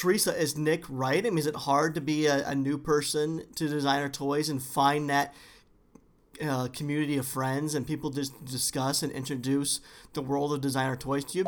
[0.00, 1.26] Teresa, is Nick right?
[1.26, 4.62] I mean, is it hard to be a, a new person to designer toys and
[4.62, 5.34] find that
[6.42, 9.82] uh, community of friends and people just discuss and introduce
[10.14, 11.44] the world of designer toys to you?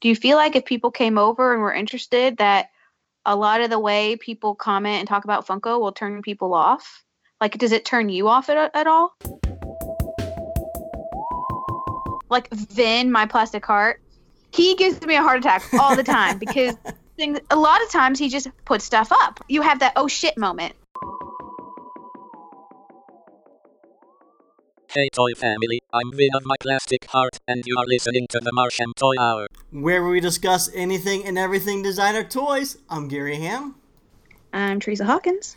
[0.00, 2.70] Do you feel like if people came over and were interested, that
[3.26, 7.02] a lot of the way people comment and talk about Funko will turn people off?
[7.40, 9.16] Like, does it turn you off at, at all?
[12.28, 14.00] Like Vin, my plastic heart,
[14.52, 16.76] he gives me a heart attack all the time because
[17.16, 19.40] things, a lot of times he just puts stuff up.
[19.48, 20.74] You have that oh shit moment.
[24.88, 28.50] Hey Toy Family, I'm Vin of My Plastic Heart, and you are listening to the
[28.52, 29.46] Martian Toy Hour.
[29.70, 32.76] Where we discuss anything and everything designer toys.
[32.88, 33.76] I'm Gary Ham.
[34.52, 35.56] I'm Teresa Hawkins.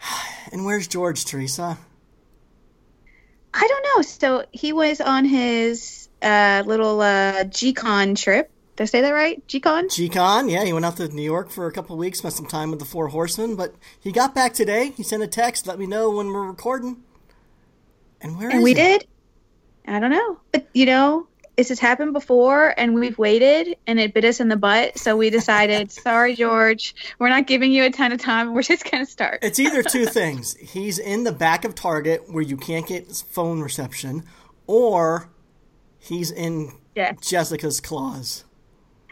[0.52, 1.78] And where's George, Teresa?
[3.52, 4.02] I don't know.
[4.02, 8.50] So he was on his uh, little uh, G-Con trip.
[8.76, 9.46] Did I say that right?
[9.46, 9.88] G-Con?
[9.88, 12.46] G-Con, yeah, he went out to New York for a couple of weeks, spent some
[12.46, 14.92] time with the Four Horsemen, but he got back today.
[14.96, 17.02] He sent a text, let me know when we're recording.
[18.22, 19.06] And where and we did.
[19.86, 21.26] I don't know, but you know,
[21.60, 24.96] this has happened before, and we've waited, and it bit us in the butt.
[24.96, 28.54] So we decided, sorry, George, we're not giving you a ton of time.
[28.54, 29.40] We're just gonna start.
[29.42, 30.56] It's either two things.
[30.56, 34.24] He's in the back of Target where you can't get phone reception,
[34.66, 35.28] or
[35.98, 37.12] he's in Yeah.
[37.20, 38.44] Jessica's claws.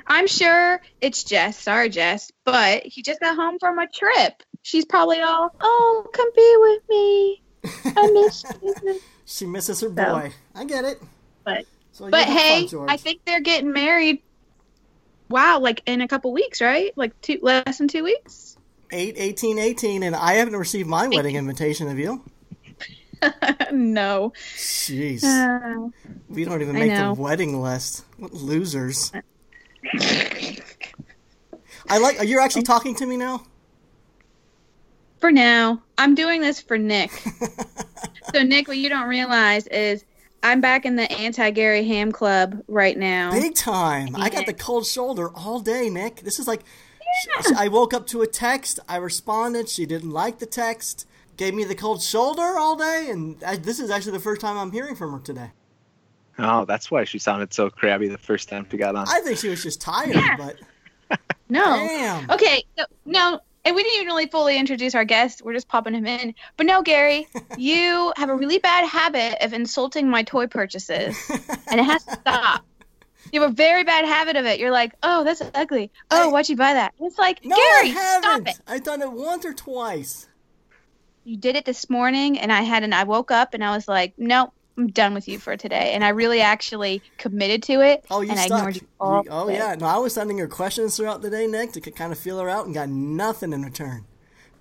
[0.06, 1.58] I'm sure it's Jess.
[1.60, 4.42] Sorry, Jess, but he just got home from a trip.
[4.62, 7.42] She's probably all, oh, come be with me.
[7.94, 9.00] I miss you.
[9.26, 10.32] She misses her So- boy.
[10.54, 11.02] I get it.
[11.44, 11.66] But
[11.98, 14.22] So but have fun, hey, I think they're getting married.
[15.28, 16.92] Wow, like in a couple weeks, right?
[16.94, 18.56] Like two less than two weeks.
[18.92, 21.88] 8, 18, 18, and I haven't received my wedding invitation.
[21.88, 22.22] Have you?
[23.72, 24.32] no.
[24.54, 25.24] Jeez.
[25.24, 25.88] Uh,
[26.28, 28.04] we don't even make the wedding list.
[28.16, 29.10] What losers.
[31.88, 32.20] I like.
[32.20, 33.42] Are You're actually talking to me now.
[35.19, 37.10] for now, I'm doing this for Nick.
[38.32, 40.04] so Nick, what you don't realize is
[40.43, 43.32] I'm back in the anti Gary Ham Club right now.
[43.32, 44.15] Big time.
[44.16, 46.16] I got the cold shoulder all day, Nick.
[46.21, 46.62] This is like.
[47.22, 48.78] sh- I woke up to a text.
[48.88, 49.69] I responded.
[49.69, 51.06] She didn't like the text.
[51.37, 54.56] Gave me the cold shoulder all day, and I, this is actually the first time
[54.59, 55.50] I'm hearing from her today.
[56.38, 59.06] Oh, that's why she sounded so crabby the first time she got on.
[59.09, 60.37] I think she was just tired, Yeah.
[60.37, 60.56] but
[61.48, 61.65] No.
[61.65, 62.31] damn.
[62.31, 65.42] Okay, so, no, and we didn't even really fully introduce our guest.
[65.44, 66.34] We're just popping him in.
[66.56, 71.16] But no, Gary, you have a really bad habit of insulting my toy purchases,
[71.70, 72.64] and it has to stop.
[73.32, 74.58] You have a very bad habit of it.
[74.58, 75.90] You're like, oh, that's ugly.
[76.10, 76.94] Oh, I- why'd you buy that?
[76.98, 78.48] And it's like, No, Gary, I haven't.
[78.48, 78.60] stop it.
[78.66, 80.28] I've done it once or twice.
[81.24, 82.92] You did it this morning, and I had an.
[82.94, 85.93] I woke up and I was like, nope, I'm done with you for today.
[85.93, 88.05] And I really actually committed to it.
[88.11, 88.59] Oh, you and I stuck.
[88.59, 89.55] ignored you all You- oh, day.
[89.56, 89.75] yeah.
[89.75, 92.49] No, I was sending her questions throughout the day, Nick, to kind of feel her
[92.49, 94.05] out, and got nothing in return.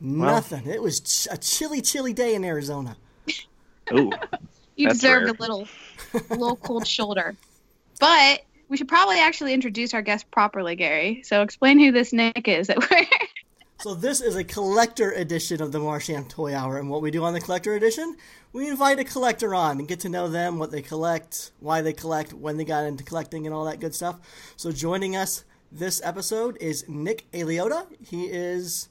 [0.02, 0.68] Nothing.
[0.68, 2.98] it was ch- a chilly, chilly day in Arizona.
[3.94, 4.12] Ooh,
[4.76, 5.34] You That's deserved rare.
[5.34, 5.68] a little,
[6.14, 7.36] a little cold shoulder.
[8.00, 11.22] But we should probably actually introduce our guest properly, Gary.
[11.26, 13.06] So explain who this Nick is that we're.
[13.80, 17.24] So this is a collector edition of the Martian Toy Hour, and what we do
[17.24, 18.18] on the collector edition,
[18.52, 21.94] we invite a collector on and get to know them, what they collect, why they
[21.94, 24.20] collect, when they got into collecting, and all that good stuff.
[24.56, 27.86] So joining us this episode is Nick Aliota.
[28.04, 28.90] He is,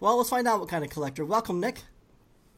[0.00, 1.24] well, let's find out what kind of collector.
[1.24, 1.84] Welcome, Nick.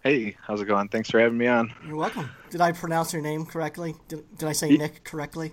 [0.03, 0.89] hey, how's it going?
[0.89, 1.71] Thanks for having me on.
[1.87, 2.31] You're welcome.
[2.49, 3.95] Did I pronounce your name correctly?
[4.09, 5.53] Did, did I say Ye- Nick correctly?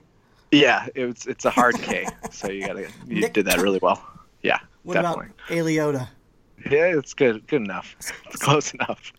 [0.51, 4.01] Yeah, it's it's a hard K, so you gotta you Nick- did that really well.
[4.41, 5.27] Yeah, What definitely.
[5.47, 5.65] about
[5.97, 6.07] Aliota?
[6.71, 7.95] Yeah, it's good, good enough.
[7.99, 8.11] It's
[8.43, 9.11] close enough.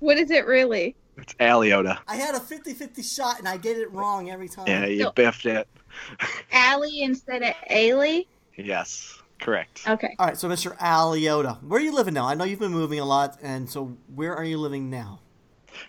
[0.00, 0.94] What is it really?
[1.16, 1.98] It's Aliota.
[2.06, 4.66] I had a 50-50 shot, and I get it wrong every time.
[4.66, 5.66] Yeah, you So- biffed it.
[6.52, 8.26] Allie instead of Ailey?
[8.56, 9.82] Yes, correct.
[9.88, 10.14] Okay.
[10.18, 10.76] All right, so Mr.
[10.78, 12.26] Aliota, where are you living now?
[12.26, 15.20] I know you've been moving a lot, and so where are you living now?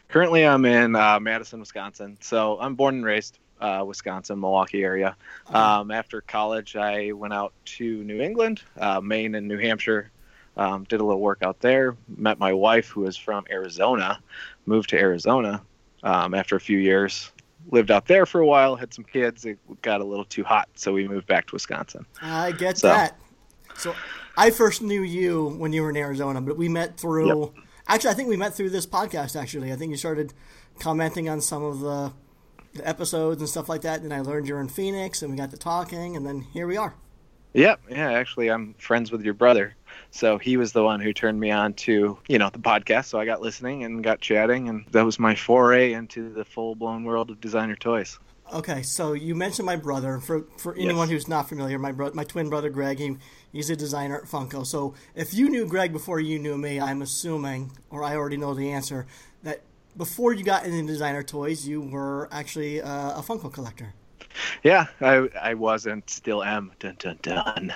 [0.07, 2.17] Currently, I'm in uh, Madison, Wisconsin.
[2.21, 5.15] So I'm born and raised uh, Wisconsin, Milwaukee area.
[5.47, 10.11] Um, after college, I went out to New England, uh, Maine, and New Hampshire.
[10.55, 11.95] Um, did a little work out there.
[12.07, 14.19] Met my wife, who is from Arizona.
[14.65, 15.61] Moved to Arizona
[16.03, 17.31] um, after a few years.
[17.71, 18.75] Lived out there for a while.
[18.75, 19.45] Had some kids.
[19.45, 22.05] It got a little too hot, so we moved back to Wisconsin.
[22.21, 23.17] I get So- that.
[23.75, 23.93] So
[24.35, 27.53] I first knew you when you were in Arizona, but we met through.
[27.87, 29.39] Actually, I think we met through this podcast.
[29.39, 30.33] Actually, I think you started
[30.79, 32.11] commenting on some of the,
[32.77, 34.01] the episodes and stuff like that.
[34.01, 36.77] And I learned you're in Phoenix, and we got to talking, and then here we
[36.77, 36.95] are.
[37.53, 37.81] Yep.
[37.89, 39.75] Yeah, actually, I'm friends with your brother.
[40.11, 43.05] So he was the one who turned me on to, you know, the podcast.
[43.05, 46.75] So I got listening and got chatting, and that was my foray into the full
[46.75, 48.19] blown world of designer toys.
[48.53, 50.19] Okay, so you mentioned my brother.
[50.19, 51.09] For for anyone Yes.
[51.09, 53.17] who's not familiar, my bro- my twin brother Greg, he,
[53.51, 54.65] he's a designer at Funko.
[54.65, 58.53] So if you knew Greg before you knew me, I'm assuming, or I already know
[58.53, 59.05] the answer,
[59.43, 59.63] that
[59.97, 63.93] before you got into designer toys, you were actually uh, a Funko collector.
[64.63, 66.71] Yeah, I I wasn't, still am.
[66.79, 67.73] Dun dun dun.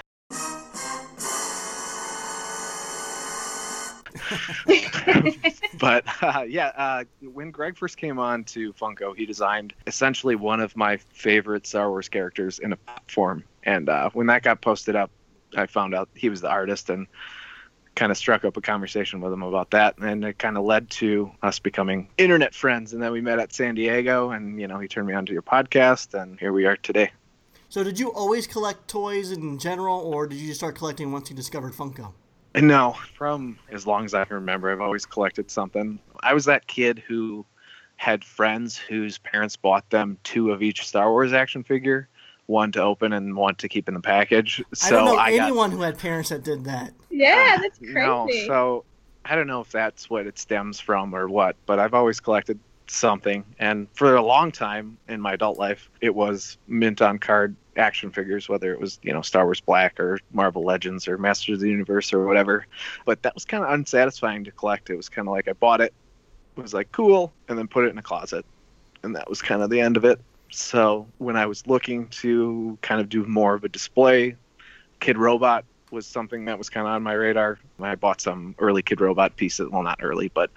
[5.79, 10.59] but uh, yeah, uh, when Greg first came on to Funko, he designed essentially one
[10.59, 12.77] of my favorite Star Wars characters in a
[13.07, 13.44] form.
[13.63, 15.12] And uh, when that got posted up,
[15.56, 17.07] I found out he was the artist and
[18.01, 19.95] kind of struck up a conversation with him about that.
[20.00, 22.94] And it kind of led to us becoming internet friends.
[22.94, 25.31] And then we met at San Diego, and you know, he turned me on to
[25.31, 27.12] your podcast, and here we are today.
[27.69, 31.30] So did you always collect toys in general, or did you just start collecting once
[31.30, 32.12] you discovered Funko?
[32.56, 36.00] No, from as long as I can remember, I've always collected something.
[36.24, 37.45] I was that kid who
[37.98, 42.09] had friends whose parents bought them two of each Star Wars action figure,
[42.51, 44.63] one to open and one to keep in the package.
[44.74, 46.94] So I don't know got- anyone who had parents that did that.
[47.09, 47.94] Yeah, uh, that's crazy.
[47.94, 48.86] No, so
[49.25, 52.59] I don't know if that's what it stems from or what, but I've always collected
[52.88, 53.45] something.
[53.59, 58.12] And for a long time in my adult life, it was mint on card action
[58.12, 61.62] figures, whether it was, you know, Star Wars Black or Marvel Legends or Masters of
[61.62, 62.65] the Universe or whatever.
[63.06, 64.89] But that was kind of unsatisfying to collect.
[64.89, 65.94] It was kind of like I bought it,
[66.57, 68.45] it, was like cool, and then put it in a closet.
[69.03, 70.19] And that was kind of the end of it.
[70.51, 74.36] So when I was looking to kind of do more of a display,
[75.00, 77.59] Kid Robot was something that was kind of on my radar.
[77.80, 79.69] I bought some early Kid Robot pieces.
[79.69, 80.51] Well, not early, but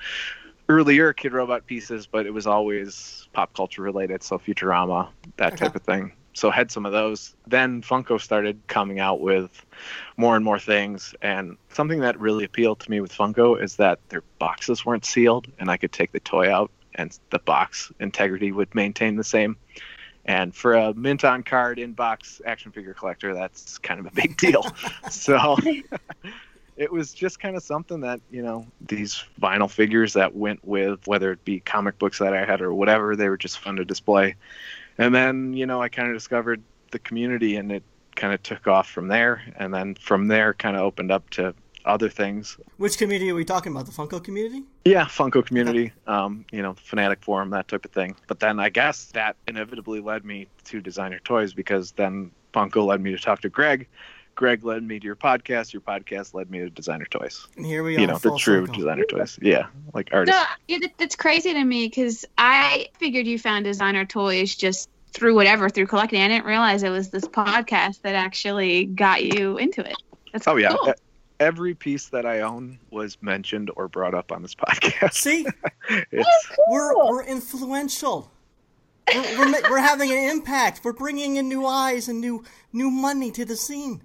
[0.68, 4.22] earlier Kid Robot pieces, but it was always pop culture related.
[4.22, 5.56] So Futurama, that Okay.
[5.56, 6.12] type of thing.
[6.34, 7.34] So I had some of those.
[7.46, 9.64] Then Funko started coming out with
[10.16, 11.14] more and more things.
[11.22, 15.46] And something that really appealed to me with Funko is that their boxes weren't sealed
[15.58, 19.56] and I could take the toy out and the box integrity would maintain the same.
[20.26, 24.10] And for a mint on card in box action figure collector, that's kind of a
[24.10, 24.64] big deal.
[25.10, 25.56] so
[26.76, 31.06] it was just kind of something that, you know, these vinyl figures that went with
[31.06, 33.84] whether it be comic books that I had or whatever, they were just fun to
[33.84, 34.36] display.
[34.98, 37.82] And then, you know, I kind of discovered the community and it
[38.14, 39.42] kind of took off from there.
[39.56, 41.54] And then from there, kind of opened up to
[41.84, 42.58] other things.
[42.76, 43.86] Which community are we talking about?
[43.86, 44.64] The Funko community?
[44.84, 48.16] Yeah, Funko community, um, you know, Fanatic Forum, that type of thing.
[48.26, 53.00] But then I guess that inevitably led me to designer toys because then Funko led
[53.00, 53.88] me to talk to Greg.
[54.34, 55.72] Greg led me to your podcast.
[55.72, 57.46] Your podcast led me to designer toys.
[57.56, 58.00] And here we are.
[58.00, 58.74] You know, the true circle.
[58.74, 59.38] designer toys.
[59.40, 60.40] Yeah, like artists.
[60.40, 64.90] No, yeah, that, that's crazy to me because I figured you found designer toys just
[65.12, 66.20] through whatever, through collecting.
[66.20, 69.96] I didn't realize it was this podcast that actually got you into it.
[70.32, 70.94] That's Oh yeah, cool.
[71.40, 75.14] Every piece that I own was mentioned or brought up on this podcast.
[75.14, 75.46] See,
[75.88, 76.28] It's,
[76.68, 78.30] we're we're influential.
[79.12, 80.80] We're, we're, we're having an impact.
[80.82, 84.02] We're bringing in new eyes and new new money to the scene.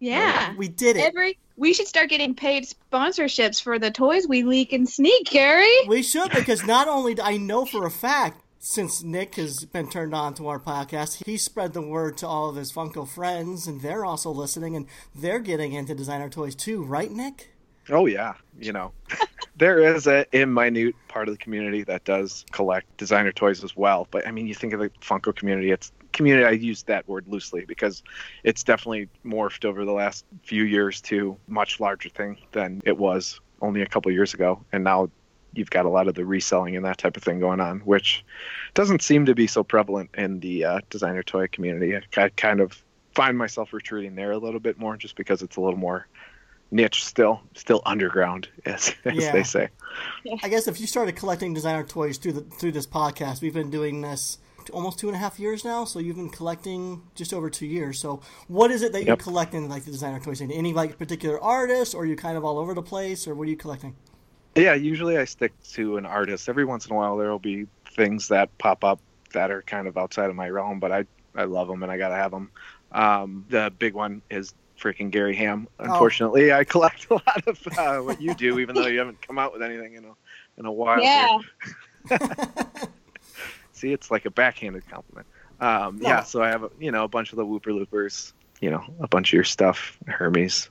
[0.00, 0.54] yeah.
[0.56, 1.04] We did it.
[1.04, 5.70] Every we should start getting paid sponsorships for the toys we leak and sneak, Gary.
[5.86, 9.90] We should because not only do I know for a fact since Nick has been
[9.90, 13.66] turned on to our podcast, he spread the word to all of his Funko friends,
[13.66, 17.50] and they're also listening and they're getting into designer toys too, right, Nick?
[17.90, 18.92] oh yeah, you know,
[19.56, 23.76] there is a, a minute part of the community that does collect designer toys as
[23.76, 24.06] well.
[24.12, 26.44] But I mean, you think of the Funko community, it's community.
[26.44, 28.04] I use that word loosely because
[28.44, 33.40] it's definitely morphed over the last few years to much larger thing than it was
[33.60, 35.10] only a couple years ago, and now
[35.54, 38.24] you've got a lot of the reselling and that type of thing going on, which
[38.74, 41.96] doesn't seem to be so prevalent in the uh, designer toy community.
[41.96, 42.82] I, I kind of
[43.14, 46.06] find myself retreating there a little bit more just because it's a little more
[46.70, 49.32] niche still, still underground, as, as Yeah.
[49.32, 49.68] they say.
[50.42, 53.70] I guess if you started collecting designer toys through the through this podcast, we've been
[53.70, 54.38] doing this
[54.72, 55.84] almost two and a half years now.
[55.84, 57.98] So you've been collecting just over two years.
[57.98, 60.40] So what is it that you're collecting like the designer toys?
[60.40, 63.46] Any like particular artist, or are you kind of all over the place, or what
[63.48, 63.94] are you collecting?
[64.54, 66.48] Yeah, usually I stick to an artist.
[66.48, 69.00] Every once in a while, there will be things that pop up
[69.32, 71.04] that are kind of outside of my realm, but I
[71.34, 72.50] I love them and I gotta have them.
[72.92, 75.68] Um, the big one is freaking Gary Ham.
[75.78, 79.38] Unfortunately, I collect a lot of uh, what you do, even though you haven't come
[79.38, 80.12] out with anything in a
[80.58, 81.00] in a while.
[81.02, 81.38] Yeah.
[83.72, 85.26] See, it's like a backhanded compliment.
[85.60, 86.08] Um, No.
[86.08, 88.84] Yeah, so I have a, you know a bunch of the Whooper Loopers, you know,
[89.00, 90.68] a bunch of your stuff, Hermes.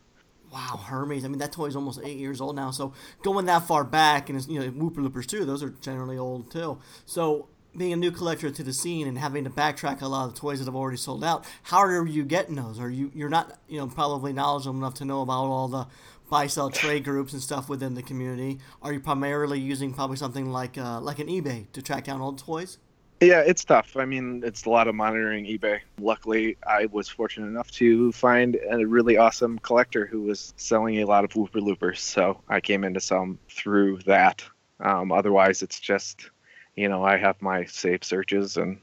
[0.52, 1.24] Wow, Hermes.
[1.24, 2.72] I mean, that toy's almost eight years old now.
[2.72, 2.94] So
[3.24, 5.46] going that far back, and it's, you know, Whooper Loopers too.
[5.46, 6.78] Those are generally old too.
[7.06, 10.34] So being a new collector to the scene and having to backtrack a lot of
[10.34, 12.80] the toys that have already sold out, how are you getting those?
[12.80, 15.88] Are you you're not you know probably knowledgeable enough to know about all the
[16.30, 18.60] buy sell trade groups and stuff within the community?
[18.82, 22.40] Are you primarily using probably something like uh, like an eBay to track down old
[22.40, 22.78] toys?
[23.22, 23.98] Yeah, it's tough.
[23.98, 25.82] I mean, it's a lot of monitoring eBay.
[26.00, 31.06] Luckily, I was fortunate enough to find a really awesome collector who was selling a
[31.06, 32.02] lot of Whooper Loopers.
[32.02, 34.44] So I came into some through that.
[34.80, 36.32] Um, otherwise, it's just,
[36.76, 38.80] you know, I have my safe searches and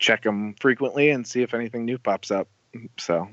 [0.00, 2.48] check them frequently and see if anything new pops up.
[2.98, 3.28] So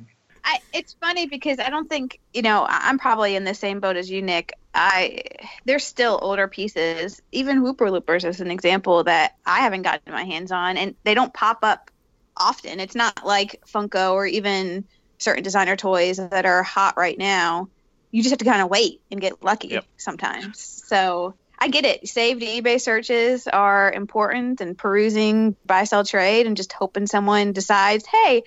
[0.47, 3.97] I, it's funny because I don't think you know I'm probably in the same boat
[3.97, 4.53] as you, Nick.
[4.73, 5.23] I
[5.65, 10.23] there's still older pieces, even Whooper Loopers as an example that I haven't gotten my
[10.23, 11.91] hands on, and they don't pop up
[12.37, 12.79] often.
[12.79, 14.85] It's not like Funko or even
[15.19, 17.67] certain designer toys that are hot right now.
[18.11, 19.85] You just have to kind of wait and get lucky Yep.
[19.97, 20.81] sometimes.
[20.87, 22.07] So I get it.
[22.07, 28.05] Saved eBay searches are important, and perusing buy sell trade, and just hoping someone decides,
[28.05, 28.43] hey.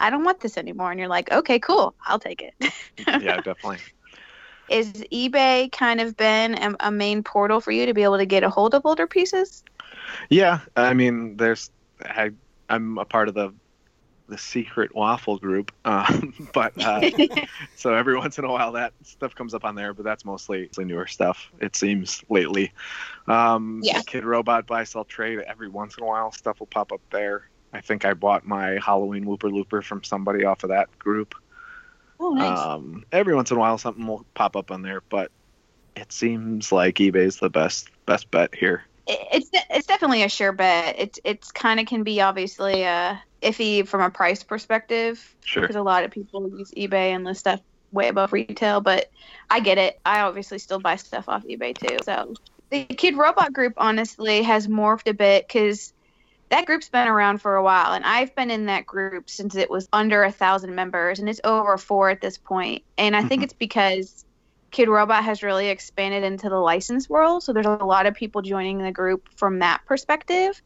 [0.00, 0.90] I don't want this anymore.
[0.90, 2.72] And you're like, okay, cool, I'll take it.
[3.06, 3.78] yeah, definitely.
[4.68, 8.26] Is eBay kind of been a, a main portal for you to be able to
[8.26, 9.62] get a hold of older pieces?
[10.30, 11.70] Yeah, I mean, there's
[12.02, 12.30] I
[12.68, 13.52] I'm a part of the
[14.28, 17.10] the secret waffle group, um, but uh,
[17.76, 20.70] so every once in a while that stuff comes up on there, but that's mostly,
[20.78, 21.50] newer stuff.
[21.60, 22.72] It seems lately.
[23.26, 24.00] Um, Yeah.
[24.06, 27.49] Kid Robot buy sell trade every once in a while stuff will pop up there.
[27.72, 31.34] I think I bought my Halloween Whooper Looper from somebody off of that group.
[32.18, 32.58] Oh, nice.
[32.58, 35.30] Um, every once in a while something will pop up on there, but
[35.96, 38.84] it seems like eBay's the best best bet here.
[39.06, 40.96] It's it's definitely a sure bet.
[40.98, 45.62] It's it's kind of can be obviously uh, iffy from a price perspective Sure.
[45.62, 47.60] because a lot of people use eBay and list stuff
[47.92, 48.80] way above retail.
[48.80, 49.10] But
[49.48, 49.98] I get it.
[50.04, 51.98] I obviously still buy stuff off eBay too.
[52.04, 52.34] So
[52.70, 55.92] the Kid Robot group honestly has morphed a bit because
[56.50, 59.70] that group's been around for a while, and I've been in that group since it
[59.70, 62.82] was under a thousand members, and it's over four at this point.
[62.98, 63.44] And I think Mhm.
[63.44, 64.24] it's because
[64.70, 68.42] Kid Robot has really expanded into the license world, so there's a lot of people
[68.42, 70.60] joining the group from that perspective.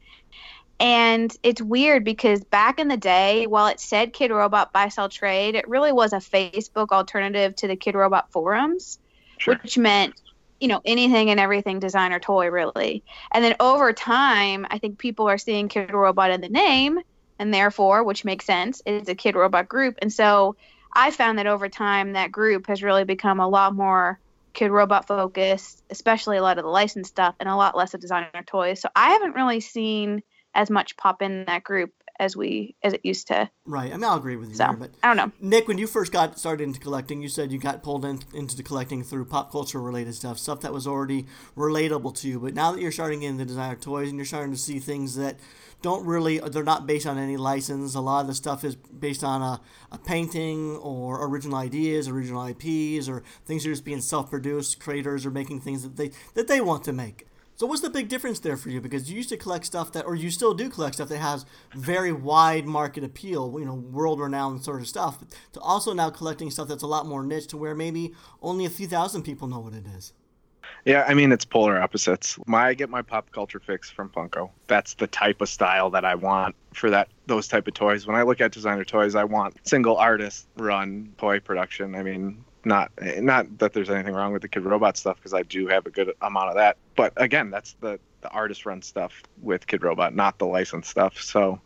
[0.81, 5.09] And it's weird because back in the day, while it said Kid Robot buy sell
[5.09, 8.99] trade, it really was a Facebook alternative to the Kid Robot forums,
[9.39, 9.55] Sure.
[9.63, 10.15] which meant
[10.61, 13.03] you know anything and everything designer toy really.
[13.33, 17.01] And then over time, I think people are seeing Kid Robot in the name,
[17.39, 19.97] and therefore, which makes sense, it's a Kid Robot group.
[20.01, 20.57] And so
[20.93, 24.21] I found that over time, that group has really become a lot more
[24.53, 28.01] Kid Robot focused, especially a lot of the licensed stuff, and a lot less of
[28.01, 28.81] designer toys.
[28.81, 30.23] So I haven't really seen
[30.55, 33.51] as much pop in that group as we as it used to.
[33.67, 33.93] Right.
[33.93, 35.33] I mean, I'll agree with you So there, but I don't know.
[35.41, 38.57] Nick, when you first got started into collecting, you said you got pulled in, into
[38.57, 42.41] the collecting through pop culture related stuff, stuff that was already relatable to you.
[42.41, 45.17] But now that you're starting in the designer toys and you're starting to see things
[45.17, 45.37] that
[45.83, 47.95] don't really, they're not based on any license.
[47.95, 49.61] A lot of the stuff is based on a,
[49.93, 54.81] a painting or original ideas, original IPs, or things that are just being self-produced.
[54.81, 57.27] Creators are making things that they that they want to make.
[57.57, 58.81] So what's the big difference there for you?
[58.81, 61.47] Because you used to collect stuff that, or you still do collect stuff that has
[61.75, 65.21] very wide market appeal, you know, world-renowned sort of stuff.
[65.21, 68.65] But to also now collecting stuff that's a lot more niche, to where maybe only
[68.65, 70.13] a few thousand people know what it is.
[70.85, 72.39] Yeah, I mean it's polar opposites.
[72.47, 74.51] My I get my pop culture fix from Funko.
[74.67, 78.07] That's the type of style that I want for that those type of toys.
[78.07, 81.95] When I look at designer toys, I want single artist run toy production.
[81.95, 85.43] I mean, not not that there's anything wrong with the Kid Robot stuff because I
[85.43, 86.77] do have a good amount of that.
[86.97, 91.21] But again, that's the the artist run stuff with Kid Robot, not the licensed stuff.
[91.21, 91.61] So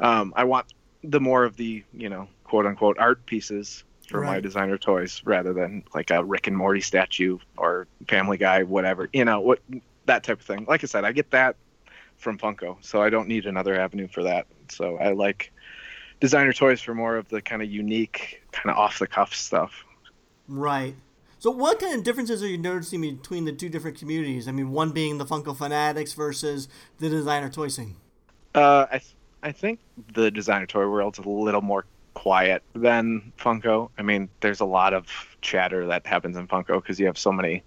[0.00, 0.66] um, I want
[1.02, 5.52] the more of the you know quote unquote art pieces for my designer toys rather
[5.52, 9.08] than like a Rick and Morty statue or Family Guy, whatever.
[9.12, 9.60] You know what
[10.04, 10.64] that type of thing.
[10.68, 11.56] Like I said, I get that
[12.16, 14.46] from Funko, so I don't need another avenue for that.
[14.68, 15.52] So I like
[16.20, 19.84] designer toys for more of the kind of unique, kind of off the cuff stuff.
[20.48, 20.94] Right.
[21.38, 24.48] So what kind of differences are you noticing between the two different communities?
[24.48, 27.96] I mean, one being the Funko fanatics versus the designer toy scene.
[28.54, 29.80] Uh, I th- I think
[30.14, 31.84] the designer toy world's a little more
[32.14, 33.90] quiet than Funko.
[33.98, 35.06] I mean, there's a lot of
[35.42, 37.62] chatter that happens in Funko because you have so many,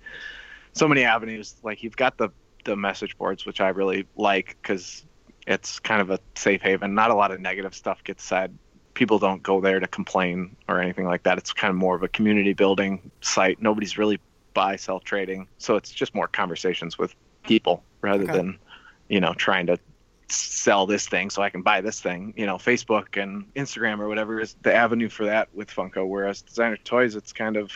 [0.73, 1.55] so many avenues.
[1.63, 2.29] Like you've got the
[2.65, 5.05] the message boards, which I really like because
[5.47, 6.95] it's kind of a safe haven.
[6.95, 8.57] Not a lot of negative stuff gets said.
[8.99, 11.37] People don't go there to complain or anything like that.
[11.37, 13.61] It's kind of more of a community building site.
[13.61, 14.19] Nobody's really
[14.53, 18.33] buy sell trading, so it's just more conversations with people rather Okay.
[18.33, 18.59] than
[19.07, 19.79] you know trying to
[20.27, 22.33] sell this thing so I can buy this thing.
[22.35, 26.05] You know, Facebook and Instagram or whatever is the avenue for that with Funko.
[26.05, 27.71] Whereas designer toys, it's kind of,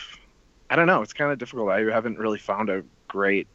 [0.68, 1.70] I don't know, it's kind of difficult.
[1.70, 3.48] I haven't really found a great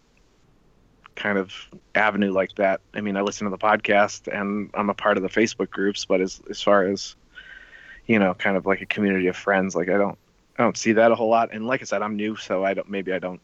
[1.15, 1.53] kind of
[1.93, 2.81] avenue like that.
[2.95, 6.03] I mean, I listen to the podcast and I'm a part of the Facebook groups,
[6.05, 7.15] but as as far as
[8.09, 10.17] you know, kind of like a community of friends, like I don't
[10.57, 11.53] I don't see that a whole lot.
[11.53, 13.39] And like I said, I'm new, so I don't maybe I don't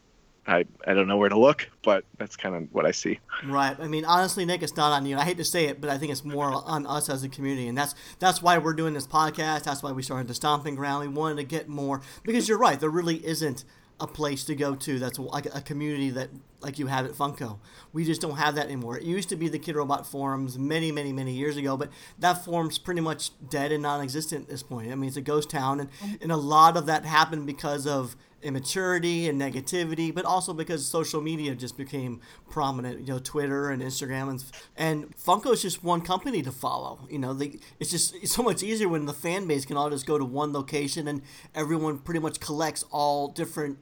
[0.48, 3.18] I, I don't know where to look, but that's kind of what I see.
[3.44, 3.76] Right.
[3.80, 5.16] I mean, honestly, Nick, it's not on you.
[5.16, 7.68] I hate to say it, but I think it's more on us as a community,
[7.68, 9.62] and that's that's why we're doing this podcast.
[9.62, 11.08] That's why we started the Stomping Ground.
[11.08, 12.78] We wanted to get more because you're right.
[12.78, 13.64] There really isn't
[13.98, 16.28] a place to go to that's like a community that
[16.60, 17.58] like you have at Funko.
[17.92, 18.98] We just don't have that anymore.
[18.98, 22.44] It used to be the Kid Robot forums many, many, many years ago, but that
[22.44, 24.90] forum's pretty much dead and non-existent at this point.
[24.90, 26.14] I mean, it's a ghost town, and, mm-hmm.
[26.22, 31.20] and a lot of that happened because of immaturity and negativity, but also because social
[31.20, 33.00] media just became prominent.
[33.00, 34.44] You know, Twitter and Instagram and
[34.76, 37.00] and Funko is just one company to follow.
[37.10, 37.38] You know,
[37.80, 40.24] it's just it's so much easier when the fan base can all just go to
[40.24, 41.22] one location and
[41.54, 43.78] everyone pretty much collects all different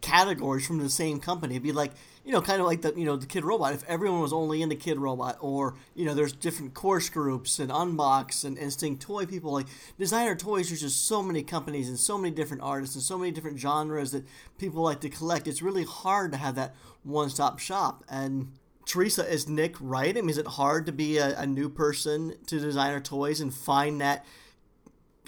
[0.00, 1.54] categories from the same company.
[1.54, 1.92] It'd be like
[2.24, 3.72] you know, kind of like the you know the Kid Robot.
[3.72, 7.70] If everyone was only into Kid Robot, or you know, there's different course groups and
[7.70, 9.52] Unbox and Instinct Toy people.
[9.52, 9.66] Like
[9.98, 13.30] designer toys, there's just so many companies and so many different artists and so many
[13.30, 14.24] different genres that
[14.58, 15.48] people like to collect.
[15.48, 18.04] It's really hard to have that one-stop shop.
[18.08, 18.52] And
[18.84, 20.16] Teresa, is Nick right?
[20.16, 23.52] I mean, is it hard to be a, a new person to designer toys and
[23.54, 24.26] find that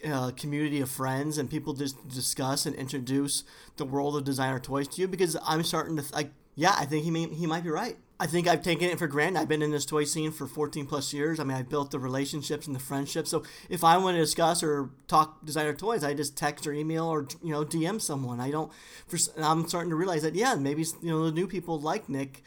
[0.05, 3.45] uh, community of friends and people just discuss and introduce
[3.77, 7.05] the world of designer toys to you because I'm starting to like yeah I think
[7.05, 7.97] he may he might be right.
[8.23, 9.41] I think I've taken it for granted.
[9.41, 11.41] I've been in this toy scene for 14 plus years.
[11.41, 13.31] I mean, I've built the relationships and the friendships.
[13.31, 17.07] So if I want to discuss or talk designer toys, I just text or email
[17.07, 18.39] or you know DM someone.
[18.39, 18.71] I don't.
[19.09, 22.45] For, I'm starting to realize that yeah, maybe you know the new people like Nick,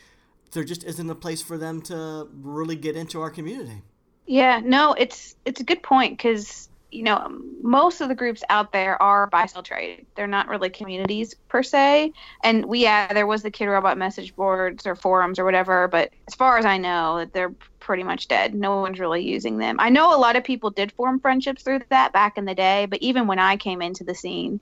[0.53, 3.81] there just isn't a place for them to really get into our community.
[4.27, 8.71] Yeah, no, it's it's a good point because you know, most of the groups out
[8.71, 10.05] there are buy sell trade.
[10.15, 12.13] They're not really communities per se.
[12.43, 16.11] And we, yeah, there was the Kid Robot message boards or forums or whatever, but
[16.27, 18.55] as far as I know, they're pretty much dead.
[18.55, 19.77] No one's really using them.
[19.79, 22.85] I know a lot of people did form friendships through that back in the day,
[22.85, 24.59] but even when I came into the scene,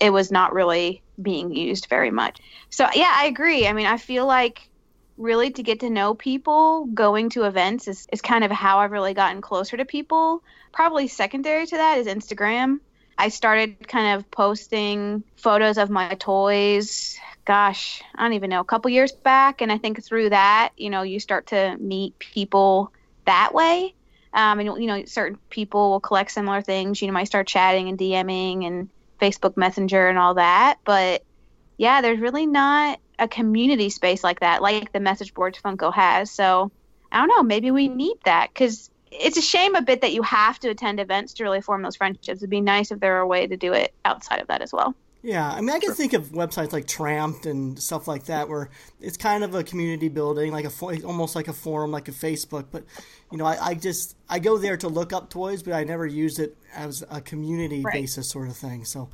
[0.00, 2.40] it was not really being used very much.
[2.70, 3.66] So yeah, I agree.
[3.66, 4.68] I mean, I feel like
[5.16, 8.90] really to get to know people, going to events is, is kind of how I've
[8.90, 10.42] really gotten closer to people.
[10.74, 12.80] Probably secondary to that is Instagram.
[13.16, 17.16] I started kind of posting photos of my toys.
[17.44, 19.60] Gosh, I don't even know, a couple years back.
[19.60, 22.92] And I think through that, you know, you start to meet people
[23.24, 23.94] that way.
[24.32, 27.00] Um, and, you know, certain people will collect similar things.
[27.00, 28.88] You know, might start chatting and DMing and
[29.20, 30.80] Facebook Messenger and all that.
[30.84, 31.22] But
[31.76, 36.32] yeah, there's really not a community space like that, like the message boards Funko has.
[36.32, 36.72] So
[37.12, 40.22] I don't know, maybe we need that because it's a shame a bit that you
[40.22, 42.38] have to attend events to really form those friendships.
[42.38, 44.72] It'd be nice if there were a way to do it outside of that as
[44.72, 44.94] well.
[45.22, 48.68] Yeah, I mean, I can think of websites like Trampt and stuff like that, where
[49.00, 52.66] it's kind of a community building, like a almost like a forum, like a Facebook.
[52.70, 52.84] But
[53.32, 56.06] you know, I, I just I go there to look up toys, but I never
[56.06, 57.94] use it as a community right.
[57.94, 58.84] basis sort of thing.
[58.84, 59.08] So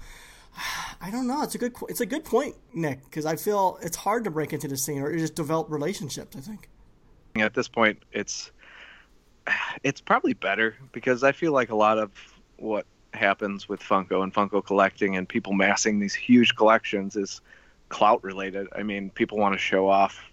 [1.00, 1.42] I don't know.
[1.42, 4.52] It's a good it's a good point, Nick, because I feel it's hard to break
[4.52, 6.36] into the scene or just develop relationships.
[6.36, 6.68] I think.
[7.36, 8.50] At this point, it's
[9.82, 12.10] it's probably better because I feel like a lot of
[12.56, 17.40] what happens with Funko and Funko collecting and people massing these huge collections is
[17.88, 18.68] clout related.
[18.74, 20.24] I mean, people want to show off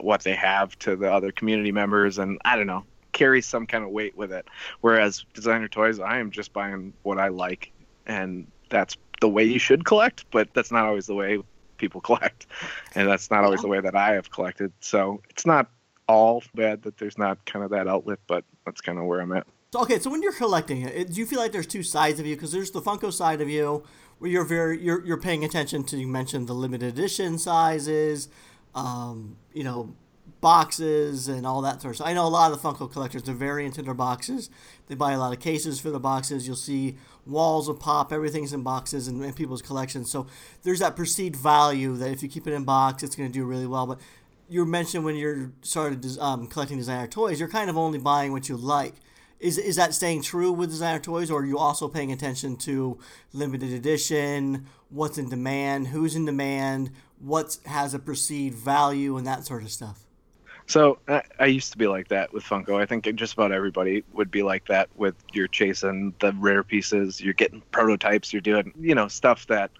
[0.00, 3.84] what they have to the other community members, and I don't know, carry some kind
[3.84, 4.46] of weight with it.
[4.80, 7.72] Whereas designer toys, I am just buying what I like,
[8.06, 11.40] and that's the way you should collect, but that's not always the way
[11.78, 12.46] people collect,
[12.94, 14.72] and that's not always the way that I have collected.
[14.80, 15.70] So it's not
[16.08, 19.32] all bad that there's not kind of that outlet, but that's kind of where I'm
[19.32, 19.46] at.
[19.74, 22.34] Okay, so when you're collecting it, do you feel like there's two sides of you?
[22.34, 23.84] Because there's the Funko side of you,
[24.18, 25.96] where you're very you're you're paying attention to.
[25.96, 28.28] You mentioned the limited edition sizes,
[28.74, 29.94] um, you know,
[30.40, 32.08] boxes and all that sort of stuff.
[32.08, 34.50] I know a lot of the Funko collectors are very into their boxes.
[34.86, 36.46] They buy a lot of cases for the boxes.
[36.46, 40.10] You'll see walls of pop, everything's in boxes in, in people's collections.
[40.10, 40.26] So
[40.62, 43.44] there's that perceived value that if you keep it in box, it's going to do
[43.44, 43.86] really well.
[43.86, 43.98] But
[44.48, 48.48] you mentioned when you're started um, collecting designer toys, you're kind of only buying what
[48.48, 48.94] you like.
[49.38, 52.98] Is, is that staying true with designer toys, or are you also paying attention to
[53.34, 59.44] limited edition, what's in demand, who's in demand, what has a perceived value, and that
[59.44, 60.06] sort of stuff?
[60.66, 62.80] So I, I, used to be like that with Funko.
[62.80, 67.20] I think just about everybody would be like that with you're chasing the rare pieces,
[67.20, 69.70] you're getting prototypes, you're doing you know stuff that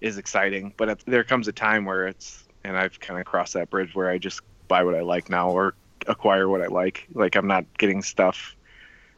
[0.00, 0.72] is exciting.
[0.76, 4.08] But there comes a time where it's, and I've kind of crossed that bridge where
[4.08, 5.74] I just buy what I like now or
[6.06, 7.06] acquire what I like.
[7.14, 8.56] Like I'm not getting stuff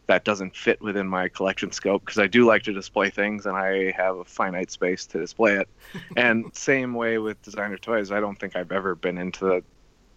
[0.06, 3.56] that doesn't fit within my collection scope because I do like to display things and
[3.56, 5.68] I have a finite space to display it.
[6.16, 9.64] and same way with designer toys, I don't think I've ever been into the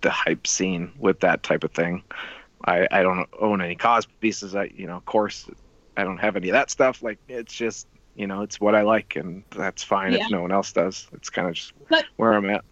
[0.01, 2.01] the hype scene with that type of thing.
[2.65, 4.55] I, I don't own any KAWS pieces.
[4.55, 5.49] I you know, of course,
[5.97, 7.03] I don't have any of that stuff.
[7.03, 10.25] Like it's just you know, it's what I like, and that's fine yeah.
[10.25, 11.07] if no one else does.
[11.13, 12.63] It's kind of just but, where I'm at.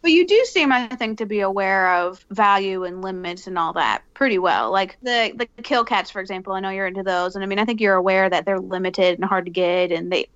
[0.00, 3.72] But you do seem, I think, to be aware of value and limits and all
[3.72, 4.70] that pretty well.
[4.70, 6.52] Like the the kill cats, for example.
[6.52, 9.18] I know you're into those, and I mean, I think you're aware that they're limited
[9.18, 10.26] and hard to get, and they,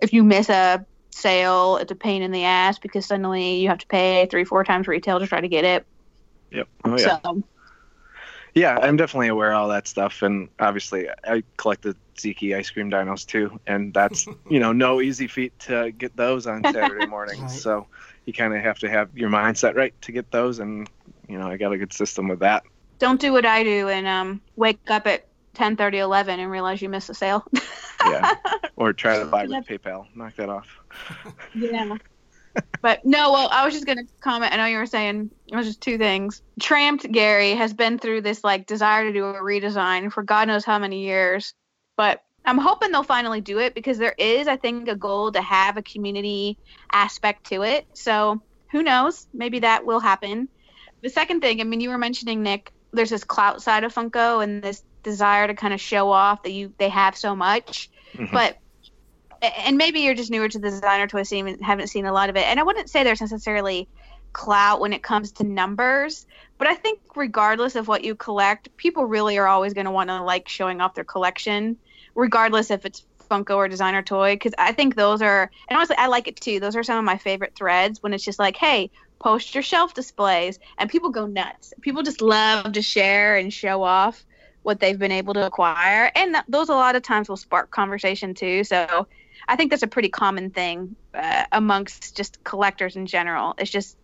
[0.00, 3.78] if you miss a sale, it's a pain in the ass because suddenly you have
[3.78, 5.86] to pay three, four times retail to try to get it.
[6.50, 6.68] Yep.
[6.84, 7.18] Oh yeah.
[7.22, 7.42] So
[8.54, 12.70] Yeah, I'm definitely aware of all that stuff, and obviously I collect the Ziki ice
[12.70, 17.06] cream dinos too, and that's you know no easy feat to get those on Saturday
[17.08, 17.40] mornings.
[17.40, 17.50] Right.
[17.50, 17.86] So
[18.26, 20.88] you kind of have to have your mindset right to get those, and
[21.28, 22.64] you know I got a good system with that.
[22.98, 26.82] don't do what I do and um, wake up at 10, 30, 11 and realize
[26.82, 27.44] you missed a sale.
[28.04, 28.34] Yeah,
[28.76, 30.06] or try to buy with PayPal.
[30.14, 30.68] Knock that off.
[31.54, 31.96] Yeah.
[32.80, 34.52] but no, well, I was just gonna comment.
[34.52, 36.42] I know you were saying it was just two things.
[36.60, 40.64] Trampt Gary has been through this like desire to do a redesign for God knows
[40.64, 41.54] how many years,
[41.96, 45.42] but I'm hoping they'll finally do it because there is, I think, a goal to
[45.42, 46.58] have a community
[46.92, 47.86] aspect to it.
[47.94, 49.26] So who knows?
[49.34, 50.48] Maybe that will happen.
[51.02, 52.72] The second thing, I mean, you were mentioning Nick.
[52.92, 56.52] There's this clout side of Funko and this desire to kind of show off that
[56.52, 58.32] you they have so much, Mhm.
[58.32, 58.58] but
[59.42, 62.30] and maybe you're just newer to the designer toy scene and haven't seen a lot
[62.30, 62.46] of it.
[62.46, 63.86] And I wouldn't say there's necessarily
[64.32, 66.26] clout when it comes to numbers,
[66.58, 70.08] but I think regardless of what you collect, people really are always going to want
[70.10, 71.76] to like showing off their collection,
[72.16, 74.34] regardless if it's Funko or designer toy.
[74.34, 76.58] Because I think those are, and honestly, I like it too.
[76.58, 79.94] Those are some of my favorite threads when it's just like, hey, post your shelf
[79.94, 81.72] displays, and people go nuts.
[81.80, 84.24] People just love to share and show off
[84.62, 87.70] what they've been able to acquire, and that, those a lot of times will spark
[87.70, 88.64] conversation too.
[88.64, 89.06] So
[89.48, 93.54] I think that's a pretty common thing uh, amongst just collectors in general.
[93.58, 93.96] It's just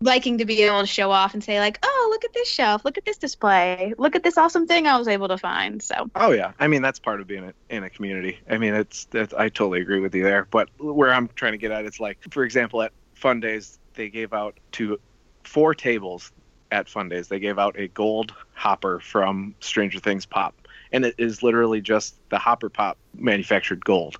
[0.00, 2.84] liking to be able to show off and say like, "Oh, look at this shelf,
[2.84, 6.10] look at this display, look at this awesome thing I was able to find." So
[6.14, 8.38] Oh yeah, I mean that's part of being a, in a community.
[8.48, 10.46] I mean it's, it's I totally agree with you there.
[10.50, 14.08] But where I'm trying to get at, it's like for example at Fun Days they
[14.08, 15.00] gave out to
[15.44, 16.32] four tables
[16.70, 20.54] at Fun Days they gave out a gold hopper from Stranger Things pop,
[20.92, 24.18] and it is literally just the hopper pop manufactured gold,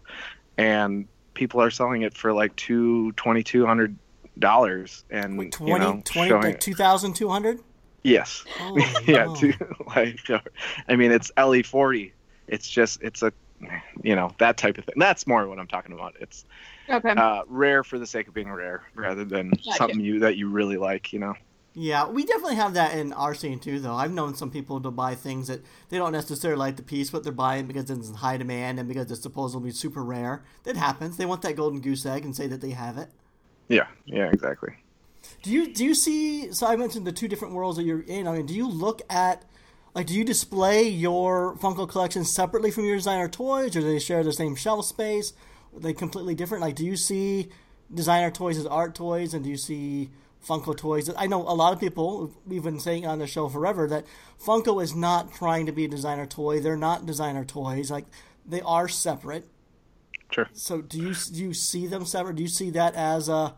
[0.56, 3.96] and people are selling it for like two twenty two hundred
[4.38, 7.60] dollars, and Wait, 20, you know 20 showing like 2,200?
[8.02, 8.44] yes.
[8.60, 9.34] Oh, yeah, no.
[9.36, 9.52] to,
[9.96, 10.20] like
[10.88, 12.12] I mean, it's LE forty.
[12.46, 13.32] It's just it's a
[14.02, 14.94] you know that type of thing.
[14.96, 16.14] That's more what I'm talking about.
[16.20, 16.44] It's
[16.88, 20.48] okay, uh, rare for the sake of being rare, rather than something you that you
[20.48, 21.12] really like.
[21.12, 21.34] You know.
[21.78, 23.94] Yeah, we definitely have that in our scene too, though.
[23.94, 27.22] I've known some people to buy things that they don't necessarily like the piece, but
[27.22, 30.42] they're buying because it's in high demand and because it's supposedly super rare.
[30.62, 31.18] That happens.
[31.18, 33.10] They want that golden goose egg and say that they have it.
[33.68, 33.86] Yeah.
[34.04, 34.30] Yeah.
[34.32, 34.74] Exactly.
[35.42, 36.52] Do you do you see?
[36.52, 38.26] So I mentioned the two different worlds that you're in.
[38.26, 39.44] I mean, do you look at
[39.94, 43.98] like do you display your Funko collection separately from your designer toys, or do they
[43.98, 45.32] share the same shelf space?
[45.74, 46.62] Are they completely different?
[46.62, 47.48] Like, do you see
[47.92, 50.10] designer toys as art toys, and do you see
[50.46, 51.10] Funko toys?
[51.16, 52.32] I know a lot of people.
[52.46, 54.04] We've been saying on the show forever that
[54.44, 56.60] Funko is not trying to be a designer toy.
[56.60, 57.90] They're not designer toys.
[57.90, 58.06] Like
[58.44, 59.48] they are separate.
[60.30, 60.48] Sure.
[60.52, 62.36] So do you do you see them separate?
[62.36, 63.54] Do you see that as a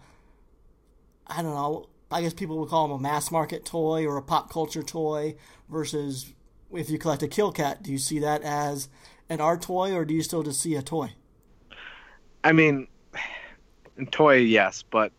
[1.27, 1.89] I don't know.
[2.11, 5.37] I guess people would call them a mass market toy or a pop culture toy
[5.69, 6.33] versus
[6.73, 8.89] if you collect a Kill Cat, do you see that as
[9.29, 11.13] an art toy or do you still just see a toy?
[12.45, 12.89] I mean,
[14.11, 15.13] toy, yes, but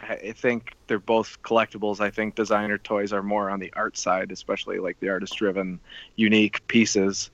[0.00, 2.00] I think they're both collectibles.
[2.00, 5.80] I think designer toys are more on the art side, especially like the artist driven,
[6.16, 7.30] unique pieces.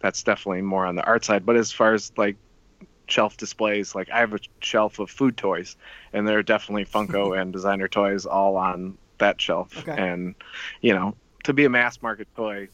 [0.00, 1.46] That's definitely more on the art side.
[1.46, 2.36] But as far as like
[3.06, 5.76] shelf displays, like I have a shelf of food toys,
[6.12, 9.76] and there are definitely Funko and designer toys all on that shelf.
[9.78, 9.96] Okay.
[9.96, 10.34] And,
[10.80, 11.14] you know,
[11.44, 12.68] to be a mass market toy,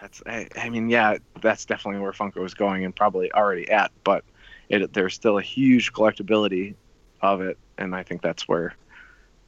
[0.00, 3.92] that's, I, I mean, yeah, that's definitely where Funko is going and probably already at,
[4.02, 4.24] but
[4.68, 6.74] it, there's still a huge collectability
[7.20, 8.74] of it, and I think that's where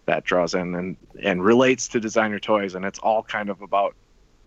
[0.07, 3.95] that draws in and and relates to designer toys, and it's all kind of about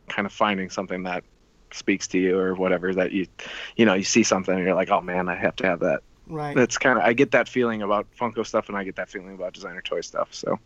[0.08, 1.23] kind of finding something that
[1.71, 3.27] speaks to you or whatever that you
[3.75, 6.01] you know you see something and you're like oh man I have to have that.
[6.30, 6.56] Right.
[6.56, 9.34] That's kind of I get that feeling about Funko stuff, and I get that feeling
[9.34, 10.30] about designer toy stuff.
[10.32, 10.60] So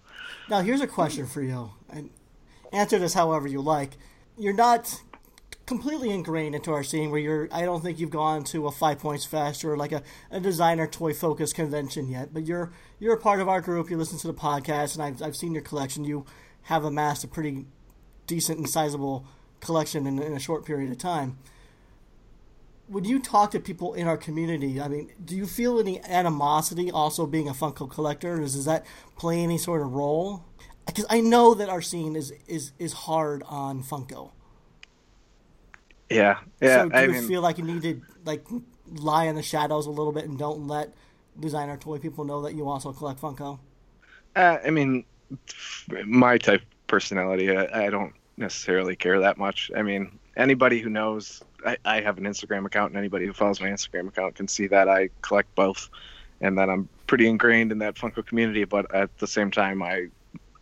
[0.49, 2.09] Now, here's a question for you, and
[2.73, 3.91] answer this however you like.
[4.37, 5.01] You're not
[5.65, 8.99] completely ingrained into our scene where you're, I don't think you've gone to a Five
[8.99, 13.19] Points Fest or like a, a designer toy focused convention yet, but you're you're a
[13.19, 13.89] part of our group.
[13.89, 16.05] You listen to the podcast, and I've, I've seen your collection.
[16.05, 16.25] You
[16.63, 17.65] have amassed a pretty
[18.27, 19.25] decent and sizable
[19.61, 21.37] collection in, in a short period of time.
[22.87, 26.91] When you talk to people in our community, I mean, do you feel any animosity
[26.91, 28.37] also being a Funko collector?
[28.37, 28.85] Does, does that
[29.17, 30.45] play any sort of role?
[30.85, 34.31] Because I know that our scene is, is, is hard on Funko.
[36.09, 36.83] yeah, yeah.
[36.83, 38.45] so do I you mean, feel like you need to like
[38.87, 40.93] lie in the shadows a little bit and don't let
[41.39, 43.59] designer toy people know that you also collect Funko?
[44.35, 45.05] Uh, I mean,
[46.05, 49.71] my type of personality, I, I don't necessarily care that much.
[49.75, 53.61] I mean, anybody who knows, I, I have an Instagram account, and anybody who follows
[53.61, 55.89] my Instagram account can see that I collect both,
[56.39, 58.63] and that I'm pretty ingrained in that Funko community.
[58.63, 60.07] But at the same time, I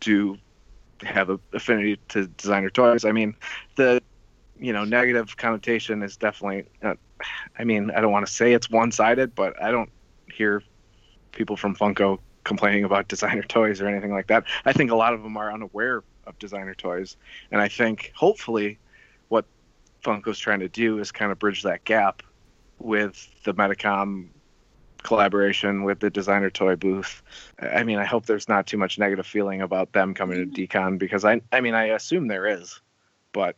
[0.00, 0.38] do
[1.02, 3.04] have a affinity to designer toys.
[3.04, 3.34] I mean,
[3.76, 4.02] the
[4.58, 6.66] you know negative connotation is definitely.
[6.82, 6.94] Uh,
[7.58, 9.90] I mean, I don't want to say it's one-sided, but I don't
[10.32, 10.62] hear
[11.32, 14.44] people from Funko complaining about designer toys or anything like that.
[14.64, 17.16] I think a lot of them are unaware of designer toys,
[17.52, 18.78] and I think hopefully
[19.28, 19.44] what
[20.02, 22.22] Funko's trying to do is kind of bridge that gap
[22.78, 24.28] with the Medicom
[25.02, 27.22] collaboration with the designer toy booth.
[27.60, 30.98] I mean, I hope there's not too much negative feeling about them coming to Decon
[30.98, 32.80] because I I mean, I assume there is.
[33.32, 33.56] But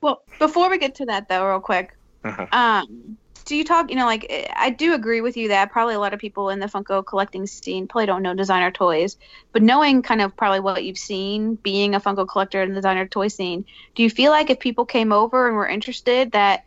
[0.00, 3.90] Well, before we get to that though, real quick, uh um, do you talk?
[3.90, 6.50] You know, like eh, I do agree with you that probably a lot of people
[6.50, 9.16] in the Funko collecting scene probably don't know designer toys,
[9.52, 13.06] but knowing kind of probably what you've seen, being a Funko collector in the designer
[13.06, 16.66] toy scene, do you feel like if people came over and were interested, that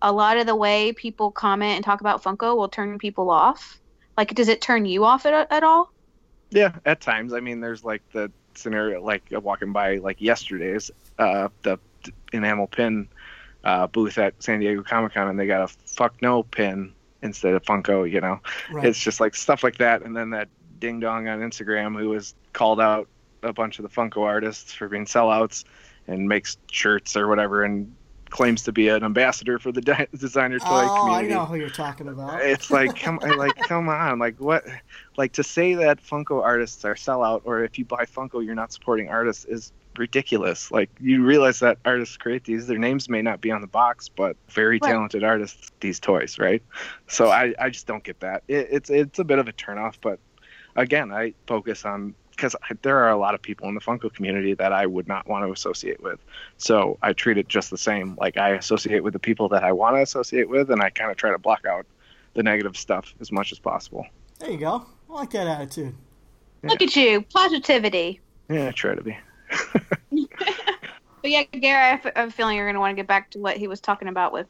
[0.00, 3.80] a lot of the way people comment and talk about Funko will turn people off?
[4.16, 5.92] Like, does it turn you off at, at all?
[6.50, 7.32] yeah, at times.
[7.32, 11.78] I mean, there's like the scenario like walking by like yesterday's uh the
[12.32, 13.08] enamel pin
[13.68, 17.52] uh booth at San Diego Comic Con and they got a fuck no pin instead
[17.54, 18.40] of Funko, you know.
[18.72, 18.86] Right.
[18.86, 20.02] It's just like stuff like that.
[20.02, 23.08] And then that ding dong on Instagram who has called out
[23.42, 25.64] a bunch of the Funko artists for being sellouts
[26.06, 27.94] and makes shirts or whatever and
[28.30, 31.34] claims to be an ambassador for the de- designer toy oh, community.
[31.34, 32.40] I know who you're talking about.
[32.40, 34.64] It's like come like come on, like what
[35.18, 38.72] like to say that Funko artists are sellout or if you buy Funko you're not
[38.72, 40.70] supporting artists is ridiculous.
[40.70, 44.08] Like you realize that artists create these, their names may not be on the box,
[44.08, 44.90] but very Right.
[44.90, 46.62] talented artists these toys, right?
[47.06, 48.42] So I, I just don't get that.
[48.48, 50.18] It, it's it's a bit of a turnoff, but
[50.76, 54.54] again, I focus on because there are a lot of people in the Funko community
[54.54, 56.20] that I would not want to associate with.
[56.56, 58.16] So I treat it just the same.
[58.20, 61.10] Like I associate with the people that I want to associate with, and I kind
[61.10, 61.84] of try to block out
[62.34, 64.06] the negative stuff as much as possible.
[64.38, 64.86] There you go.
[65.10, 65.94] I like that attitude.
[66.62, 68.20] Look at you, positivity.
[68.48, 69.16] Yeah, I try to be.
[71.20, 73.38] But yeah, Gary, I have a feeling you're going to want to get back to
[73.38, 74.46] what he was talking about with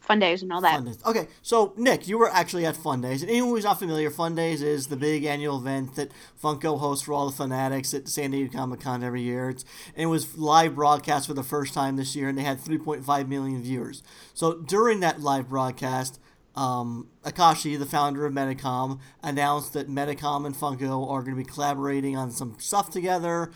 [0.00, 0.74] fun days and all that.
[0.74, 0.98] Fun Days.
[1.04, 4.34] Okay, so Nick, you were actually at Fun Days, and anyone who's not familiar, Fun
[4.34, 6.10] Days is the big annual event that
[6.42, 9.48] Funko hosts for all the fanatics at San Diego Comic Con every year.
[9.48, 9.64] It's,
[9.96, 13.62] it was live broadcast for the first time this year, and they had 3.5 million
[13.62, 14.02] viewers.
[14.34, 16.20] So during that live broadcast,
[16.54, 21.44] um, Akashi, the founder of Medicom, announced that Medicom and Funko are going to be
[21.44, 23.50] collaborating on some stuff together.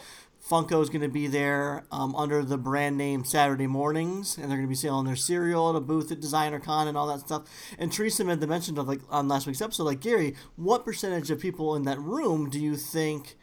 [0.49, 4.57] Funko is going to be there um, under the brand name Saturday Mornings, and they're
[4.57, 7.21] going to be selling their cereal at a booth at Designer Con and all that
[7.21, 7.43] stuff.
[7.79, 11.31] And Teresa made the mention of like on last week's episode, like Gary, what percentage
[11.31, 13.37] of people in that room do you think?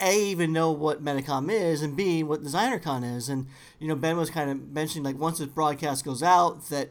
[0.00, 3.48] A even know what Medicom is, and B what DesignerCon is, and
[3.80, 6.90] you know Ben was kind of mentioning like once this broadcast goes out that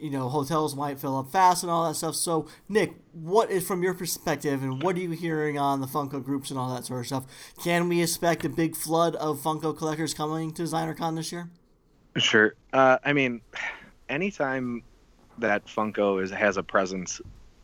[0.00, 2.14] you know hotels might fill up fast and all that stuff.
[2.14, 6.22] So Nick, what is from your perspective, and what are you hearing on the Funko
[6.22, 7.24] groups and all that sort of stuff?
[7.62, 11.50] Can we expect a big flood of Funko collectors coming to DesignerCon this year?
[12.16, 12.54] Sure.
[12.72, 13.40] Uh, I mean,
[14.08, 14.82] anytime
[15.38, 17.20] that Funko is has a presence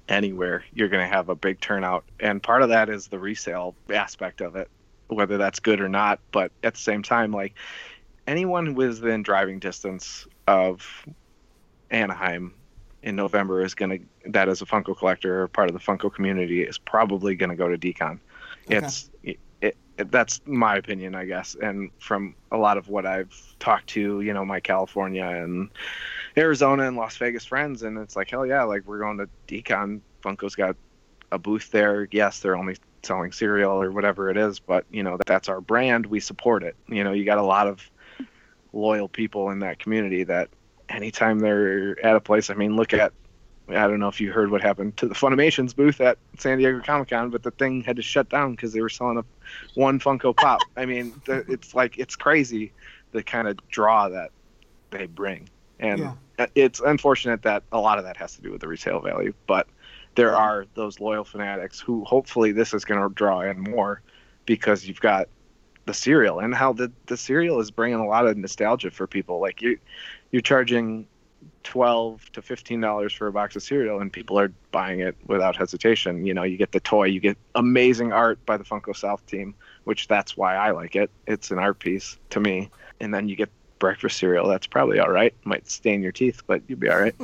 [0.09, 3.75] anywhere, you're going to have a big turnout, and part of that is the resale
[3.91, 4.69] aspect of it,
[5.09, 6.21] whether that's good or not.
[6.33, 7.55] But at the same time, like
[8.27, 11.07] anyone within driving distance of
[11.91, 12.55] Anaheim
[13.03, 13.91] in November is going
[14.25, 17.51] to that is a Funko collector or part of the Funko community is probably going
[17.51, 18.19] to go to Decon.
[18.67, 18.79] Okay.
[18.79, 23.35] It's it, it, that's my opinion, I guess, and from a lot of what I've
[23.59, 25.71] talked to, you know, my California and
[26.37, 30.01] Arizona and Las Vegas friends, and it's like hell yeah, like we're going to Decon.
[30.23, 30.77] Funko's got
[31.33, 32.09] a booth there.
[32.11, 36.07] Yes, they're only selling cereal or whatever it is, but you know that's our brand.
[36.07, 36.77] We support it.
[36.89, 37.89] You know, you got a lot of
[38.73, 40.51] loyal people in that community that
[40.89, 43.13] anytime they're at a place, I mean, look at
[43.69, 46.81] I don't know if you heard what happened to the Funimation's booth at San Diego
[46.81, 49.25] Comic Con, but the thing had to shut down because they were selling a
[49.75, 50.61] one Funko Pop.
[50.77, 52.73] I mean, the, it's like it's crazy
[53.11, 54.31] the kind of draw that
[54.91, 55.49] they bring,
[55.81, 56.13] and Yeah.
[56.39, 59.33] Uh, it's unfortunate that a lot of that has to do with the retail value.
[59.47, 59.67] But
[60.17, 64.03] there are those loyal fanatics who hopefully this is going to draw in more
[64.45, 65.29] because you've got
[65.87, 69.41] the cereal and how the the cereal is bringing a lot of nostalgia for people.
[69.41, 69.79] Like you,
[70.31, 71.07] you're charging
[71.63, 75.57] twelve to fifteen dollars for a box of cereal, and people are buying it without
[75.57, 76.27] hesitation.
[76.27, 79.55] You know, you get the toy, you get amazing art by the Funko South team,
[79.85, 81.11] which that's why I like it.
[81.27, 84.49] It's an art piece to me, and then you get breakfast cereal.
[84.49, 85.35] That's probably all right.
[85.45, 87.15] Might stain your teeth, but you'll be all right.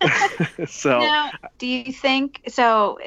[0.68, 2.98] so Now, do you think so?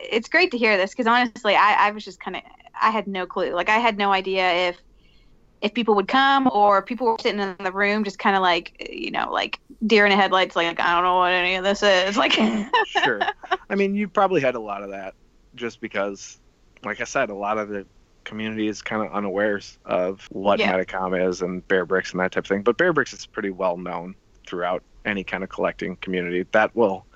[0.00, 2.42] it's great to hear this because honestly, I, I was just kind of
[2.80, 3.52] I had no clue.
[3.54, 4.76] Like I had no idea if
[5.62, 8.88] if people would come or people were sitting in the room just kind of like
[8.90, 11.82] you know like deer in the headlights like i don't know what any of this
[11.82, 12.32] is like
[12.86, 13.20] sure.
[13.68, 15.14] I mean, you probably had a lot of that
[15.54, 16.38] just because,
[16.84, 17.86] like I said, a lot of the
[18.24, 20.72] community is kind of unawares of what Yeah.
[20.72, 22.62] Medicom is and Bear Bricks and that type of thing.
[22.62, 24.14] But Bear Bricks is pretty well known
[24.46, 26.44] throughout any kind of collecting community.
[26.52, 27.06] That will,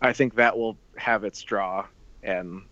[0.00, 1.86] I think, that will have its draw,
[2.22, 2.62] and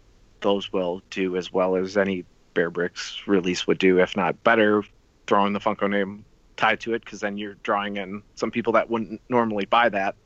[0.41, 4.83] those will do as well as any Bear Bricks release would do, if not better,
[5.27, 6.25] throwing the Funko name
[6.57, 10.17] tied to it, because then you're drawing in some people that wouldn't normally buy that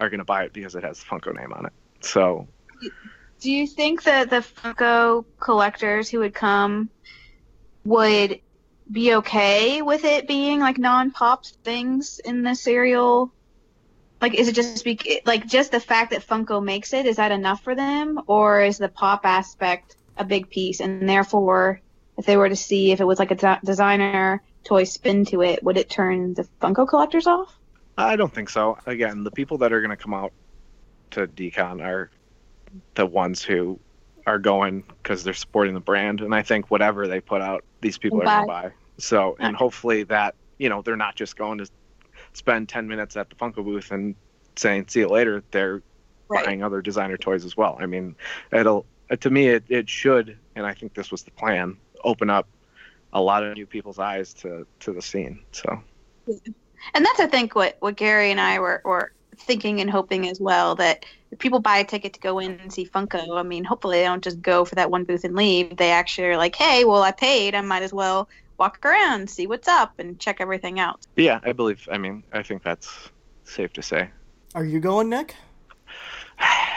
[0.00, 1.72] are going to buy it because it has the Funko name on it.
[2.00, 2.48] So
[3.42, 6.88] do you think that the funko collectors who would come
[7.84, 8.40] would
[8.90, 13.32] be okay with it being like non-pops things in the cereal
[14.20, 14.86] like is it just
[15.26, 18.78] like just the fact that funko makes it is that enough for them or is
[18.78, 21.80] the pop aspect a big piece and therefore
[22.18, 25.42] if they were to see if it was like a de- designer toy spin to
[25.42, 27.58] it would it turn the funko collectors off
[27.96, 28.78] I don't think so.
[28.86, 30.32] Again, the people that are going to come out
[31.10, 32.10] to Decon are
[32.94, 33.78] the ones who
[34.26, 37.98] are going because they're supporting the brand, and I think whatever they put out, these
[37.98, 38.72] people are going to buy.
[38.98, 41.68] So, and hopefully that you know they're not just going to
[42.32, 44.14] spend ten minutes at the Funko booth and
[44.56, 45.82] saying "see you later." They're
[46.28, 47.76] buying other designer toys as well.
[47.78, 48.16] I mean,
[48.52, 52.30] it'll uh, to me it, it should, and I think this was the plan, open
[52.30, 52.48] up
[53.12, 55.40] a lot of new people's eyes to to the scene.
[55.52, 55.82] So
[56.94, 60.40] And that's I think what what Gary and I were were thinking and hoping as
[60.40, 63.64] well that if people buy a ticket to go in and see Funko, I mean,
[63.64, 65.76] hopefully they don't just go for that one booth and leave.
[65.76, 69.46] They actually are like, hey, well, I paid, I might as well walk around, see
[69.46, 71.00] what's up, and check everything out.
[71.16, 71.88] yeah, I believe.
[71.90, 73.10] I mean, I think that's
[73.44, 74.10] safe to say.
[74.54, 75.34] Are you going, Nick?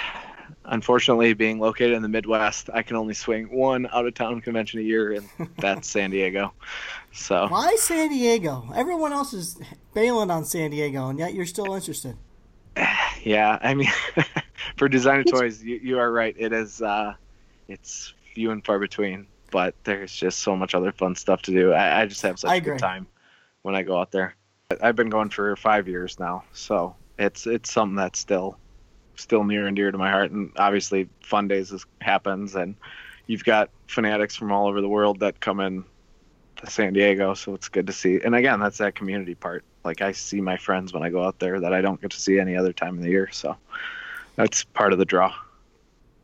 [0.67, 4.80] Unfortunately, being located in the Midwest, I can only swing one out of town convention
[4.80, 6.54] a year, and that's San Diego.
[7.12, 8.67] So Why San Diego?
[8.75, 9.60] Everyone else is
[9.93, 12.17] bailing on San Diego, and yet you're still interested.
[13.23, 13.89] yeah, I mean,
[14.78, 16.36] for designer toys, you, you are right.
[16.38, 17.13] It is, uh,
[17.67, 21.73] it's few and far between, but there's just so much other fun stuff to do.
[21.73, 22.73] I, I just have such I a agree.
[22.73, 23.08] good time
[23.62, 24.36] when I go out there.
[24.82, 28.58] I've been going for five years now, so it's it's something that's still
[29.17, 30.32] still near and dear to my heart.
[30.32, 32.75] And obviously, Fundays is, happens, and
[33.28, 35.84] you've got fanatics from all over the world that come in
[36.58, 38.19] to San Diego, so it's good to see.
[38.23, 39.63] And again, that's that community part.
[39.84, 42.19] Like I see my friends when I go out there that I don't get to
[42.19, 43.56] see any other time of the year, so
[44.36, 45.34] that's part of the draw.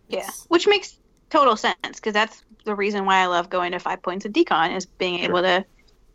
[0.08, 0.98] Yeah, which makes
[1.30, 4.76] total sense because that's the reason why I love going to Five Points of Decon
[4.76, 5.30] is being Sure.
[5.30, 5.66] able to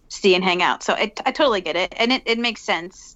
[0.09, 0.83] see and hang out.
[0.83, 3.16] So it, I totally get it, and it, it makes sense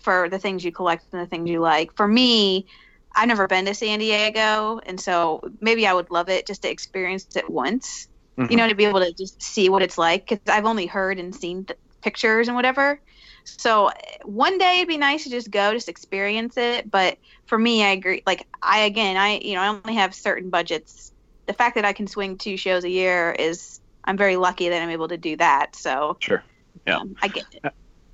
[0.00, 1.94] for the things you collect and the things you like.
[1.96, 2.66] For me,
[3.14, 6.70] I've never been to San Diego, and so maybe I would love it just to
[6.70, 8.08] experience it once.
[8.38, 8.50] Mhm.
[8.50, 11.18] You know, to be able to just see what it's like because I've only heard
[11.18, 13.00] and seen th- pictures and whatever.
[13.44, 13.92] So uh,
[14.24, 16.90] one day it'd be nice to just go, just experience it.
[16.90, 18.22] But for me, I agree.
[18.26, 21.12] Like I again, I you know, I only have certain budgets.
[21.46, 24.82] The fact that I can swing two shows a year is I'm very lucky that
[24.82, 25.76] I'm able to do that.
[25.76, 26.42] So Sure.
[26.86, 26.96] Yeah.
[26.96, 27.62] um, I get it.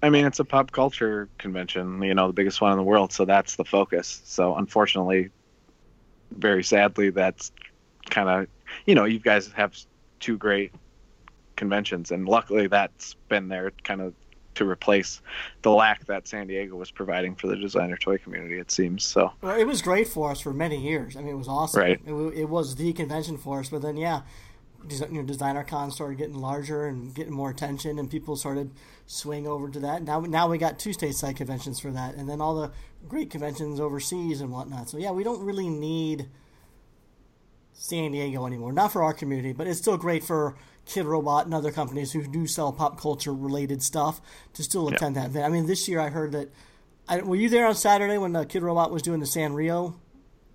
[0.02, 3.12] I mean, it's a pop culture convention, you know, the biggest one in the world,
[3.12, 4.22] so that's the focus.
[4.24, 5.30] So, unfortunately,
[6.30, 7.50] very sadly, that's
[8.10, 8.46] kind of,
[8.86, 9.76] you know, you guys have
[10.20, 10.72] two great
[11.56, 14.14] conventions, and luckily that's been there kind of
[14.58, 15.22] to replace
[15.62, 19.04] the lack that San Diego was providing for the designer toy community, it seems.
[19.04, 21.16] So, Well, it was great for us for many years.
[21.16, 21.80] I mean, it was awesome.
[21.80, 22.00] Right.
[22.04, 23.68] It, it was the convention for us.
[23.68, 24.22] But then, yeah,
[24.90, 28.70] you know, designer con started getting larger and getting more attention, and people started
[29.06, 30.02] swing over to that.
[30.02, 32.70] Now, now we got two stateside conventions for that, and then all the
[33.08, 34.88] great conventions overseas and whatnot.
[34.88, 36.28] So yeah, we don't really need
[37.72, 38.72] San Diego anymore.
[38.72, 42.46] Not for our community, but it's still great for Kidrobot and other companies who do
[42.46, 44.20] sell pop culture related stuff
[44.54, 45.44] to still attend that event.
[45.44, 46.48] I mean, this year I heard that.
[47.08, 49.94] I, were you there on Saturday when uh, Kidrobot was doing the Sanrio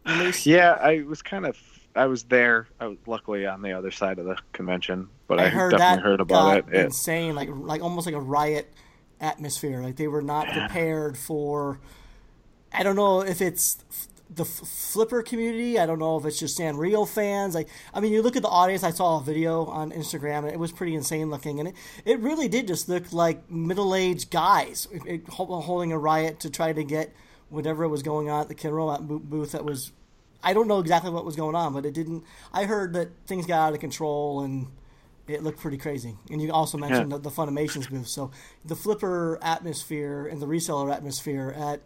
[0.05, 0.45] release?
[0.45, 1.57] yeah, I was kind of,
[1.95, 2.67] I was there.
[2.79, 5.95] I was luckily on the other side of the convention, but I, I heard definitely
[5.97, 6.65] that heard about it.
[6.67, 8.71] got It- insane, like like almost like a riot
[9.21, 9.81] atmosphere.
[9.81, 11.79] Like they were not prepared for.
[12.71, 13.77] I don't know if it's
[14.33, 15.77] the flipper community.
[15.77, 17.53] I don't know if it's just Sanrio fans.
[17.53, 18.83] Like I mean, you look at the audience.
[18.83, 21.75] I saw a video on Instagram, and it was pretty insane looking, and it,
[22.05, 26.39] it really did just look like middle aged guys it, it, hol- holding a riot
[26.39, 27.13] to try to get
[27.49, 29.51] whatever was going on at the Kidrobot booth.
[29.51, 29.91] That was
[30.43, 32.23] I don't know exactly what was going on, but it didn't.
[32.51, 34.67] I heard that things got out of control and
[35.27, 36.17] it looked pretty crazy.
[36.29, 37.17] And you also mentioned Yeah.
[37.17, 38.07] the, the Funimations booth.
[38.07, 38.31] So
[38.65, 41.81] the flipper atmosphere and the reseller atmosphere at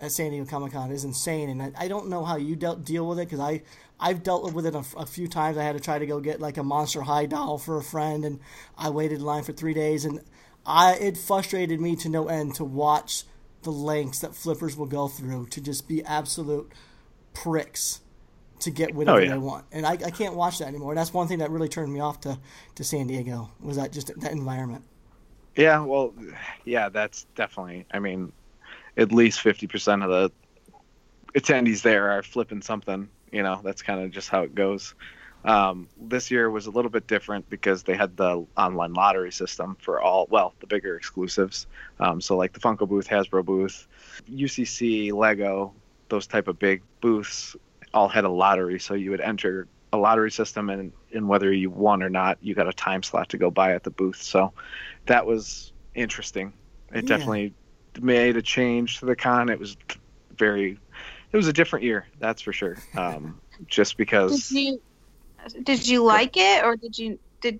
[0.00, 2.84] at San Diego Comic Con is insane, and I, I don't know how you dealt,
[2.84, 3.62] deal with it because I
[4.00, 5.56] I've dealt with it a, a, few times.
[5.56, 8.24] I had to try to go get like a Monster High doll for a friend,
[8.24, 8.40] and
[8.76, 10.20] I waited in line for three days, and
[10.66, 13.22] I it frustrated me to no end to watch
[13.62, 16.72] the lengths that flippers will go through to just be absolute
[17.34, 18.00] pricks
[18.60, 19.30] to get whatever oh, yeah.
[19.30, 20.94] they want, and I, I can't watch that anymore.
[20.94, 22.38] That's one thing that really turned me off to,
[22.76, 24.84] to San Diego was that just that environment.
[25.56, 26.14] Yeah, well,
[26.64, 27.86] yeah, that's definitely.
[27.92, 28.32] I mean,
[28.96, 30.32] at least fifty percent of the
[31.34, 33.08] attendees there are flipping something.
[33.32, 34.94] You know, that's kind of just how it goes.
[35.44, 39.76] Um, this year was a little bit different because they had the online lottery system
[39.80, 41.66] for all, well, the bigger exclusives.
[41.98, 43.88] Um, so like the Funko booth, Hasbro booth,
[44.30, 45.74] UCC, Lego,
[46.12, 47.56] those type of big booths
[47.94, 48.78] all had a lottery.
[48.78, 52.54] So you would enter a lottery system, and, and whether you won or not, you
[52.54, 54.20] got a time slot to go buy at the booth.
[54.22, 54.52] So
[55.06, 56.52] that was interesting.
[56.90, 57.08] It yeah.
[57.16, 57.54] definitely
[57.98, 59.48] made a change to the con.
[59.48, 59.78] It was
[60.36, 60.78] very,
[61.32, 62.76] it was a different year, that's for sure.
[62.94, 64.50] Um, just because.
[64.50, 64.82] Did you,
[65.62, 67.58] did you like it, or did you did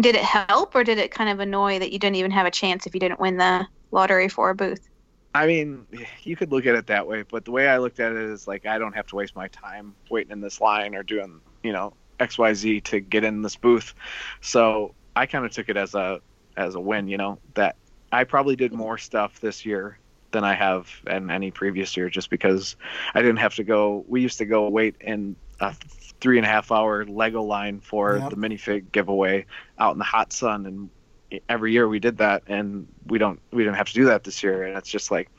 [0.00, 2.50] did it help, or did it kind of annoy that you didn't even have a
[2.52, 4.88] chance if you didn't win the lottery for a booth?
[5.34, 5.86] I mean,
[6.22, 8.48] you could look at it that way, but the way I looked at it is
[8.48, 11.72] like I don't have to waste my time waiting in this line or doing, you
[11.72, 13.94] know, X Y Z to get in this booth.
[14.40, 16.20] So I kind of took it as a
[16.56, 17.76] as a win, you know, that
[18.10, 19.98] I probably did more stuff this year
[20.30, 22.76] than I have in any previous year, just because
[23.14, 24.04] I didn't have to go.
[24.08, 25.74] We used to go wait in a
[26.20, 28.30] three and a half hour Lego line for yep.
[28.30, 29.46] the minifig giveaway
[29.78, 30.90] out in the hot sun, and
[31.48, 34.42] every year we did that and we don't we didn't have to do that this
[34.42, 34.64] year.
[34.64, 35.30] And it's just like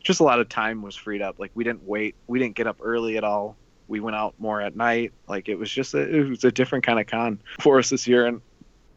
[0.00, 1.38] just a lot of time was freed up.
[1.38, 3.56] Like we didn't wait we didn't get up early at all.
[3.88, 5.12] We went out more at night.
[5.28, 8.06] Like it was just a, it was a different kind of con for us this
[8.06, 8.26] year.
[8.26, 8.40] And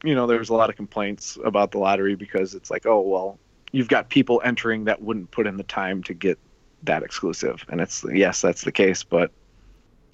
[0.04, 3.02] you know there was a lot of complaints about the lottery because it's like oh
[3.02, 3.40] well
[3.72, 6.38] you've got people entering that wouldn't put in the time to get
[6.84, 7.66] that exclusive.
[7.70, 9.04] And it's yes that's the case.
[9.04, 9.32] But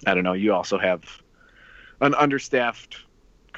[0.06, 0.32] i don't know.
[0.32, 1.04] You also have
[2.00, 2.96] an understaffed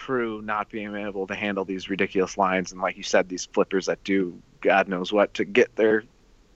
[0.05, 3.87] crew not being able to handle these ridiculous lines and like you said these flippers
[3.87, 6.05] that do god knows what to get their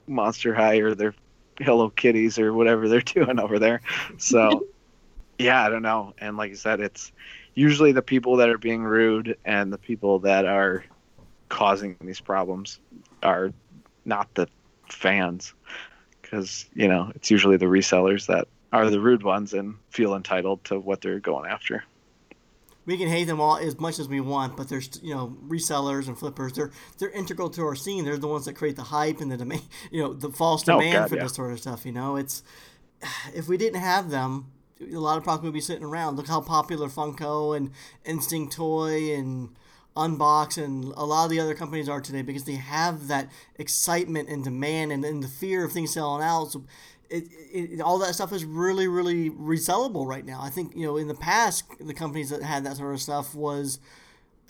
[0.07, 1.15] monster high or their
[1.59, 3.81] hello kitties or whatever they're doing over there.
[4.19, 4.67] So
[5.39, 6.15] yeah i don't know.
[6.19, 7.11] And like you said it's
[7.55, 10.85] usually the people that are being rude and the people that are
[11.49, 12.81] causing these problems
[13.23, 13.53] are
[14.05, 14.47] not the
[14.91, 15.55] fans.
[16.21, 20.63] Because you know it's usually the resellers that are the rude ones and feel entitled
[20.65, 21.83] to what they're going after
[22.89, 26.09] we can hate them all as much as we want, but there's you know resellers
[26.09, 26.55] and flippers.
[26.55, 28.07] They're they're integral to our scene.
[28.07, 29.61] They're the ones that create the hype and the demand,
[29.93, 31.22] you know, the false oh, demand oh, God, for yeah.
[31.24, 31.84] this sort of stuff.
[31.84, 32.43] You know, it's
[33.34, 36.16] if we didn't have them, a lot of products would be sitting around.
[36.16, 37.72] Look how popular Funko and
[38.07, 39.51] Instinctoy and
[39.95, 44.30] Unbox and a lot of the other companies are today because they have that excitement
[44.30, 46.53] and demand and, and the fear of things selling out.
[46.53, 46.64] So
[47.11, 50.41] it, it, all that stuff is really, really resellable right now.
[50.43, 53.35] I think you know in the past the companies that had that sort of stuff
[53.35, 53.81] was,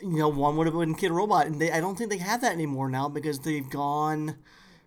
[0.01, 2.53] you know, one would have been Kidrobot, and they I don't think they have that
[2.53, 4.37] anymore now because they've gone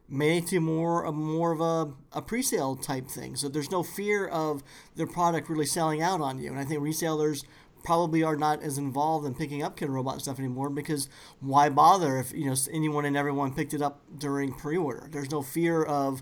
[0.09, 3.35] made to more a more of a, a pre-sale type thing.
[3.35, 4.63] So there's no fear of
[4.95, 7.45] their product really selling out on you, and I think resellers
[7.83, 11.09] probably are not as involved in picking up Kidrobot stuff anymore because
[11.39, 15.07] why bother if you know anyone and everyone picked it up during pre-order?
[15.09, 16.21] There's no fear of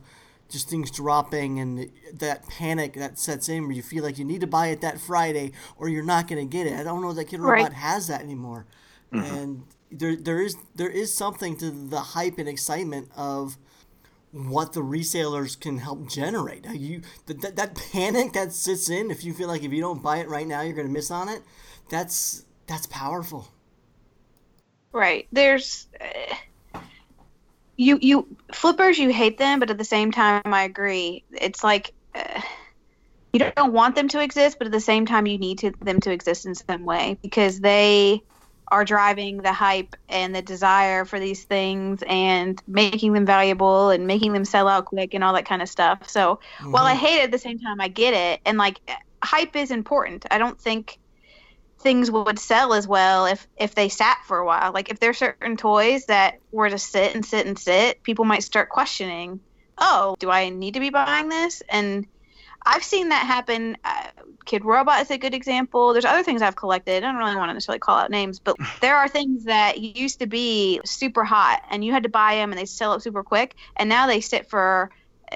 [0.49, 4.41] just things dropping and that panic that sets in where you feel like you need
[4.41, 6.73] to buy it that Friday or you're not going to get it.
[6.73, 7.73] I don't know that Kidrobot right.
[7.73, 8.65] has that anymore.
[9.13, 9.35] Mm-hmm.
[9.35, 13.57] And there there is there is something to the hype and excitement of
[14.31, 16.65] what the resellers can help generate.
[16.65, 20.17] You that, that panic that sits in if you feel like if you don't buy
[20.17, 21.43] it right now you're going to miss on it.
[21.89, 23.47] That's that's powerful.
[24.91, 25.27] Right.
[25.31, 26.35] There's uh
[27.79, 31.23] you you flippers you hate them, but at the same time I agree.
[31.31, 32.41] It's like uh,
[33.31, 36.01] you don't want them to exist, but at the same time you need to, them
[36.01, 38.21] to exist in some way because they
[38.67, 44.05] are driving the hype and the desire for these things and making them valuable and
[44.05, 46.09] making them sell out quick and all that kind of stuff.
[46.09, 46.71] So mm-hmm.
[46.71, 47.05] while I mm-hmm.
[47.05, 48.41] hate it at the same time, I get it.
[48.45, 48.79] And like
[49.23, 50.25] hype is important.
[50.29, 50.99] I don't think
[51.79, 54.71] things would sell as well if if they sat for a while.
[54.73, 58.43] Like if there's certain toys that were to sit and sit and sit, people might
[58.43, 59.39] start questioning,
[59.77, 62.05] "Oh, do I need to be buying this?" And
[62.65, 63.77] I've seen that happen.
[63.83, 64.07] Uh,
[64.45, 65.93] Kidrobot is a good example.
[65.93, 67.03] There's other things I've collected.
[67.03, 70.19] I don't really want to necessarily call out names, but there are things that used
[70.19, 73.23] to be super hot and you had to buy them and they sell up super
[73.23, 74.91] quick, and now they sit for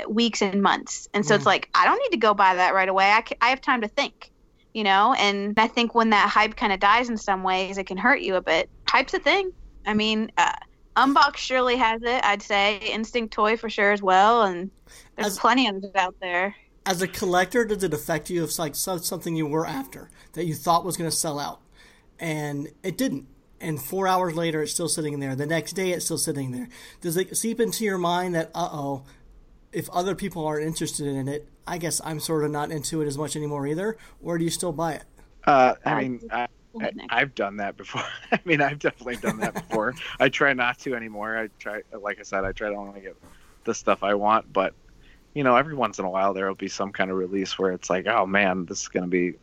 [0.09, 1.07] weeks and months.
[1.13, 1.37] And so mm.
[1.37, 3.05] it's like I don't need to go buy that right away.
[3.05, 4.32] I, I have time to think
[4.73, 7.85] you know and i think when that hype kind of dies in some ways it
[7.85, 9.51] can hurt you a bit hype's a thing
[9.85, 10.51] i mean uh,
[10.95, 12.23] Unbox surely has it.
[12.23, 14.69] I'd say Instinctoy for sure as well, and
[15.15, 16.55] there's As- plenty of it out there.
[16.85, 20.45] As a collector, does it affect you if it's like something you were after that
[20.45, 21.61] you thought was going to sell out,
[22.19, 23.27] and it didn't?
[23.61, 25.33] And four hours later, it's still sitting there.
[25.33, 26.67] The next day, it's still sitting there.
[26.99, 29.03] Does it seep into your mind that, uh oh,
[29.73, 33.07] if other people aren't interested in it, I guess I'm sort of not into it
[33.07, 33.97] as much anymore either?
[34.21, 35.03] Or do you still buy it?
[35.45, 36.47] Uh, I mean, I,
[36.79, 38.03] I, I've done that before.
[38.31, 39.93] I mean, I've definitely done that before.
[40.19, 41.37] I try not to anymore.
[41.37, 43.15] I try, like I said, I try to only get
[43.63, 44.51] the stuff I want.
[44.51, 44.73] But
[45.33, 47.71] you know, every once in a while there will be some kind of release where
[47.71, 49.33] it's like, oh man, this is gonna be,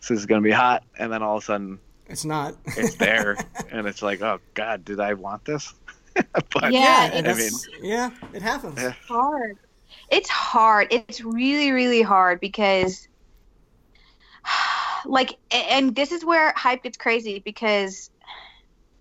[0.00, 2.54] this is gonna be hot, and then all of a sudden It's not.
[2.66, 3.36] it's there,
[3.70, 5.72] and it's like, oh god, did I want this?
[6.52, 8.78] but Yeah, and I that's- yeah, it happens.
[8.80, 8.94] Yeah.
[9.08, 9.56] hard.
[10.08, 10.88] It's hard.
[10.90, 13.06] It's really, really hard because,
[15.04, 18.10] like, and this is where hype gets crazy because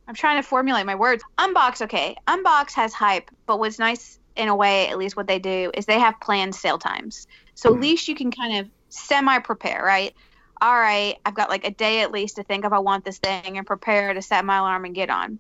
[0.08, 1.24] I'm trying to formulate my words.
[1.40, 2.16] Unbox, okay.
[2.28, 5.86] Unbox has hype, but what's nice in a way, at least what they do, is
[5.86, 7.28] they have planned sale times.
[7.56, 7.82] So at Mhm.
[7.82, 10.14] least you can kind of semi prepare, right?
[10.62, 13.18] All right, I've got like a day at least to think if I want this
[13.20, 15.40] thing and prepare to set my alarm and get on.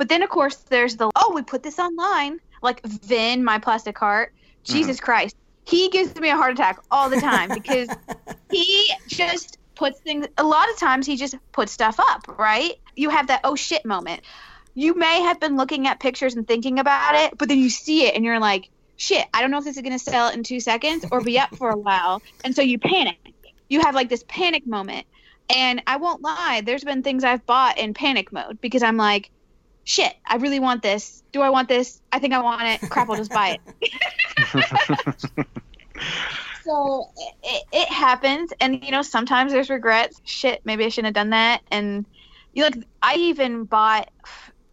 [0.00, 3.98] But then, of course, there's the oh, we put this online, like Vin, my plastic
[3.98, 4.32] heart.
[4.32, 4.72] Mm-hmm.
[4.72, 5.36] Jesus Christ,
[5.66, 7.86] he gives me a heart attack all the time because
[8.50, 10.26] he just puts things.
[10.38, 12.38] A lot of times, he just puts stuff up.
[12.38, 12.80] Right?
[12.96, 14.22] You have that oh shit moment.
[14.72, 18.06] You may have been looking at pictures and thinking about it, but then you see
[18.06, 20.44] it and you're like, shit, I don't know if this is going to sell in
[20.44, 22.22] two seconds or be up for a while.
[22.42, 23.18] And so you panic.
[23.68, 25.06] You have like this panic moment.
[25.54, 29.30] And I won't lie, there's been things I've bought in panic mode because I'm like,
[29.84, 31.22] shit, I really want this.
[31.32, 32.00] Do I want this?
[32.12, 32.90] I think I want it.
[32.90, 35.46] Crap, I'll just buy it.
[36.62, 38.52] So it, it, it happens.
[38.60, 40.20] And, you know, sometimes there's regrets.
[40.24, 41.62] Shit, maybe I shouldn't have done that.
[41.70, 42.04] And
[42.52, 44.10] you look, I even bought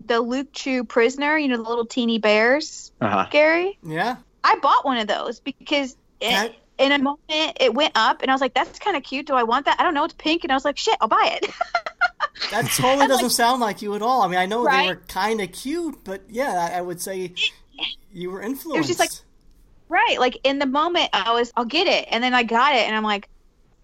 [0.05, 3.27] the Luke Chueh Prisoner, you know, the little teeny bears, uh-huh.
[3.31, 3.77] Gary.
[3.83, 4.17] Yeah.
[4.43, 8.29] I bought one of those because it, That- in a moment it went up and
[8.29, 9.25] I was like, that's kind of cute.
[9.25, 9.79] Do I want that?
[9.79, 10.03] I don't know.
[10.03, 10.43] It's pink.
[10.43, 11.51] And I was like, shit, I'll buy it.
[12.51, 14.21] That totally doesn't like- sound like you at all.
[14.21, 17.33] I mean, I know they were kind of cute, but yeah, I I would say
[18.13, 18.87] you were influenced.
[18.87, 19.11] just like-
[19.89, 20.19] right.
[20.19, 22.07] Like in the moment, I was, I'll get it.
[22.11, 23.29] And then I got it and I'm like,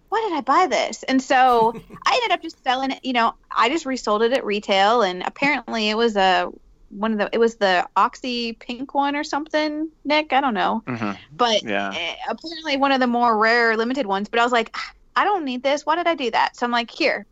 [0.09, 1.03] why did I buy this?
[1.03, 1.73] And so
[2.05, 2.99] I ended up just selling it.
[3.03, 6.49] You know, I just resold it at retail and apparently it was a,
[6.89, 10.31] one of the, it was the Oxy pink one or something, Nick.
[10.33, 10.83] I don't know.
[10.85, 11.17] Mhm.
[11.35, 11.91] But Yeah.
[11.95, 15.23] eh, apparently one of the more rare limited ones but i was like "Ah, i
[15.23, 17.25] don't need this why did i do that so i'm like here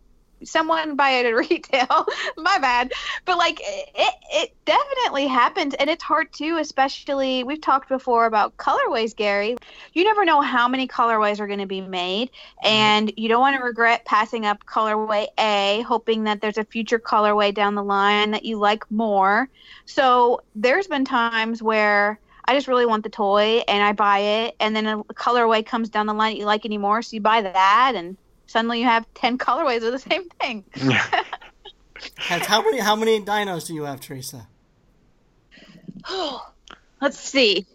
[0.44, 2.06] someone buy it at retail.
[2.38, 2.94] My bad.
[3.26, 8.58] But like it, it definitely happens and it's hard too especially we've talked before about
[8.58, 9.58] colorways gary.
[9.94, 12.68] You never know how many colorways are going to be made mm-hmm.
[12.68, 17.00] and you don't want to regret passing up colorway a hoping that there's a future
[17.00, 19.50] colorway down the line that you like more.
[19.86, 24.56] So there's been times where I just really want the toy and I buy it,
[24.60, 27.42] and then a colorway comes down the line that you like anymore, so you buy
[27.42, 28.18] that, and
[28.52, 30.66] suddenly you have ten colorways of the same thing.
[32.18, 34.48] How many how many dinos do you have, Teresa?
[37.02, 37.66] Let's see.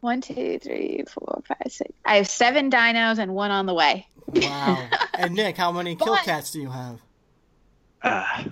[0.00, 1.90] One, two, three, four, five, six.
[2.04, 4.06] I have seven dinos and one on the way.
[4.26, 4.88] Wow.
[5.14, 7.00] and Nick, how many kill But- cats do you have?
[8.02, 8.44] Uh, I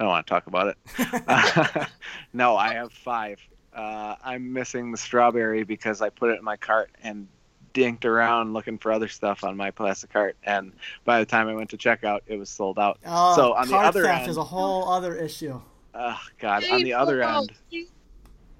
[0.00, 1.88] don't want to talk about it.
[2.32, 3.38] no, I have five.
[3.72, 7.28] Uh, I'm missing the strawberry because I put it in my cart and
[7.76, 10.72] dinked around looking for other stuff on my plastic cart, and
[11.04, 12.98] by the time I went to checkout, it was sold out.
[13.04, 15.60] Oh, So, on the cart other theft end- is a whole other issue.
[15.94, 16.64] Oh God!
[16.70, 17.52] On the other end,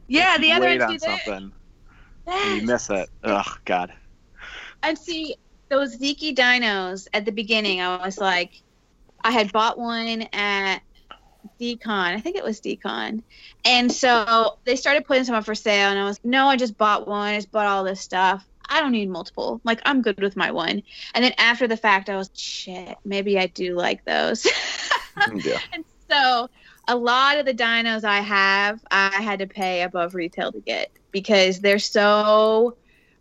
[0.08, 1.52] Yeah, the other wait end on something
[2.26, 3.08] and you miss it.
[3.24, 3.92] Oh God!
[4.82, 5.36] And see
[5.68, 7.80] those Zeke dinos at the beginning.
[7.80, 8.52] I was like,
[9.24, 10.80] I had bought one at
[11.60, 12.14] Decon.
[12.14, 13.22] I think it was Decon.
[13.64, 16.76] And so they started putting some up for sale, and I was, no, I just
[16.76, 17.34] bought one.
[17.34, 18.46] I just bought all this stuff.
[18.68, 19.60] I don't need multiple.
[19.64, 20.82] Like I'm good with my one.
[21.14, 24.46] And then after the fact, I was, shit, maybe I do like those.
[25.44, 25.58] Yeah.
[25.72, 26.48] and so
[26.86, 30.90] a lot of the dinos I have, I had to pay above retail to get
[31.10, 32.76] because they're so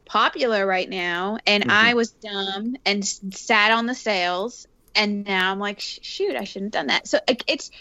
[0.05, 1.37] popular right now.
[1.47, 1.71] And Mhm.
[1.71, 6.75] I was dumb and sat on the sales, and now I'm like, shoot, I shouldn't
[6.75, 7.07] have done that.
[7.07, 7.71] So it's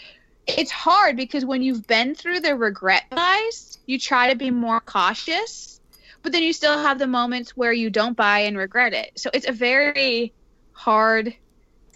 [0.47, 4.79] it's hard because when you've been through the regret buys, you try to be more
[4.79, 5.79] cautious,
[6.25, 9.11] but then you still have the moments where you don't buy and regret it.
[9.15, 10.33] So it's a very
[10.71, 11.35] hard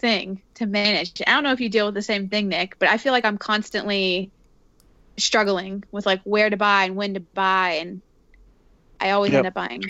[0.00, 1.20] thing to manage.
[1.26, 3.24] I don't know if you deal with the same thing, Nick, but I feel like
[3.24, 4.30] I'm constantly
[5.18, 8.02] struggling with like where to buy and when to buy and
[9.00, 9.38] I always Yep.
[9.38, 9.82] end up buying.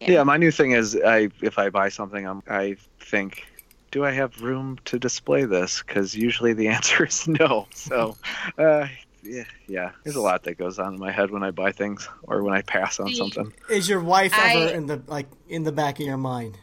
[0.00, 0.24] Yeah.
[0.24, 3.44] my new thing is, I if I buy something, I'm, I think,
[3.92, 5.84] do I have room to display this?
[5.86, 7.68] Because usually the answer is no.
[7.72, 8.16] So,
[8.58, 8.88] uh,
[9.26, 9.90] yeah, yeah.
[10.04, 12.54] There's a lot that goes on in my head when I buy things or when
[12.54, 13.52] I pass on something.
[13.70, 16.58] Is your wife ever I- in the like in the back of your mind?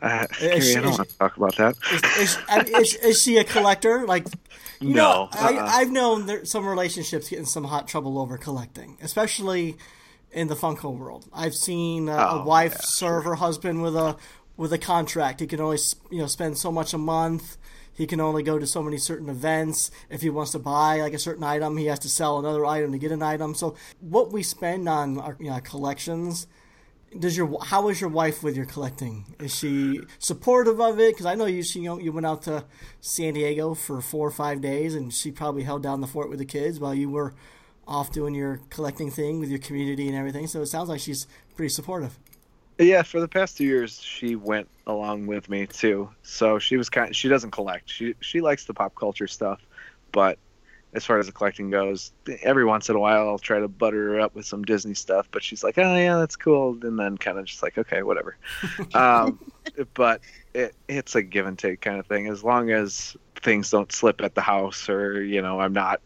[0.00, 1.76] Uh, Is Gary, she- I don't is want to talk about that.
[1.92, 2.36] Is,
[2.66, 4.04] is, is, is she a collector?
[4.04, 4.26] Like,
[4.80, 5.66] you know, no, I, uh-uh.
[5.68, 9.76] I've known there, some relationships get in some hot trouble over collecting, especially
[10.32, 11.28] in the Funko world.
[11.32, 14.16] I've seen uh, a Oh, wife yeah, serve her husband with a
[14.56, 15.38] with a contract.
[15.40, 15.78] He can only
[16.10, 17.56] you know spend so much a month.
[17.94, 19.90] He can only go to so many certain events.
[20.08, 22.92] If he wants to buy like a certain item, he has to sell another item
[22.92, 23.54] to get an item.
[23.54, 26.46] So what we spend on our you know, collections
[27.18, 29.34] does your how is your wife with your collecting?
[29.40, 31.12] Is she supportive of it?
[31.12, 32.64] Because I know you she, you know, you went out to
[33.00, 36.38] San Diego for four or five days, and she probably held down the fort with
[36.38, 37.34] the kids while you were
[37.86, 40.46] off doing your collecting thing with your community and everything.
[40.46, 41.26] So it sounds like she's
[41.56, 42.18] pretty supportive.
[42.78, 46.10] Yeah, for the past two years, she went along with me too.
[46.22, 47.14] So she was kind.
[47.14, 47.90] she doesn't collect.
[47.90, 49.60] She she likes the pop culture stuff,
[50.10, 50.38] but
[50.94, 52.12] as far as the collecting goes,
[52.42, 55.26] every once in a while I'll try to butter her up with some Disney stuff.
[55.30, 58.36] But she's like, oh yeah, that's cool, and then kind of just like, okay, whatever.
[58.94, 59.38] um,
[59.94, 60.20] but
[60.54, 62.28] it, it's a give and take kind of thing.
[62.28, 66.00] As long as things don't slip at the house, or you know, I'm not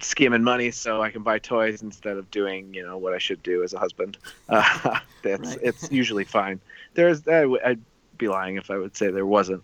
[0.00, 3.42] skimming money so I can buy toys instead of doing, you know, what I should
[3.42, 4.18] do as a husband.
[4.48, 5.58] Uh, that's Right.
[5.62, 6.58] it's usually fine.
[6.94, 7.84] There's I, would
[8.16, 9.62] be lying if I would say there wasn't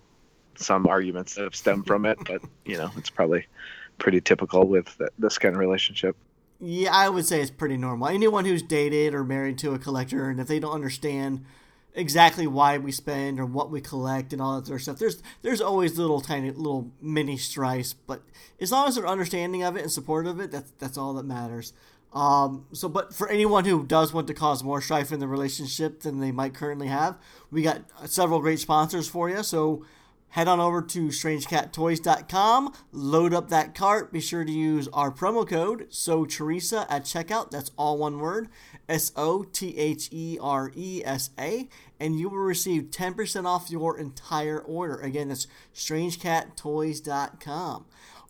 [0.57, 3.47] some arguments that have stemmed from it, but you know, it's probably
[3.99, 6.17] pretty typical with th- this kind of relationship.
[6.61, 8.09] Yeah, I would say it's pretty normal.
[8.09, 11.45] Anyone who's dated or married to a collector, and if they don't understand
[11.95, 15.23] exactly why we spend or what we collect and all that sort of stuff, there's
[15.43, 17.95] there's always little tiny little mini strifes.
[17.95, 18.23] But
[18.61, 21.25] as long as they're understanding of it and supportive of it, that's that's all that
[21.25, 21.73] matters.
[22.13, 26.01] Um, so, but for anyone who does want to cause more strife in the relationship
[26.01, 27.17] than they might currently have,
[27.51, 29.43] we got several great sponsors for you.
[29.43, 29.85] So
[30.35, 34.13] head on over to strangecattoys.com, load up that cart.
[34.13, 37.53] Be sure to use our promo code So Teresa at checkout.
[37.53, 38.49] That's all one word,
[38.89, 41.69] S O T H E R E S A,
[42.01, 45.01] and you will receive 10% off your entire order.
[45.01, 47.85] Again, that's strangecattoys.com.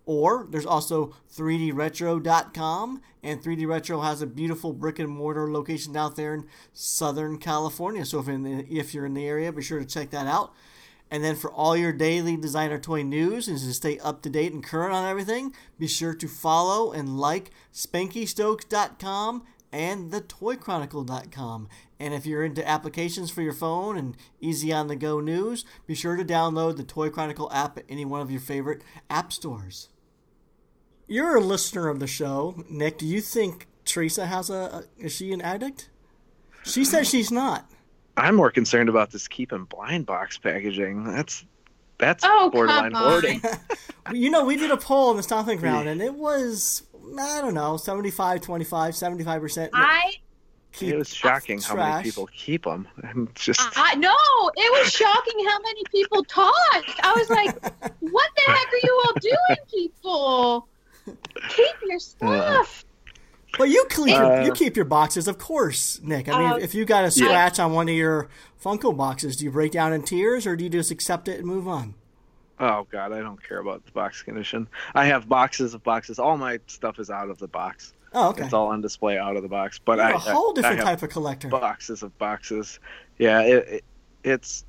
[0.05, 6.17] Or there's also 3dretro.com, and 3D Retro has a beautiful brick and mortar location out
[6.17, 6.45] there in
[6.75, 8.05] Southern California.
[8.05, 10.53] So if, in the, if you're in the area, be sure to check that out.
[11.15, 14.53] And then for all your daily designer toy news and to stay up to date
[14.53, 21.69] and current on everything, be sure to follow and like SpankyStokes.com and TheToyChronicle.com.
[22.01, 25.95] And if you're into applications for your phone and easy on the go news, be
[25.95, 29.91] sure to download the Toy Chronicle app at any one of your favorite app stores.
[31.07, 32.99] You're a listener of the show, Nick.
[32.99, 35.91] Do you think Teresa has a, a is she an addict?
[36.65, 37.71] She says she's not.
[38.17, 41.05] I'm more concerned about this keep and blind box packaging.
[41.05, 41.45] That's
[41.99, 43.11] that's Oh, borderline come on.
[43.11, 43.43] hoarding.
[44.13, 46.83] you know, we did a poll in the stomping ground, and it was
[47.19, 49.71] I don't know 75, 25, 75 percent.
[49.75, 50.13] I
[50.81, 52.89] It was shocking how many people keep them.
[53.03, 54.15] I'm just I no,
[54.57, 57.01] it was shocking how many people talked.
[57.03, 57.55] I was like,
[58.01, 60.69] "What the heck are you all doing, people?
[61.51, 62.85] Keep your stuff."
[63.59, 66.29] But you keep your, Uh, you keep your boxes, of course, Nick.
[66.29, 68.29] I mean, Uh, if you got a scratch on one of your
[68.63, 71.47] Funko boxes, do you break down in tears, or do you just accept it and
[71.47, 71.95] move on?
[72.61, 74.69] Oh god, I don't care about the box condition.
[74.95, 76.19] I have boxes of boxes.
[76.19, 77.93] All my stuff is out of the box.
[78.13, 78.45] Oh, okay.
[78.45, 79.81] It's all on display out of the box.
[79.85, 81.49] But You're I a whole I- different I have type of collector.
[81.49, 82.79] boxes of boxes.
[83.19, 83.85] Yeah, it, it,
[84.23, 84.65] it's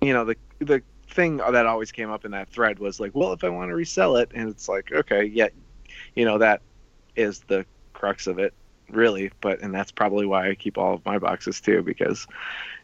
[0.00, 3.32] you know the the thing that always came up in that thread was like, well,
[3.32, 5.48] if I want to resell it, and it's like, okay, yeah,
[6.14, 6.62] you know that
[7.16, 7.66] is the
[7.98, 8.54] crux of it,
[8.88, 9.30] really.
[9.40, 12.26] But and that's probably why I keep all of my boxes too, because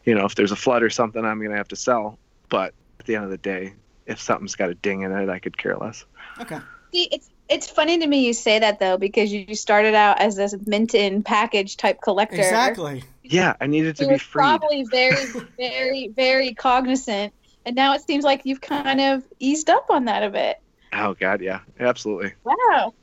[0.03, 2.19] you know if there's a flood or something, I'm gonna have to sell.
[2.49, 3.73] But at the end of the day,
[4.05, 6.05] if something's got a ding in it, I could care less.
[6.39, 6.59] Okay.
[6.93, 10.35] See, it's it's funny to me you say that though because you started out as
[10.35, 12.37] this Minton package type collector.
[12.37, 13.03] Exactly.
[13.23, 14.39] Yeah, I needed to You be were free.
[14.41, 15.25] probably very,
[15.57, 17.33] very, very cognizant,
[17.65, 20.57] and now it seems like you've kind of eased up on that a bit.
[20.93, 22.33] Oh god, yeah, absolutely.
[22.43, 22.93] Wow.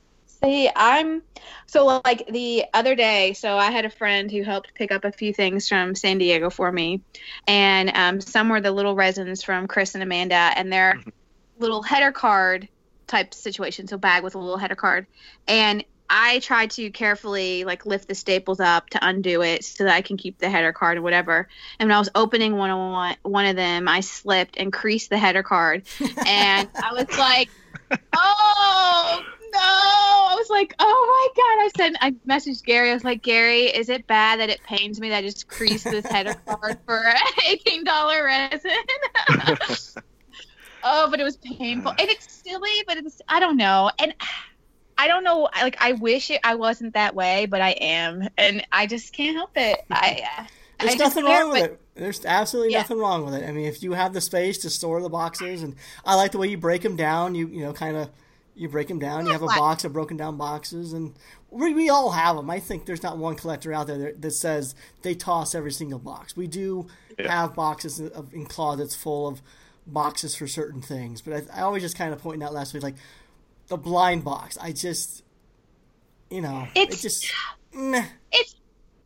[0.45, 1.23] See, I'm
[1.67, 3.33] so like the other day.
[3.33, 6.51] So I had a friend who helped pick up a few things from San Diego
[6.51, 7.03] for me,
[7.47, 11.01] and um, some were the little resins from Chris and Amanda, and their
[11.59, 12.69] little header card
[13.07, 13.87] type situation.
[13.87, 15.07] So bag with a little header card,
[15.47, 19.95] and I tried to carefully like lift the staples up to undo it so that
[19.95, 21.49] I can keep the header card or whatever.
[21.79, 25.09] And when I was opening one of one, one of them, I slipped and creased
[25.09, 25.85] the header card,
[26.27, 27.49] and I was like,
[28.13, 32.91] "Oh no!" I was like, "Oh my god!" I said, I messaged Gary.
[32.91, 35.85] I was like, "Gary, is it bad that it pains me that I just creased
[35.85, 37.05] this header card for
[37.49, 38.71] eighteen dollar resin?"
[40.85, 44.15] oh, but it was painful, and it's silly, but it's I don't know, and.
[44.99, 45.49] I don't know.
[45.57, 49.35] Like I wish it, I wasn't that way, but I am, and I just can't
[49.37, 49.81] help it.
[49.91, 50.21] I.
[50.39, 50.45] uh,
[50.79, 51.81] There's just nothing wrong with but- it.
[51.95, 52.83] There's absolutely Yeah.
[52.83, 53.43] nothing wrong with it.
[53.43, 55.75] I mean, if you have the space to store the boxes, and
[56.05, 57.35] I like the way you break them down.
[57.35, 58.11] You you know, kind of
[58.55, 59.27] you break them down.
[59.27, 61.15] You have a box of broken down boxes, and
[61.51, 62.51] we, we all have them.
[62.51, 65.99] I think there's not one collector out there that, that says they toss every single
[65.99, 66.37] box.
[66.37, 66.87] We do
[67.19, 69.43] have boxes of, in closets full of
[69.87, 72.83] boxes for certain things, but I, I always just kind of pointing out last week,
[72.83, 72.97] like
[73.69, 74.59] the blind box.
[74.61, 75.23] I just,
[76.31, 77.33] you know, It's- it just.
[77.73, 78.05] Meh.
[78.33, 78.55] It's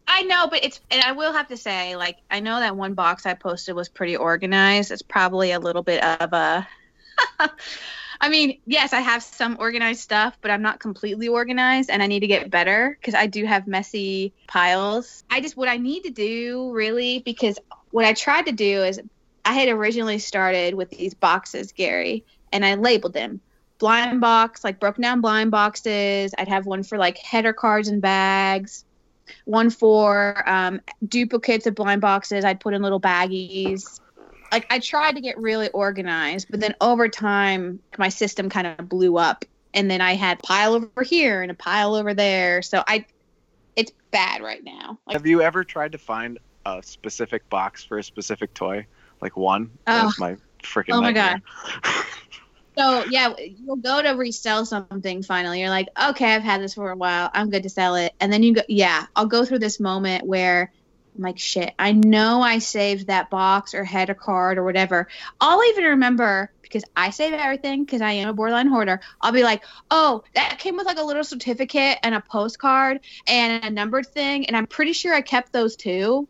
[0.08, 2.94] I know, but it's and I will have to say, like, I know that one
[2.94, 4.90] box I posted was pretty organized.
[4.92, 6.66] It's probably a little bit of a
[8.20, 12.06] I mean, yes, I have some organized stuff, but I'm not completely organized and I
[12.06, 15.24] need to get better because I do have messy piles.
[15.30, 17.58] I just what I need to do really because
[17.90, 19.00] what I tried to do is
[19.44, 23.40] I had originally started with these boxes, Gary, and I labeled them
[23.78, 26.34] blind box, like broken down blind boxes.
[26.38, 28.84] I'd have one for like header cards and bags
[29.44, 32.44] one for um, duplicates of blind boxes.
[32.44, 34.00] I'd put in little baggies.
[34.52, 38.88] Like I tried to get really organized, but then over time, my system kind of
[38.88, 39.44] blew up,
[39.74, 42.62] and then I had pile over here and a pile over there.
[42.62, 43.06] So I,
[43.74, 44.98] it's bad right now.
[45.06, 48.86] Like Have you ever tried to find a specific box for a specific toy?
[49.20, 49.70] Like one?
[49.86, 51.42] That's my freaking Oh my nightmare.
[52.78, 55.22] so, yeah, you'll go to resell something.
[55.22, 57.30] Finally, you're like, okay, I've had this for a while.
[57.32, 58.14] I'm good to sell it.
[58.20, 60.72] And then you go, yeah, I'll go through this moment where
[61.16, 65.08] I'm like, shit, I know I saved that box or had a card or whatever.
[65.40, 69.00] I'll even remember because I save everything because I am a borderline hoarder.
[69.20, 73.64] I'll be like, oh, that came with like a little certificate and a postcard and
[73.64, 74.46] a numbered thing.
[74.46, 76.28] And I'm pretty sure I kept those too.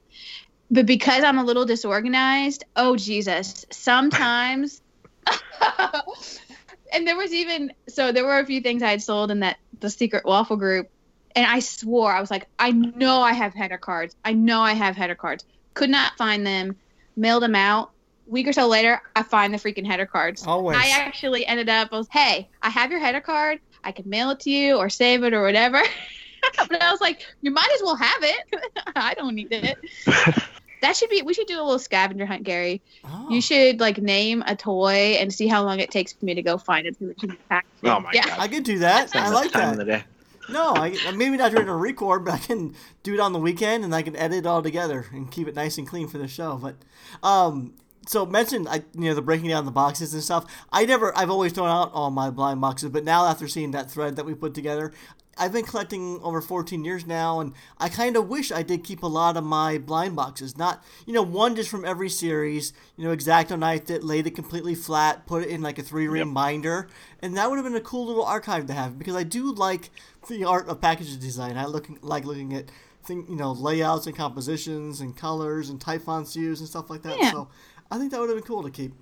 [0.70, 4.82] But because I'm a little disorganized, oh, Jesus, sometimes.
[6.93, 9.59] and there was even so there were a few things I had sold in that
[9.80, 10.91] the secret waffle group,
[11.37, 14.16] and I swore I was like, I know I have header cards.
[14.24, 15.45] I know I have header cards.
[15.74, 16.74] Could not find them.
[17.14, 17.93] Mailed them out.
[18.26, 20.45] Week or so later, I find the freaking header cards.
[20.45, 20.78] Always.
[20.78, 21.91] I actually ended up.
[21.93, 23.61] I was, hey, I have your header card.
[23.84, 25.80] I can mail it to you or save it or whatever.
[26.57, 28.61] but I was like, you might as well have it.
[28.97, 29.78] I don't need it.
[30.82, 31.22] that should be.
[31.22, 32.82] We should do a little scavenger hunt, Gary.
[33.05, 33.28] Oh.
[33.30, 36.43] You should like name a toy and see how long it takes for me to
[36.43, 36.99] go find it.
[36.99, 37.39] so it can be.
[37.84, 38.26] Oh my yeah.
[38.26, 38.41] god.
[38.41, 39.14] I could do that.
[39.14, 40.05] I like time that.
[40.49, 43.84] No, I, maybe not during a record, but I can do it on the weekend
[43.84, 46.28] and I can edit it all together and keep it nice and clean for the
[46.28, 46.57] show.
[46.57, 46.76] But
[47.22, 47.74] um,
[48.07, 50.47] so mentioned, I you know the breaking down the boxes and stuff.
[50.72, 53.90] I never, I've always thrown out all my blind boxes, but now after seeing that
[53.90, 54.92] thread that we put together.
[55.39, 59.03] I've been collecting over 14 years now, and I kind of wish I did keep
[59.03, 60.57] a lot of my blind boxes.
[60.57, 62.72] Not, you know, one just from every series.
[62.97, 66.09] You know, X-Acto Knife that laid it completely flat, put it in like a three
[66.09, 66.89] ring binder,
[67.20, 69.91] and that would have been a cool little archive to have because I do like
[70.28, 71.59] the art of package design.
[71.59, 72.70] I look like looking at
[73.05, 77.03] thing, you know, layouts and compositions and colors and type fonts used and stuff like
[77.03, 77.18] that.
[77.18, 77.30] Yeah.
[77.30, 77.49] So
[77.91, 78.93] I think that would have been cool to keep,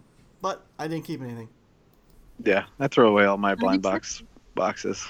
[0.43, 1.49] but I didn't keep anything.
[2.45, 4.22] Yeah, I throw away all my blind box
[4.55, 5.09] boxes.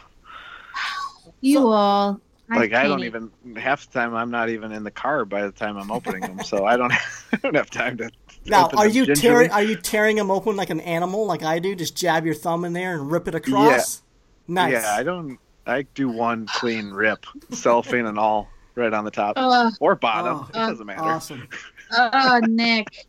[1.44, 2.20] You So- all.
[2.50, 5.42] Like I don't can't even half the time I'm not even in the car by
[5.42, 6.92] the time I'm opening them, so I don't
[7.32, 8.10] I don't have time to.
[8.44, 9.50] Now, open are them you tearing?
[9.50, 11.74] Are you tearing them open like an animal, like I do?
[11.74, 14.02] Just jab your thumb in there and rip it across.
[14.46, 14.54] Yeah.
[14.54, 14.72] Nice.
[14.72, 15.38] Yeah, I don't.
[15.66, 20.40] I do one clean rip, cellophane and all, right on the top Uh, or bottom.
[20.44, 21.00] Oh, it doesn't matter.
[21.00, 21.48] Awesome.
[21.92, 23.06] oh, Nick.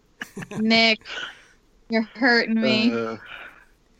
[0.57, 1.01] Nick.
[1.89, 2.93] You're hurting me.
[2.93, 3.17] Uh,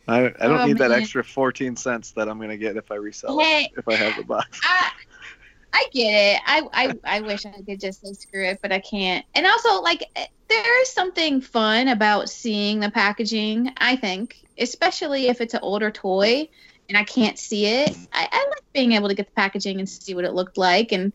[0.08, 2.96] I, I don't Oh, need that extra 14 cents that I'm gonna get if I
[2.96, 3.64] resell Hey.
[3.64, 3.78] it.
[3.78, 4.60] If I have the box.
[4.62, 4.90] I,
[5.72, 6.42] I get it.
[6.46, 9.24] I, I, I wish I could just say screw it, but I can't.
[9.34, 10.04] And also, like,
[10.48, 15.90] there is something fun about seeing the packaging, I think, especially if it's an older
[15.90, 16.48] toy
[16.88, 17.98] and I can't see it.
[18.12, 20.92] I, I like being able to get the packaging and see what it looked like.
[20.92, 21.12] And,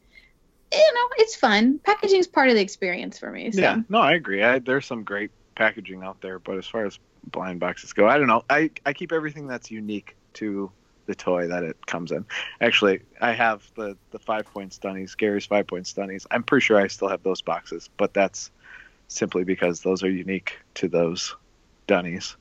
[0.73, 1.79] you know, it's fun.
[1.85, 3.51] Packaging is part of the experience for me.
[3.51, 3.61] So.
[3.61, 4.43] Yeah, no, I agree.
[4.43, 8.17] I, there's some great packaging out there, but as far as blind boxes go, I
[8.17, 8.43] don't know.
[8.49, 10.71] I, I keep everything that's unique to
[11.07, 12.25] the toy that it comes in.
[12.61, 16.25] Actually, I have the the five point stunnies, Gary's five point stunnies.
[16.31, 18.51] I'm pretty sure I still have those boxes, but that's
[19.07, 21.35] simply because those are unique to those
[21.87, 22.37] dunnies.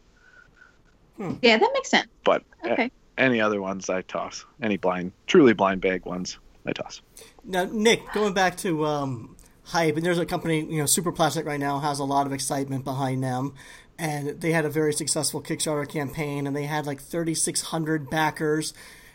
[1.19, 2.09] Yeah, that makes sense.
[2.25, 2.91] But a- Okay.
[3.19, 4.45] any other ones I toss.
[4.63, 7.03] Any blind, truly blind bag ones I toss.
[7.45, 11.45] Now, Nick, going back to um, hype, and there's a company, you know, Super Plastic
[11.45, 13.55] right now has a lot of excitement behind them,
[14.01, 18.73] and they had a very successful Kickstarter campaign, and they had like 3,600 backers,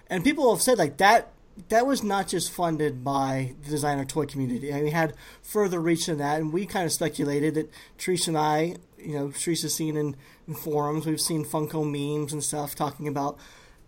[0.10, 1.32] and people have said like that.
[1.70, 4.74] That was not just funded by the designer toy community.
[4.74, 8.38] I mean, had further reach than that, and we kind of speculated that Trish and
[8.38, 10.18] I, you know, Trish has seen in,
[10.50, 13.40] in forums, we've seen Funko memes and stuff talking about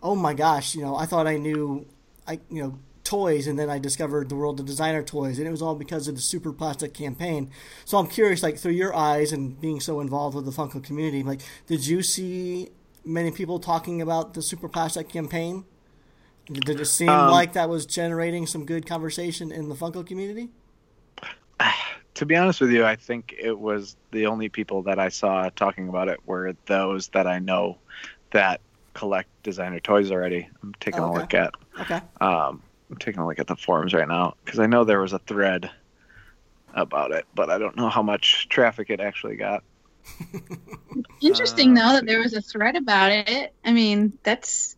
[0.02, 1.86] oh my gosh, you know, I thought I knew,
[2.28, 5.52] I you know, toys, and then I discovered the world of designer toys, and it
[5.52, 7.50] was all because of the Super Plastic campaign.
[7.86, 11.24] So I'm curious, like through your eyes and being so involved with the Funko community,
[11.24, 12.70] like, did you see
[13.06, 15.66] many people talking about the Super Plastic campaign?
[16.52, 20.50] Did it seem Um, like that was generating some good conversation in the Funko community?
[22.16, 25.50] to be honest with you, I think it was the only people that I saw
[25.56, 27.80] talking about it were those that I know
[28.32, 28.62] that
[28.94, 30.50] collect designer toys already.
[30.64, 31.04] I'm taking Okay.
[31.04, 32.02] a look at Okay.
[32.22, 35.14] um, I'm taking a look at the forums right now because I know there was
[35.14, 35.70] a thread
[36.74, 39.64] about it, but I don't know how much traffic it actually got.
[41.22, 43.54] Interesting Uh, though that there was a thread about it.
[43.66, 44.78] I mean, that's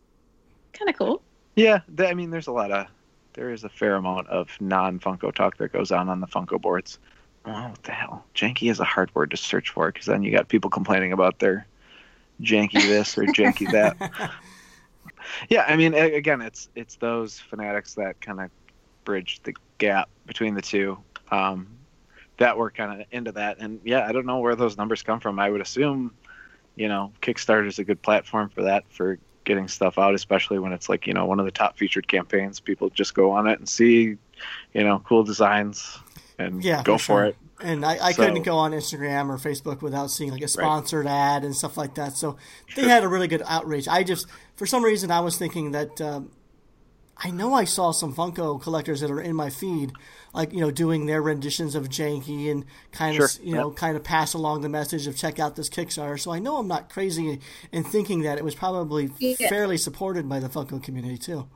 [0.72, 1.22] kind of cool.
[1.54, 2.86] Yeah, th- I mean, there's a lot of
[3.34, 6.60] there is a fair amount of non Funko talk that goes on on the Funko
[6.60, 6.98] boards.
[7.44, 8.24] Oh, what the hell?
[8.34, 11.38] Janky is a hard word to search for because then you got people complaining about
[11.38, 11.66] their
[12.42, 13.96] janky this or janky that.
[15.48, 18.50] Yeah, I mean, again, it's it's those fanatics that kind of
[19.04, 20.98] bridge the gap between the two.
[21.30, 21.68] Um,
[22.38, 25.20] that were kind of into that, and yeah, I don't know where those numbers come
[25.20, 25.38] from.
[25.38, 26.12] I would assume,
[26.74, 30.72] you know, Kickstarter is a good platform for that for getting stuff out, especially when
[30.72, 32.58] it's like you know one of the top featured campaigns.
[32.58, 34.16] People just go on it and see,
[34.72, 35.98] you know, cool designs
[36.38, 37.24] and Yeah, go for for, sure.
[37.26, 37.36] it.
[37.62, 41.06] And I, I So- couldn't go on Instagram or Facebook without seeing like a sponsored
[41.06, 42.16] ad and stuff like that.
[42.16, 42.38] So
[42.74, 43.86] they had a really good outreach.
[43.86, 44.26] I just,
[44.60, 46.30] for some reason, I was thinking that um,
[47.16, 49.90] I know I saw some Funko collectors that are in my feed,
[50.34, 53.96] like you know, doing their renditions of Janky and kind Sure, of you know, kind
[53.96, 56.20] of pass along the message of check out this Kickstarter.
[56.20, 57.40] So I know I'm not crazy
[57.72, 59.48] in thinking that it was probably Yeah.
[59.48, 61.48] fairly supported by the Funko community too.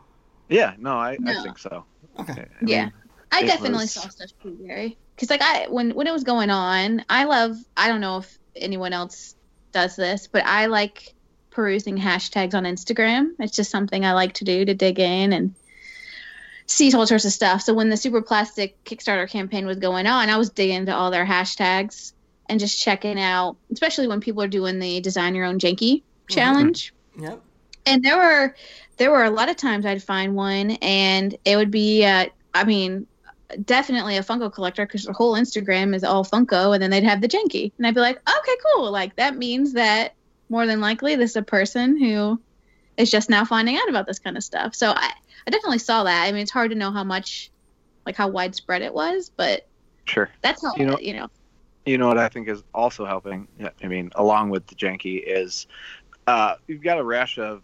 [0.48, 1.84] Yeah, no, I, I think so.
[2.18, 2.32] Okay.
[2.32, 2.88] I Yeah.
[3.30, 4.96] I it definitely was- saw stuff too, Gary.
[5.14, 7.54] Because like I when when it was going on, I love.
[7.76, 9.34] I don't know if anyone else
[9.72, 11.14] does this, but I like
[11.54, 13.30] perusing hashtags on Instagram.
[13.38, 15.54] It's just something I like to do to dig in and
[16.66, 17.62] see all sorts of stuff.
[17.62, 21.10] So when the Super Plastic Kickstarter campaign was going on, I was digging into all
[21.10, 22.12] their hashtags
[22.48, 26.92] and just checking out, especially when people are doing the design your own janky challenge
[27.18, 27.40] Yep.
[27.86, 28.54] and there were
[28.96, 32.64] there were a lot of times I'd find one, and it would be, uh, I
[32.64, 33.06] mean,
[33.64, 37.20] definitely a Funko collector because the whole Instagram is all Funko, and then they'd have
[37.20, 40.14] the janky, and I'd be like, okay, cool, like that means that
[40.48, 42.40] more than likely this is a person who
[42.96, 44.74] is just now finding out about this kind of stuff.
[44.74, 45.10] So I,
[45.46, 46.24] I definitely saw that.
[46.24, 47.50] I mean, it's hard to know how much,
[48.06, 49.66] like how widespread it was, but
[50.06, 50.28] Sure.
[50.42, 51.28] that's how You know- you know.
[51.86, 53.46] You know what I think is also helping.
[53.60, 55.66] yeah, I mean, along with the janky, is
[56.26, 57.62] uh, you've got a rash of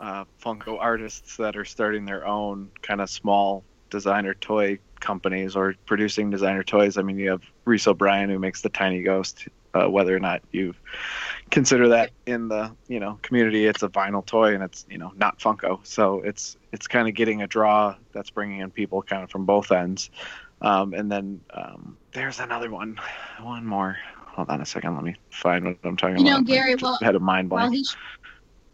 [0.00, 5.76] uh, Funko artists that are starting their own kind of small designer toy companies or
[5.86, 6.98] producing designer toys.
[6.98, 9.48] I mean, you have Reis O'Brien who makes the Tiny Ghost.
[9.74, 10.72] Uh, whether or not you
[11.50, 15.12] consider that in the you know community, it's a vinyl toy and it's you know
[15.16, 15.84] not Funko.
[15.84, 19.44] So it's it's kind of getting a draw that's bringing in people kind of from
[19.46, 20.10] both ends.
[20.62, 22.98] Um, and then um, there's another one,
[23.42, 23.98] one more.
[24.28, 24.94] Hold on a second.
[24.94, 26.46] Let me find what I'm talking You know, about.
[26.46, 27.74] Gary, well- had a mind While blank.
[27.86, 27.94] he,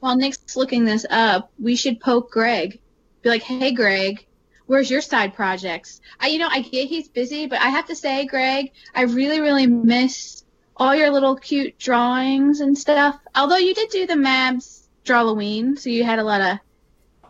[0.01, 2.78] while Nick's looking this up, we should poke Greg.
[3.22, 4.26] Be like, hey, Greg,
[4.66, 6.01] where's your side projects?
[6.20, 9.40] I, you know, I get he's busy, but I have to say, Greg, I really,
[9.40, 10.44] really miss
[10.81, 13.16] all your little cute drawings and stuff.
[13.35, 16.59] Although you did do the Mabs Drawloween, so you had a lot of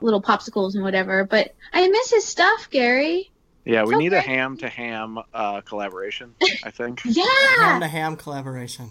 [0.00, 1.24] little popsicles and whatever.
[1.24, 3.30] But I miss his stuff, Gary.
[3.64, 6.34] Yeah, we so need a ham to ham uh, collaboration.
[6.64, 7.02] I think.
[7.04, 7.24] Yeah,
[7.58, 8.90] Ham to ham collaboration.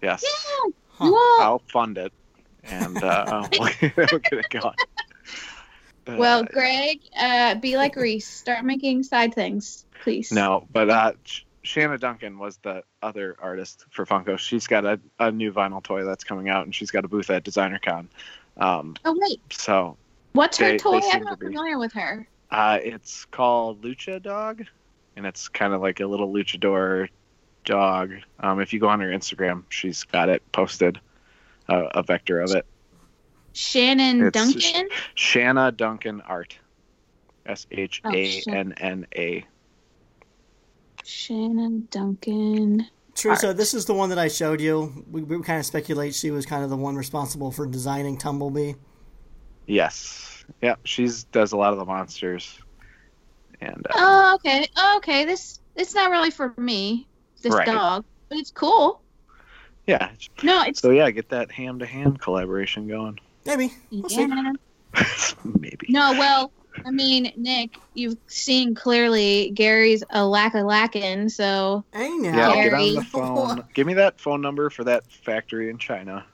[0.00, 0.70] yes, yeah.
[0.92, 1.04] Huh.
[1.04, 2.12] You all- I'll fund it,
[2.64, 4.74] and uh, we'll get it going.
[6.08, 8.26] Uh, well, Greg, uh, be like Reis.
[8.26, 10.30] Start making side things, please.
[10.32, 14.38] No, but uh, Sh- Shanna Duncan was the other artist for Funko.
[14.38, 17.28] She's got a, a new vinyl toy that's coming out, and she's got a booth
[17.28, 18.06] at DesignerCon.
[18.56, 19.96] Um, Oh wait, so
[20.32, 21.00] what's her toy?
[21.12, 22.26] I'm not to familiar with her.
[22.50, 24.64] uh, it's called Lucha Dog,
[25.16, 27.08] and it's kind of like a little luchador
[27.64, 28.12] dog.
[28.40, 31.00] Um, if you go on her Instagram, she's got it posted,
[31.68, 32.64] uh, a vector of it.
[33.52, 34.88] Shannon It's- Duncan.
[35.14, 36.56] Shanna Duncan Art.
[37.44, 39.44] S H A N N A.
[41.06, 42.86] Shannon Duncan.
[43.14, 43.56] Teresa, Art.
[43.56, 45.04] this is the one that I showed you.
[45.10, 48.74] We, we kind of speculate she was kind of the one responsible for designing Tumblebee.
[49.66, 50.44] Yes.
[50.62, 52.58] Yeah, she's does a lot of the monsters.
[53.60, 54.68] And uh, Oh, okay.
[54.76, 55.24] Oh, okay.
[55.24, 57.06] This it's not really for me.
[57.42, 57.66] This Right.
[57.66, 59.00] dog, but it's cool.
[59.86, 60.10] yeah,
[60.42, 63.18] No, it's so yeah, get that ham to ham collaboration going.
[63.44, 63.72] Maybe.
[63.90, 64.26] We'll see.
[64.26, 64.52] yeah.
[65.44, 65.86] Maybe.
[65.88, 66.50] No, well,
[66.84, 72.50] I mean, Nick, you've seen clearly Gary's a lack of lacking, so Hey Yeah, now.
[72.52, 73.64] I'll get on the phone.
[73.74, 76.24] Give me that phone number for that factory in China.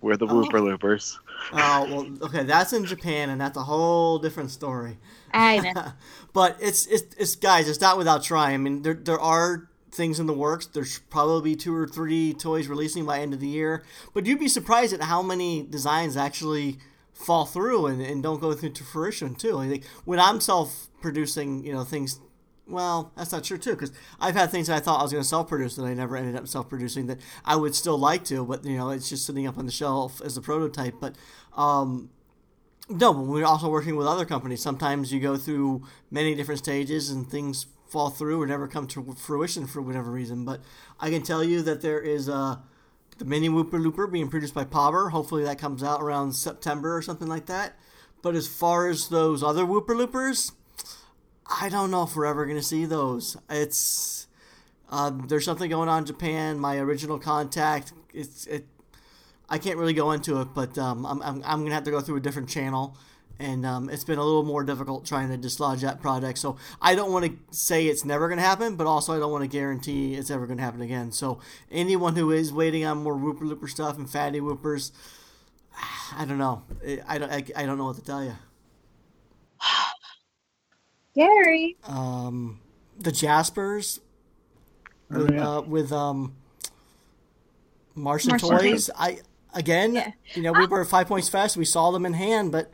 [0.00, 0.34] We're the Oh.
[0.36, 1.18] Whooper Loopers.
[1.52, 4.98] Oh well, okay, that's in Japan, and that's a whole different story.
[5.32, 5.92] I know.
[6.32, 8.54] but it's, it's it's guys, it's not without trying.
[8.54, 10.66] I mean, there there are things in the works.
[10.66, 13.82] There's probably two or three toys releasing by end of the year.
[14.14, 16.78] But you'd be surprised at how many designs actually
[17.18, 19.58] fall through and, and don't go through to fruition too.
[20.04, 22.20] When I'm self producing, you know, things.
[22.66, 25.22] Well, that's not true too, because I've had things that I thought I was going
[25.22, 28.62] to self-produce that I never ended up self-producing that I would still like to, but
[28.62, 30.96] you know, it's just sitting up on the shelf as a prototype.
[31.00, 31.16] But
[31.56, 32.10] um,
[32.90, 34.60] no, we're also working with other companies.
[34.60, 39.14] Sometimes you go through many different stages and things fall through or never come to
[39.14, 40.44] fruition for whatever reason.
[40.44, 40.60] But
[41.00, 42.56] I can tell you that there is uh,
[43.18, 45.10] the mini Whooper Looper being produced by Pauber.
[45.10, 47.76] Hopefully that comes out around September or something like that.
[48.22, 50.52] But as far as those other Whooper Loopers,
[51.60, 53.36] I don't know if we're ever going to see those.
[53.48, 54.26] It's
[54.90, 56.58] um, there's something going on in Japan.
[56.58, 58.66] My original contact, it's it.
[59.48, 62.00] I can't really go into it, but um, I'm, I'm, I'm gonna have to go
[62.00, 62.96] through a different channel,
[63.40, 66.38] and um, it's been a little more difficult trying to dislodge that project.
[66.38, 69.42] So I don't want to say it's never gonna happen, but also I don't want
[69.44, 71.12] to guarantee it's ever gonna happen again.
[71.12, 71.38] So
[71.70, 74.90] anyone who is waiting on more Whooper Looper stuff and Fatty Whoopers,
[76.16, 76.62] I don't know.
[77.06, 78.34] I don't I, I don't know what to tell you.
[81.14, 81.76] Gary.
[81.84, 82.60] Um,
[82.98, 84.00] the Jaspers
[85.10, 85.48] with, Oh, yeah.
[85.48, 86.34] uh, with um,
[87.94, 88.90] Martian, Martian Toys.
[88.96, 89.20] I
[89.54, 90.10] again, Yeah.
[90.34, 91.56] you know, we were Five Points Fest.
[91.56, 92.70] We saw them in hand, but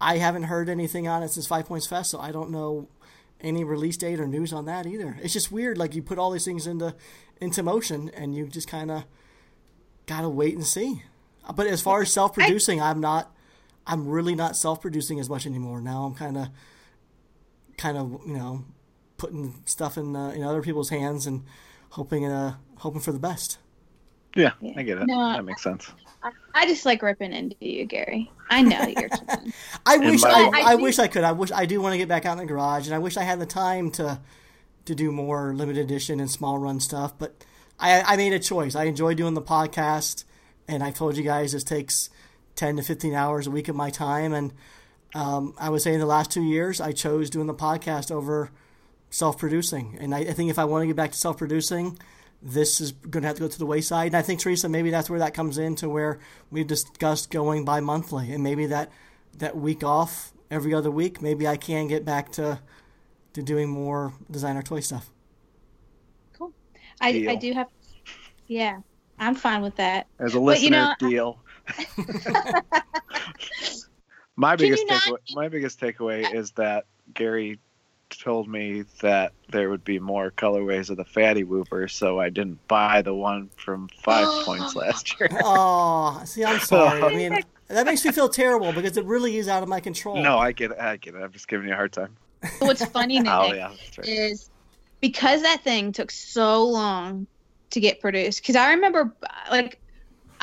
[0.00, 2.88] I haven't heard anything on it since Five Points Fest, so I don't know
[3.40, 5.18] any release date or news on that either.
[5.22, 5.78] It's just weird.
[5.78, 6.94] Like you put all these things into
[7.40, 9.04] into motion, and you just kind of
[10.06, 11.02] gotta wait and see.
[11.54, 13.34] But as far as self-producing, I'm not.
[13.86, 15.80] I'm really not self-producing as much anymore.
[15.82, 16.48] Now I'm kind of,
[17.76, 18.64] kind of, you know,
[19.18, 21.44] putting stuff in uh, in other people's hands and
[21.90, 23.58] hoping uh hoping for the best.
[24.34, 24.72] Yeah, Yeah.
[24.76, 25.06] I get it.
[25.06, 25.92] No, that makes sense.
[26.24, 28.32] I, I just like ripping into you, Gary.
[28.50, 29.08] I know you're.
[29.28, 29.52] fun.
[29.86, 31.22] I wish my- I, I I, do- wish I could.
[31.22, 33.16] I wish I do want to get back out in the garage, and I wish
[33.16, 34.20] I had the time to
[34.86, 37.16] to do more limited edition and small run stuff.
[37.18, 37.44] But
[37.78, 38.74] I I made a choice.
[38.74, 40.24] I enjoy doing the podcast,
[40.66, 42.10] and I told you guys this takes
[42.56, 44.52] ten to fifteen hours a week of my time, and
[45.14, 48.50] um, I would say in the last two years I chose doing the podcast over
[49.10, 49.96] self producing.
[50.00, 51.98] And I, I think if I want to get back to self producing,
[52.46, 54.08] this is going to have to go to the wayside.
[54.08, 56.20] And I think Teresa, maybe that's where that comes into where
[56.50, 58.92] we've discussed going bi monthly, and maybe that
[59.38, 62.60] that week off every other week, maybe I can get back to
[63.32, 65.10] to doing more designer toy stuff.
[66.38, 66.52] Cool.
[67.00, 67.68] I, I do have.
[68.46, 68.80] Yeah,
[69.18, 70.06] I'm fine with that.
[70.18, 71.38] As a But, you listener, know, I- deal.
[74.36, 76.84] my biggest you not- takeaway, my biggest takeaway is that
[77.14, 77.58] Gary
[78.20, 82.66] told me that there would be more colorways of the Fatty Whooper, so I didn't
[82.68, 85.28] buy the one from Five Points last year.
[85.42, 87.02] Oh, see, I'm sorry.
[87.02, 87.38] I mean,
[87.68, 90.16] that makes me feel terrible because it really is out of my control.
[90.22, 90.78] No, I get it.
[90.78, 91.22] I get it.
[91.22, 92.16] I'm just giving you a hard time.
[92.58, 94.08] What's funny, oh, Nick, Oh yeah, right.
[94.08, 94.50] is
[95.00, 97.26] because that thing took so long
[97.70, 98.42] to get produced.
[98.42, 99.14] Because I remember,
[99.50, 99.80] like,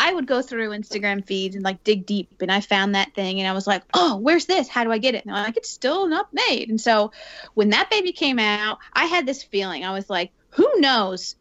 [0.03, 3.39] I would go through Instagram feeds and like dig deep, and I found that thing,
[3.39, 4.67] and I was like, "Oh, where's this?
[4.67, 7.11] How do I get it?" And I'm like, "It's still not made." And so
[7.53, 9.85] when that baby came out, I had this feeling.
[9.85, 11.35] I was like, "Who knows?"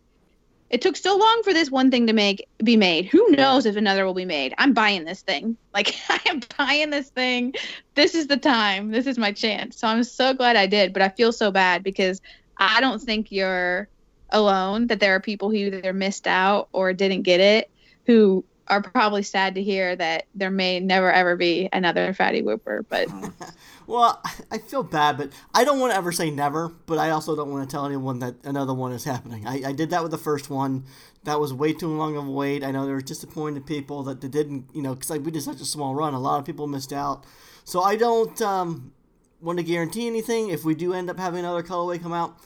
[0.68, 3.06] It took so long for this one thing to make be made.
[3.06, 4.54] Who knows if another will be made?
[4.58, 5.56] I'm buying this thing.
[5.72, 7.54] Like I am buying this thing.
[7.94, 8.90] This is the time.
[8.90, 9.78] This is my chance.
[9.78, 12.20] So I'm so glad I did, but I feel so bad because
[12.58, 13.88] I don't think you're
[14.28, 14.88] alone.
[14.88, 17.70] That there are people who either missed out or didn't get it,
[18.04, 22.84] who are probably sad to hear that there may never ever be another Fatty Whooper.
[22.88, 23.08] But
[23.90, 27.34] Well, I feel bad, but I don't want to ever say never, but I also
[27.34, 29.48] don't want to tell anyone that another one is happening.
[29.48, 30.84] I, I did that with the first one.
[31.24, 32.62] That was way too long of a wait.
[32.62, 35.42] I know there were disappointed people that they didn't, you know, because like, we did
[35.42, 36.14] such a small run.
[36.14, 37.24] A lot of people missed out.
[37.64, 38.92] So I don't um,
[39.40, 40.50] want to guarantee anything.
[40.50, 42.38] If we do end up having another colorway come out,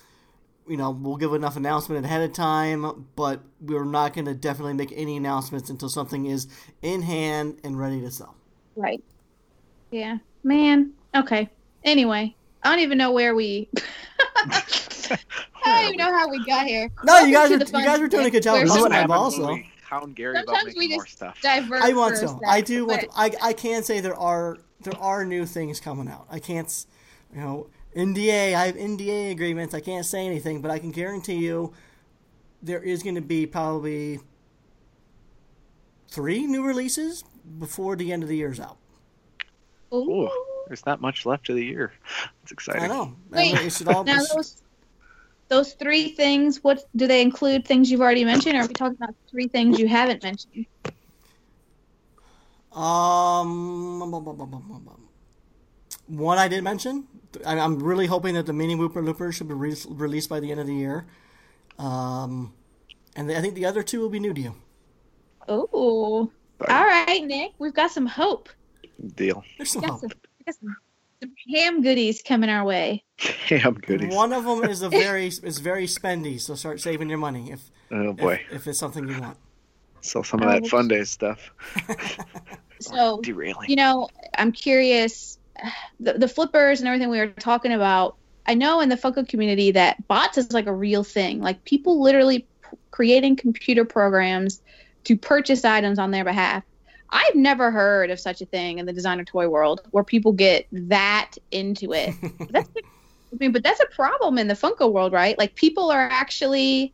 [0.68, 4.74] you know, we'll give enough announcement ahead of time, but we're not going to definitely
[4.74, 6.48] make any announcements until something is
[6.82, 8.34] in hand and ready to sell.
[8.76, 9.02] right,
[9.90, 10.92] yeah, man.
[11.14, 11.48] Okay.
[11.84, 13.68] Anyway, I don't even know where we.
[14.46, 14.62] I
[15.64, 16.90] don't even know how we got here.
[17.04, 18.54] No, you guys are you guys fun are doing a good job.
[18.54, 19.62] Where of This is what listening happens when also.
[19.82, 21.38] hound Gary about Sometimes we making more just stuff.
[21.42, 21.82] divert.
[21.82, 22.26] I want to.
[22.28, 23.00] a I sec, do want.
[23.02, 26.26] but- To, I I can say there are there are new things coming out.
[26.30, 26.86] I can't,
[27.34, 28.54] you know, NDA.
[28.54, 29.74] I have NDA agreements.
[29.74, 31.72] I can't say anything, but I can guarantee you,
[32.62, 34.20] there is going to be probably
[36.08, 37.24] three new releases
[37.58, 38.78] before the end of the year's out.
[39.92, 40.24] Ooh.
[40.24, 40.30] Ooh,
[40.66, 41.92] there's not much left of the year.
[42.42, 42.82] It's exciting.
[42.82, 43.14] I know.
[43.30, 44.04] Wait, I mean, it all.
[44.04, 44.62] Now those
[45.48, 47.66] those three things, what do they include?
[47.66, 50.66] Things you've already mentioned, or are we talking about three things you haven't mentioned?
[52.72, 54.00] Um,
[56.06, 57.06] one I did mention.
[57.46, 60.50] I- I'm really hoping that the mini Whooper Looper should be re- released by the
[60.50, 61.06] end of the year.
[61.78, 62.52] Um,
[63.16, 64.54] and I think the other two will be new to you.
[65.48, 66.30] Oh,
[66.68, 67.52] all right, Nick.
[67.58, 68.48] We've got some hope.
[69.16, 69.44] Deal.
[69.58, 70.00] There's some hope.
[70.00, 70.10] some,
[70.50, 70.76] some,
[71.20, 73.04] some ham goodies coming our way.
[73.48, 74.14] Ham goodies.
[74.14, 77.70] One of them is a very is very spendy, so start saving your money if
[77.90, 78.40] Oh if, boy.
[78.50, 79.36] if it's something you want.
[80.00, 81.50] So some of that fun day stuff.
[82.80, 83.70] So Derailing.
[83.70, 85.38] you know, I'm curious.
[86.00, 88.16] The, the flippers and everything we were talking about.
[88.46, 91.40] I know in the Funko community that bots is like a real thing.
[91.40, 94.60] Like people literally p- creating computer programs
[95.04, 96.62] to purchase items on their behalf.
[97.10, 100.66] I've never heard of such a thing in the designer toy world where people get
[100.72, 102.12] that into it.
[102.50, 105.38] that's, I mean, but that's a problem in the Funko world, right?
[105.38, 106.92] Like people are actually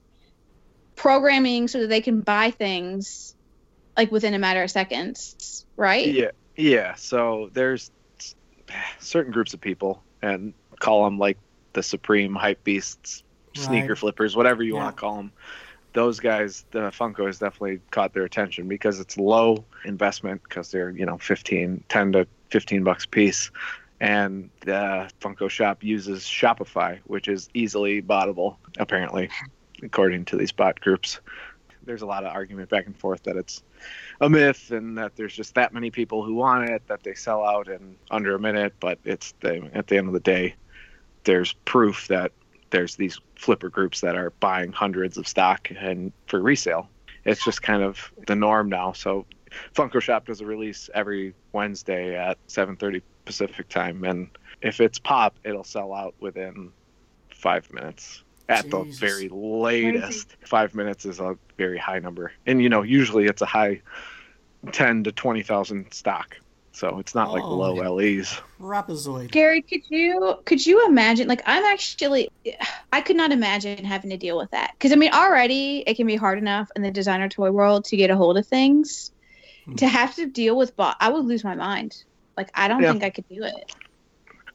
[0.94, 3.34] programming so that they can buy things
[3.96, 6.06] like within a matter of seconds, right?
[6.06, 6.94] Yeah, yeah.
[6.94, 7.90] So there's
[8.98, 11.38] certain groups of people, and call them like
[11.72, 13.22] the supreme hype beasts,
[13.54, 13.98] sneaker Right.
[13.98, 14.84] flippers, whatever you Yeah.
[14.84, 15.32] want to call them.
[15.92, 20.90] Those guys, the Funko has definitely caught their attention because it's low investment because they're
[20.90, 23.50] you know 15, 10 to 15 bucks a piece,
[24.00, 29.30] and the Funko shop uses Shopify, which is easily bottable apparently,
[29.82, 31.20] according to these bot groups.
[31.84, 33.62] There's a lot of argument back and forth that it's
[34.20, 37.44] a myth and that there's just that many people who want it that they sell
[37.44, 40.54] out in under a minute but it's the, at the end of the day
[41.24, 42.32] there's proof that
[42.70, 46.88] there's these flipper groups that are buying hundreds of stock and for resale.
[47.24, 48.92] It's just kind of the norm now.
[48.92, 49.26] So
[49.74, 54.28] funko shop does a release every wednesday at 7.30 pacific time and
[54.62, 56.72] if it's pop it'll sell out within
[57.30, 58.98] five minutes at Jesus.
[59.00, 63.42] the very latest five minutes is a very high number and you know usually it's
[63.42, 63.80] a high
[64.72, 66.36] 10 to 20,000 stock.
[66.72, 67.88] So it's not like Oh, low yeah.
[67.88, 68.40] LEs.
[68.60, 69.30] Rapazoid.
[69.30, 71.26] Gary, could you could you imagine?
[71.28, 72.28] Like, I'm actually,
[72.92, 76.06] I could not imagine having to deal with that because I mean, already it can
[76.06, 79.10] be hard enough in the designer toy world to get a hold of things.
[79.64, 79.74] Hmm.
[79.76, 81.96] To have to deal with bot, I would lose my mind.
[82.36, 82.92] Like, I don't Yeah.
[82.92, 83.72] think I could do it.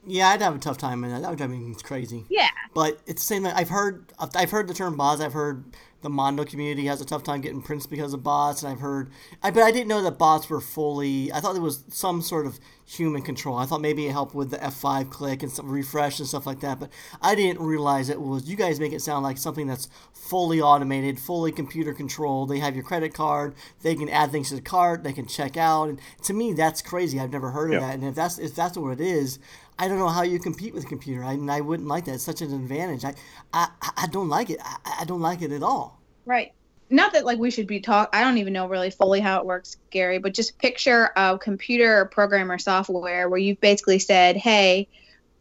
[0.06, 1.22] Yeah, I'd have a tough time in that.
[1.22, 2.24] That would drive me crazy.
[2.28, 2.48] Yeah.
[2.74, 3.52] But it's the same thing.
[3.54, 5.20] I've heard I've heard the term bots.
[5.20, 5.64] I've heard
[6.02, 9.10] the Mondo community has a tough time getting prints because of bots, and I've heard.
[9.42, 11.32] I but I didn't know that bots were fully.
[11.32, 13.56] I thought there was some sort of human control.
[13.58, 16.60] I thought maybe it helped with the F5 click and some refresh and stuff like
[16.60, 16.78] that.
[16.78, 16.90] But
[17.20, 18.48] I didn't realize it was.
[18.48, 22.50] You guys make it sound like something that's fully automated, fully computer controlled.
[22.50, 23.54] They have your credit card.
[23.82, 25.02] They can add things to the cart.
[25.02, 25.88] They can check out.
[25.88, 27.18] And to me, that's crazy.
[27.18, 27.88] I've never heard of Yeah.
[27.88, 27.94] that.
[27.94, 29.38] And if that's if that's what it is,
[29.78, 31.22] I don't know how you compete with a computer.
[31.22, 32.14] I, and I wouldn't like that.
[32.14, 33.04] It's such an advantage.
[33.04, 33.14] I,
[33.52, 34.58] I, I don't like it.
[34.62, 36.00] I, I don't like it at all.
[36.24, 36.52] Right.
[36.88, 38.10] Not that like we should be talk.
[38.12, 40.18] I don't even know really fully how it works, Gary.
[40.18, 44.86] But just picture a computer programmer software where you've basically said, "Hey,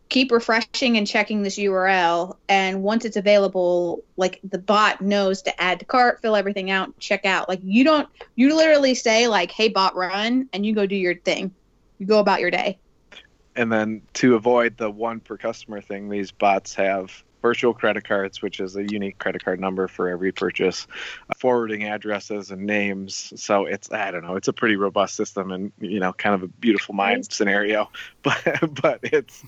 [0.09, 5.61] keep refreshing and checking this URL, and once it's available, like the bot knows to
[5.61, 7.47] add to cart, fill everything out, check out.
[7.47, 11.15] Like you don't, you literally say like, "Hey, bot, run," and you go do your
[11.15, 11.53] thing.
[11.99, 12.79] You go about your day.
[13.55, 18.41] And then to avoid the one per customer thing, these bots have virtual credit cards,
[18.41, 20.87] which is a unique credit card number for every purchase,
[21.29, 23.31] uh, forwarding addresses and names.
[23.35, 26.41] So it's I don't know, it's a pretty robust system and you know, kind of
[26.43, 27.89] a beautiful mind scenario.
[28.23, 28.41] But
[28.81, 29.43] but it's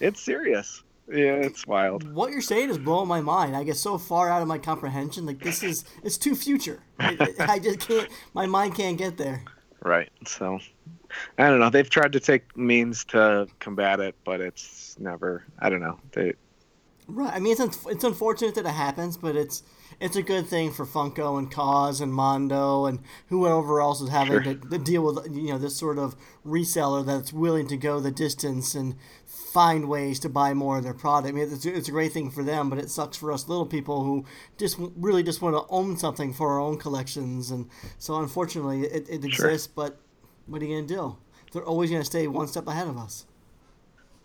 [0.00, 0.82] it's serious.
[1.08, 2.10] Yeah, it's wild.
[2.14, 3.54] What you're saying is blowing my mind.
[3.54, 5.26] I get so far out of my comprehension.
[5.26, 6.82] Like this is it's too future.
[7.00, 8.08] It- I just can't.
[8.32, 9.44] My mind can't get there.
[9.82, 10.10] Right.
[10.26, 10.58] So
[11.38, 11.70] I don't know.
[11.70, 15.44] They've tried to take means to combat it, but it's never.
[15.58, 15.98] I don't know.
[16.12, 16.34] They
[17.08, 17.34] Right.
[17.34, 19.62] I mean, it's it's unfortunate that it happens, but it's
[20.00, 24.42] it's a good thing for Funko and KAWS and Mondo and whoever else is having
[24.42, 24.54] Sure.
[24.54, 28.12] to, to deal with you know this sort of reseller that's willing to go the
[28.12, 28.94] distance and
[29.26, 31.28] find ways to buy more of their product.
[31.28, 33.66] I mean, it's, it's a great thing for them, but it sucks for us little
[33.66, 34.24] people who
[34.56, 37.50] just really just want to own something for our own collections.
[37.50, 37.68] And
[37.98, 39.48] so, unfortunately, it, it Sure.
[39.50, 39.66] exists.
[39.66, 40.00] But
[40.46, 41.16] what are you gonna do?
[41.52, 43.26] They're always gonna stay one step ahead of us.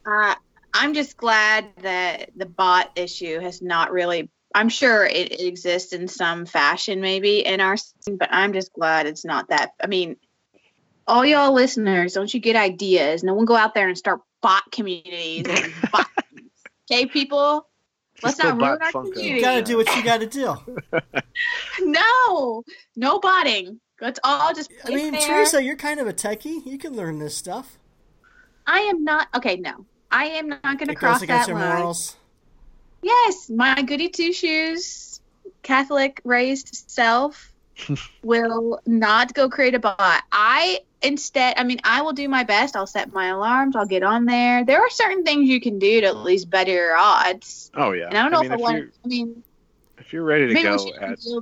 [0.06, 0.35] Uh,
[0.73, 4.30] I'm just glad that the bot issue has not really.
[4.56, 8.72] I'm sure it, it exists in some fashion, maybe in our scene, but I'm just
[8.73, 9.72] glad it's not that.
[9.84, 10.15] I mean,
[11.06, 13.23] all y'all listeners, don't you get ideas?
[13.23, 15.45] No one go out there and start bot communities.
[15.48, 16.07] And bot,
[16.89, 17.68] okay, people,
[18.23, 19.14] let's Just not ruin our Funko.
[19.14, 19.35] community.
[19.35, 20.56] You gotta do what you gotta do.
[21.80, 22.64] No,
[22.95, 23.80] no botting.
[23.99, 24.72] Let's all just.
[24.86, 25.38] I mean, sit there.
[25.38, 26.65] Teresa, you're kind of a techie.
[26.65, 27.78] You can learn this stuff.
[28.65, 29.28] I am not.
[29.36, 31.78] Okay, no, I am not going to It cross goes against that your line.
[31.80, 32.15] morals.
[33.02, 35.22] Yes, my goody two shoes,
[35.64, 37.53] Catholic raised self
[38.24, 40.24] will not go create a bot.
[40.32, 42.76] I instead, I mean, I will do my best.
[42.76, 43.76] I'll set my alarms.
[43.76, 44.65] I'll get on there.
[44.65, 47.72] There are certain things you can do to at least better your odds.
[47.76, 48.07] Oh yeah.
[48.07, 48.78] And I don't know mean, if I want.
[48.78, 49.44] you're I mean,
[50.08, 51.42] if you're ready to maybe go should at reveal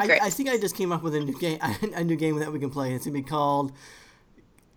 [0.00, 0.18] I.
[0.22, 1.58] I think I just came up with a new game,
[1.94, 2.94] a new game that we can play.
[2.94, 3.72] It's gonna be called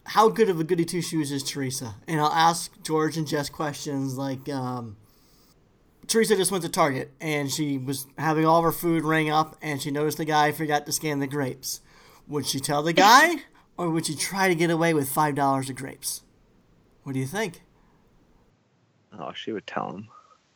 [0.06, 3.50] "How Good of a Goody Two Shoes is Teresa?" And I'll ask George and Jess
[3.50, 4.98] questions like, um,
[6.08, 9.56] Teresa just went to Target and she was having all of her food ring up,
[9.62, 11.80] and she noticed the guy forgot to scan the grapes.
[12.28, 13.36] Would she tell the guy,
[13.78, 16.24] or would she try to get away with five dollars of grapes?
[17.04, 17.62] What do you think?
[19.18, 20.10] oh she would tell him.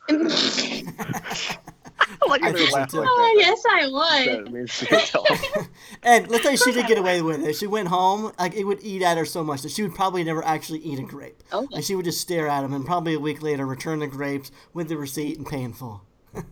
[2.22, 2.98] oh, Look I at her think so laugh too.
[2.98, 3.34] like that.
[3.36, 4.46] yes, I would.
[4.46, 5.66] That means she would tell him.
[6.02, 7.56] And let's say she did get away with it.
[7.56, 10.22] She went home, like it would eat at her so much that she would probably
[10.24, 11.42] never actually eat a grape.
[11.52, 11.66] Oh.
[11.72, 14.50] And she would just stare at him, and probably a week later return the grapes
[14.72, 16.02] with the receipt and pay in full.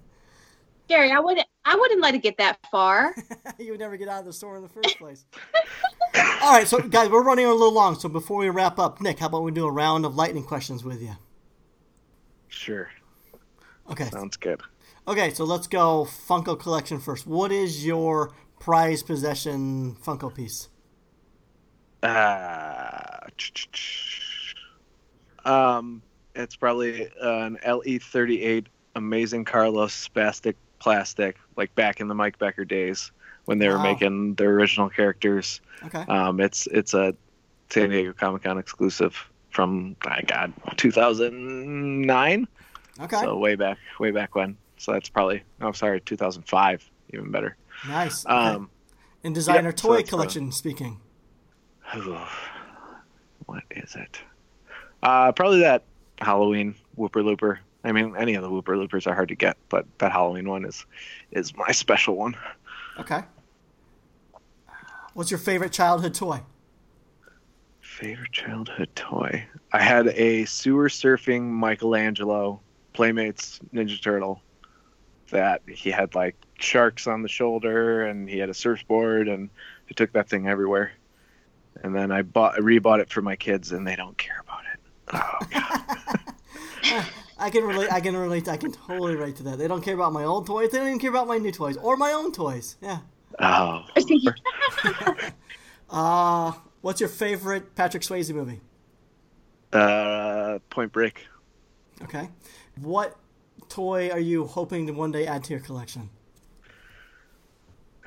[0.89, 1.47] Gary, I wouldn't.
[1.65, 3.15] I wouldn't let it get that far.
[3.59, 5.25] you would never get out of the store in the first place.
[6.43, 7.99] All right, so guys, we're running a little long.
[7.99, 10.85] So before we wrap up, Nick, how about we do a round of lightning questions
[10.85, 11.17] with you?
[12.49, 12.91] Sure.
[13.91, 14.05] Okay.
[14.11, 14.61] Sounds good.
[15.07, 17.27] Okay, so let's go Funko collection first.
[17.27, 20.69] What is your prized possession Funko piece?
[22.03, 23.27] Uh,
[25.45, 26.03] um,
[26.35, 28.67] it's probably an LE38
[28.97, 33.11] Amazing Carlos spastic plastic, like back in the Mike Becker days
[33.47, 33.83] when they were Wow.
[33.93, 35.61] making their original characters.
[35.85, 36.05] Okay.
[36.09, 37.15] Um, it's it's a
[37.71, 39.17] San Diego Comic Con exclusive
[39.51, 42.49] from my God 2009,
[43.01, 43.21] Okay.
[43.21, 44.57] so way back way back when.
[44.77, 47.57] So that's probably oh sorry 2005 even better.
[47.87, 48.25] nice.
[48.27, 48.35] Okay.
[48.35, 48.71] Um,
[49.23, 51.01] In designer toy that's, uh, collection speaking.
[53.47, 54.21] what is it?
[55.03, 55.85] Uh, probably that
[56.19, 57.61] Halloween Whooper Looper.
[57.85, 60.65] I mean, any of the Whooper Loopers are hard to get, but that Halloween one
[60.65, 60.87] is
[61.31, 62.35] is my special one.
[62.99, 63.21] Okay.
[65.15, 66.41] What's your favorite childhood toy?
[67.81, 69.47] Favorite childhood toy?
[69.73, 72.61] I had a sewer surfing Michelangelo
[72.95, 74.41] Playmates Ninja Turtle
[75.31, 79.51] that he had like sharks on the shoulder and he had a surfboard and
[79.91, 80.93] I took that thing everywhere.
[81.83, 84.63] And then I bought I rebought it for my kids and they don't care about
[84.73, 84.81] it.
[85.13, 87.05] Oh god.
[87.39, 87.93] I can relate.
[87.93, 88.49] I can relate.
[88.49, 89.59] I can totally relate to that.
[89.59, 90.71] They don't care about my old toys.
[90.71, 92.77] They don't even care about my new toys or my own toys.
[92.81, 92.99] Yeah.
[93.41, 93.85] Oh.
[95.91, 98.61] Uh, what's your favorite Patrick Swayze movie?
[99.73, 101.27] Uh Point Break.
[102.03, 102.29] Okay.
[102.81, 103.17] What
[103.75, 106.09] toy are you hoping to one day add to your collection?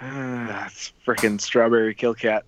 [0.02, 2.46] Uh, it's freaking Strawberry Kill Cat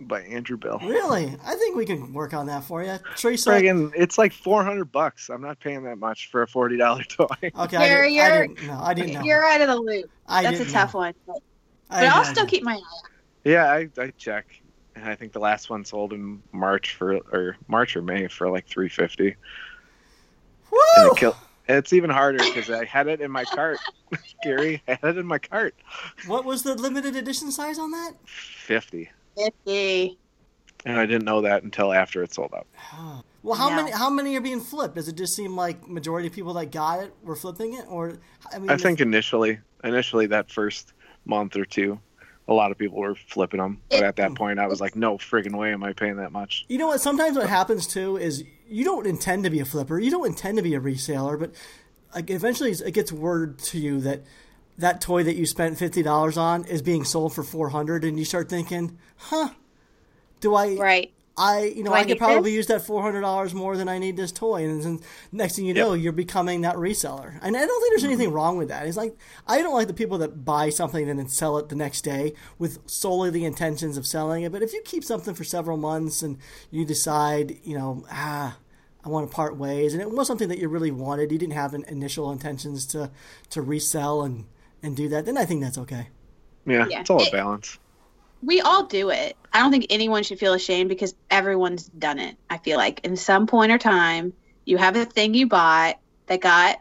[0.00, 0.78] by Andrew Bell.
[0.82, 1.34] Really?
[1.44, 2.98] I think we can work on that for you.
[3.16, 3.50] Teresa.
[3.50, 5.30] Friggin', it's like 400 bucks.
[5.30, 7.26] I'm not paying that much for a $40 toy.
[7.42, 7.76] Okay.
[7.76, 8.78] I didn't, you're- didn't know.
[8.80, 9.22] I didn't know.
[9.22, 10.10] You're out of the loop.
[10.26, 11.00] I That's a didn't tough know.
[11.00, 11.14] one.
[11.26, 11.38] But,
[11.90, 13.10] I but I'll still keep my eye out.
[13.44, 14.60] Yeah, I, I check.
[14.94, 18.50] And I think the last one sold in March for, or March or May for
[18.50, 19.36] like 350 And
[20.72, 20.78] Woo!
[21.12, 21.36] it kill,
[21.68, 23.78] it's even harder because I had it in my cart.
[24.42, 25.74] Gary, I had it in my cart.
[26.26, 28.12] What was the limited edition size on that?
[28.24, 30.18] 50 Fifty.
[30.84, 32.66] And I didn't know that until after it sold out.
[33.44, 33.76] Well, how No.
[33.76, 33.92] many?
[33.92, 34.96] How many are being flipped?
[34.96, 38.18] Does it just seem like majority of people that got it were flipping it, or
[38.52, 40.92] I mean, I think initially, initially that first
[41.24, 42.00] month or two,
[42.48, 43.80] a lot of people were flipping them.
[43.90, 44.36] But at that mm.
[44.36, 46.66] point, I was like, no friggin' way am I paying that much.
[46.68, 47.00] You know what?
[47.00, 49.98] Sometimes what happens too is you don't intend to be a flipper.
[49.98, 51.52] You don't intend to be a reseller, but
[52.14, 54.22] like eventually it gets word to you that
[54.78, 58.18] that toy that you spent fifty dollars on is being sold for four hundred, and
[58.18, 59.50] you start thinking, "Huh?
[60.40, 60.74] Do I?
[60.74, 61.12] Right.
[61.38, 62.56] I you know I I, could probably this?
[62.56, 65.00] use that four hundred dollars more than I need this toy, and then
[65.32, 67.38] next thing you know, you're becoming that reseller.
[67.42, 68.12] And I don't think there's Mm-hmm.
[68.12, 68.86] anything wrong with that.
[68.86, 69.16] It's like
[69.46, 72.34] I don't like the people that buy something and then sell it the next day
[72.58, 74.52] with solely the intentions of selling it.
[74.52, 76.38] But if you keep something for several months and
[76.70, 78.56] you decide, you know, ah.
[79.04, 81.30] I want to part ways, and it was something that you really wanted.
[81.30, 83.10] You didn't have an initial intentions to
[83.50, 84.44] to resell and
[84.82, 85.24] and do that.
[85.24, 86.08] Then I think that's okay.
[86.66, 87.00] Yeah, Yeah.
[87.00, 87.78] it's all a It- balance.
[88.42, 89.36] We all do it.
[89.52, 92.36] I don't think anyone should feel ashamed because everyone's done it.
[92.50, 94.32] I feel like in some point or time,
[94.64, 96.80] you have a thing you bought that got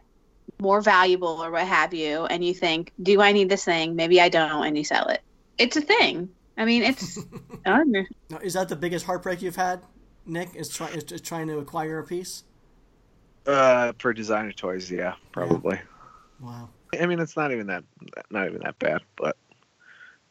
[0.60, 3.96] more valuable or what have you, and you think, "Do I need this thing?
[3.96, 5.22] Maybe I don't," and you sell it.
[5.58, 6.30] It's a thing.
[6.58, 7.20] I mean, it's.
[7.66, 7.84] I.
[7.84, 9.82] Now, is that the biggest heartbreak you've had,
[10.26, 10.56] Nick?
[10.56, 12.44] Is, try, is just trying to acquire a piece?
[13.46, 15.80] Uh, for designer toys, yeah, probably.
[16.42, 16.70] Wow.
[17.00, 17.84] I mean, it's not even that,
[18.30, 19.38] not even that bad, but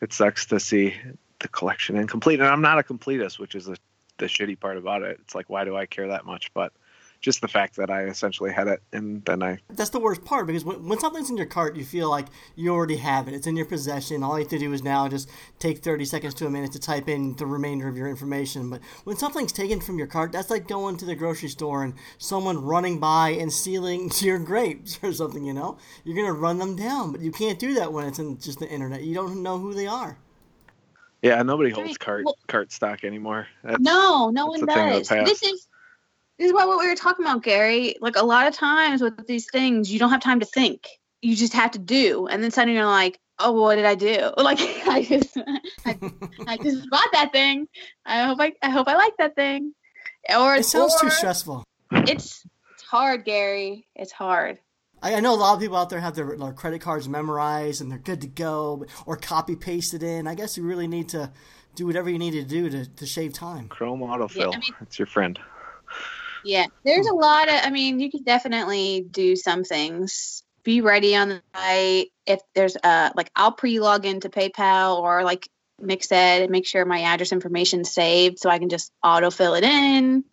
[0.01, 0.94] it sucks to see
[1.40, 2.40] the collection incomplete.
[2.40, 3.78] And I'm not a completist, which is the
[4.20, 5.18] shitty part about it.
[5.23, 6.52] It's like, why do I care that much?
[6.55, 6.73] But
[7.20, 10.47] just the fact that I essentially had it, and then I That's the worst part
[10.47, 13.34] because when, when something's in your cart, you feel like you already have it.
[13.34, 14.22] It's in your possession.
[14.22, 15.28] All you have to do is now just
[15.59, 18.70] take 30 seconds to a minute to type in the remainder of your information.
[18.70, 21.94] But when something's taken from your cart, that's like going to the grocery store and
[22.18, 25.78] someone running by and stealing your grapes or something, you know?
[26.05, 28.59] You're going to run them down, but you can't do that when it's in just
[28.60, 29.02] the internet.
[29.02, 30.18] You don't know who they are.
[31.22, 33.48] yeah nobody holds cart Well- cart stock anymore.
[33.64, 35.09] That's, No, no That's one a thing of the does.
[35.09, 35.26] past.
[35.26, 35.66] This is
[36.39, 37.97] this is why what we were talking about, Gary.
[38.01, 40.87] Like a lot of times with these things, you don't have time to think.
[41.23, 43.95] You just have to do, and then suddenly you're like, "Oh, well, what did I
[43.95, 44.31] do?
[44.37, 45.37] Like I just,
[45.85, 45.99] I,
[46.47, 47.67] I just bought that thing.
[48.05, 49.73] I hope I, I hope I like that thing."
[50.37, 51.65] Or It sounds too stressful.
[51.93, 52.45] It's
[52.75, 53.87] it's hard, Gary.
[53.95, 54.59] It's hard.
[55.03, 57.81] I, I know a lot of people out there have their, their credit cards memorized
[57.81, 60.27] and they're good to go or copy pasted in.
[60.27, 61.31] I guess you really need to
[61.75, 63.69] do whatever you need to do to, to shave time.
[63.69, 64.55] Chrome autofill.
[64.55, 65.39] I mean- it's your friend.
[66.47, 67.55] Yeah, there's a lot of.
[67.64, 70.44] I mean, you can definitely do some things.
[70.62, 72.12] Be ready on the night.
[72.24, 75.48] If there's uh like I'll pre-log into PayPal or like
[75.81, 79.64] Nick said, and make sure my address information's saved so I can just autofill it
[79.64, 80.24] in.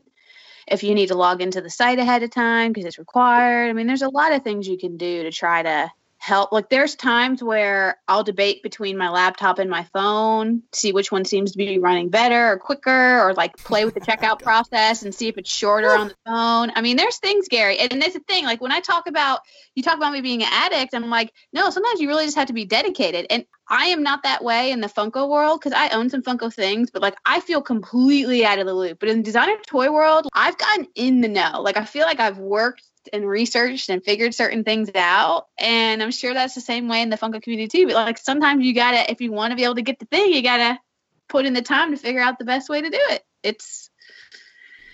[0.67, 3.69] If you need to log into the site ahead of time because it's required.
[3.69, 5.91] I mean, there's a lot of things you can do to try to
[6.23, 6.53] help.
[6.53, 11.25] Like there's times where I'll debate between my laptop and my phone, see which one
[11.25, 15.13] seems to be running better or quicker, or like play with the checkout process and
[15.13, 16.71] see if it's shorter on the phone.
[16.75, 18.45] I mean, there's things, Gary, and that's the thing.
[18.45, 19.41] Like when I talk about
[19.75, 22.47] you talk about me being an addict, I'm like, no, sometimes you really just have
[22.47, 23.25] to be dedicated.
[23.29, 26.53] And I am not that way in the Funko world because I own some Funko
[26.53, 28.99] things, but like I feel completely out of the loop.
[28.99, 31.61] But in designer toy world, I've gotten in the know.
[31.61, 35.47] Like I feel like I've worked and researched and figured certain things out.
[35.57, 37.87] And I'm sure that's the same way in the Funko community too.
[37.87, 40.31] But like sometimes you gotta, if you want to be able to get the thing,
[40.31, 40.79] you gotta
[41.27, 43.23] put in the time to figure out the best way to do it.
[43.41, 43.89] It's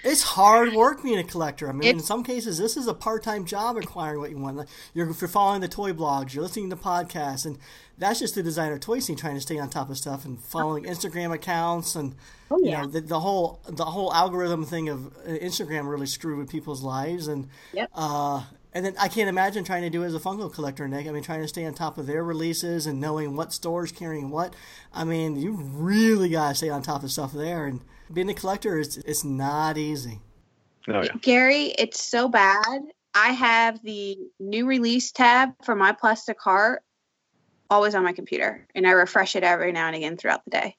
[0.03, 1.67] It's hard work being a collector.
[1.67, 4.67] I mean, in some cases, this is a part-time job acquiring what you want.
[4.93, 7.57] You're, if you're following the toy blogs, you're listening to podcasts, and
[7.97, 10.85] that's just the designer toy scene trying to stay on top of stuff and following
[10.85, 12.15] Instagram accounts and
[12.51, 16.39] Oh, you know the, the whole the whole algorithm thing of uh, Instagram really screwed
[16.39, 17.91] with people's lives and Yep.
[17.93, 18.41] uh,
[18.73, 21.05] and then I can't imagine trying to do it as a Funko collector, Nick.
[21.07, 24.29] I mean, trying to stay on top of their releases and knowing what stores carrying
[24.31, 24.55] what.
[24.93, 27.65] I mean, you really gotta stay on top of stuff there.
[27.67, 27.81] And
[28.11, 30.19] being a collector is it's not easy.
[30.87, 31.11] Oh yeah.
[31.21, 32.81] Gary, it's so bad.
[33.13, 36.83] I have the new release tab for my plastic heart
[37.69, 40.77] always on my computer, and I refresh it every now and again throughout the day.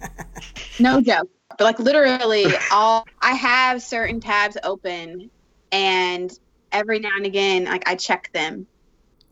[0.80, 1.28] no joke.
[1.58, 5.30] But like literally, all I have certain tabs open,
[5.70, 6.32] and
[6.70, 8.66] every now and again, like I check them.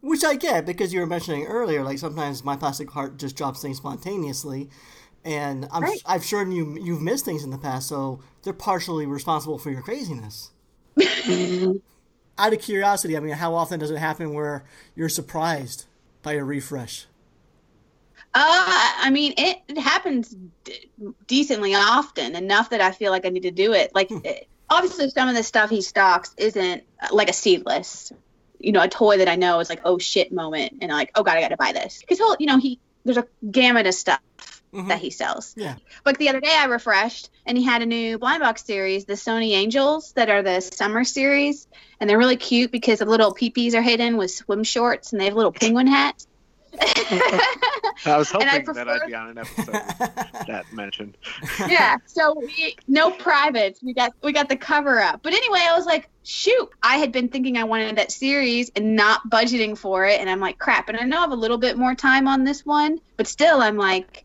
[0.03, 3.63] Which I get because you were mentioning earlier, like sometimes my plastic heart just drops
[3.63, 4.71] things spontaneously,
[5.25, 6.03] and I'm Right.
[6.07, 9.83] I'm sure you you've missed things in the past, so they're partially responsible for your
[9.83, 10.51] craziness.
[12.39, 14.65] Out of curiosity, I mean, how often does it happen where
[14.95, 15.85] you're surprised
[16.23, 17.07] by a refresh?
[18.33, 20.35] Uh, I mean, it, it happens
[20.65, 20.89] d-
[21.27, 23.95] decently often, enough that I feel like I need to do it.
[23.95, 28.13] Like, it, obviously, some of the stuff he stocks isn't uh, like a seedless,
[28.59, 31.23] you know, a toy that I know is like, oh shit moment, and like, oh
[31.23, 33.95] god, I got to buy this because he'll, you know, he there's a gamut of
[33.95, 34.21] stuff
[34.73, 34.99] that mm-hmm.
[34.99, 35.55] he sells.
[35.57, 35.77] Yeah.
[36.05, 39.17] But the other day, I refreshed, and he had a new blind box series, the
[39.17, 41.67] Sonny Angels, that are the summer series,
[41.99, 45.27] and they're really cute because the little peepees are hidden with swim shorts, and they
[45.27, 46.27] have little penguin hats.
[46.79, 49.73] I was And I hoping that I'd be on an episode
[50.47, 51.17] that mentioned.
[51.69, 51.97] yeah.
[52.07, 53.83] So we no privates.
[53.83, 55.21] We got we got the cover up.
[55.23, 58.97] But anyway, I was like, shoot, I had been thinking I wanted that series and
[58.97, 60.89] not budgeting for it, and I'm like, crap.
[60.89, 63.61] And I know I have a little bit more time on this one, but still,
[63.61, 64.25] I'm like.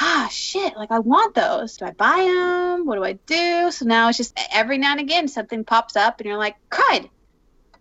[0.00, 0.76] Ah shit!
[0.76, 1.76] Like I want those.
[1.76, 2.86] Do I buy them?
[2.86, 3.70] What do I do?
[3.72, 7.08] So now it's just every now and again something pops up, and you're like, "Crud!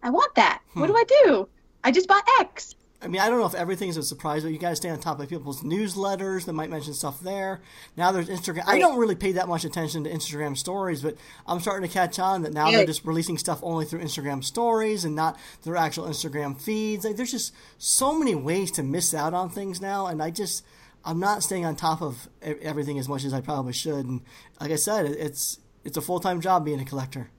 [0.01, 0.61] I want that.
[0.73, 1.49] What do I do?
[1.83, 2.75] I just bought X.
[2.99, 4.99] I mean, I don't know if everything's a surprise, but you got to stay on
[4.99, 7.61] top of people's newsletters that might mention stuff there.
[7.95, 8.63] Now there's Instagram.
[8.65, 11.15] I don't really pay that much attention to Instagram stories, but
[11.45, 15.05] I'm starting to catch on that now they're just releasing stuff only through Instagram stories
[15.05, 17.05] and not their actual Instagram feeds.
[17.05, 20.65] Like, there's just so many ways to miss out on things now, and I just
[21.07, 24.05] I'm not staying on top of e- everything as much as I probably should.
[24.05, 24.21] And
[24.59, 27.29] like I said, it's it's a full time job being a collector,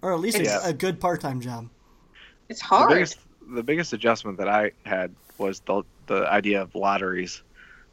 [0.00, 1.68] or at least a, a good part time job.
[2.48, 2.90] It's The hard.
[2.90, 3.18] biggest,
[3.54, 7.42] the biggest adjustment that I had was the the idea of lotteries.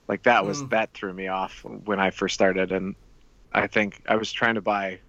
[0.07, 0.69] Like that was Mm.
[0.69, 2.95] that threw me off when I first started, and
[3.53, 4.99] I think I was trying to buy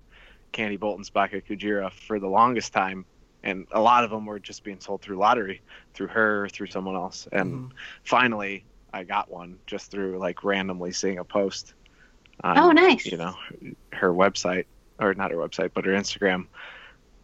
[0.53, 3.05] Candie Bolton's Baka Kujira for the longest time,
[3.45, 5.61] and a lot of them were just being sold through lottery,
[5.95, 7.73] through her, through someone else, and Mhm.
[8.05, 11.75] finally I got one just through like randomly seeing a post.
[12.43, 13.07] On, Oh, nice.
[13.07, 13.35] You know,
[13.93, 14.67] her website
[14.99, 16.49] or not her website, but her Instagram,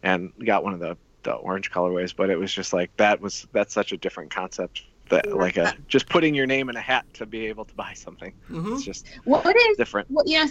[0.03, 2.15] and got one of the the orange colorways.
[2.16, 5.74] But it was just like that was that's such a different concept that like a
[5.89, 8.32] just putting your name in a hat to be able to buy something.
[8.49, 10.09] hmm It's just What is different.
[10.11, 10.51] Well, you know,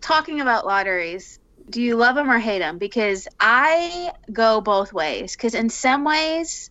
[0.00, 1.38] talking about lotteries,
[1.70, 2.78] do you love them or hate them?
[2.78, 5.36] Because I go both ways.
[5.36, 6.70] Because in some ways,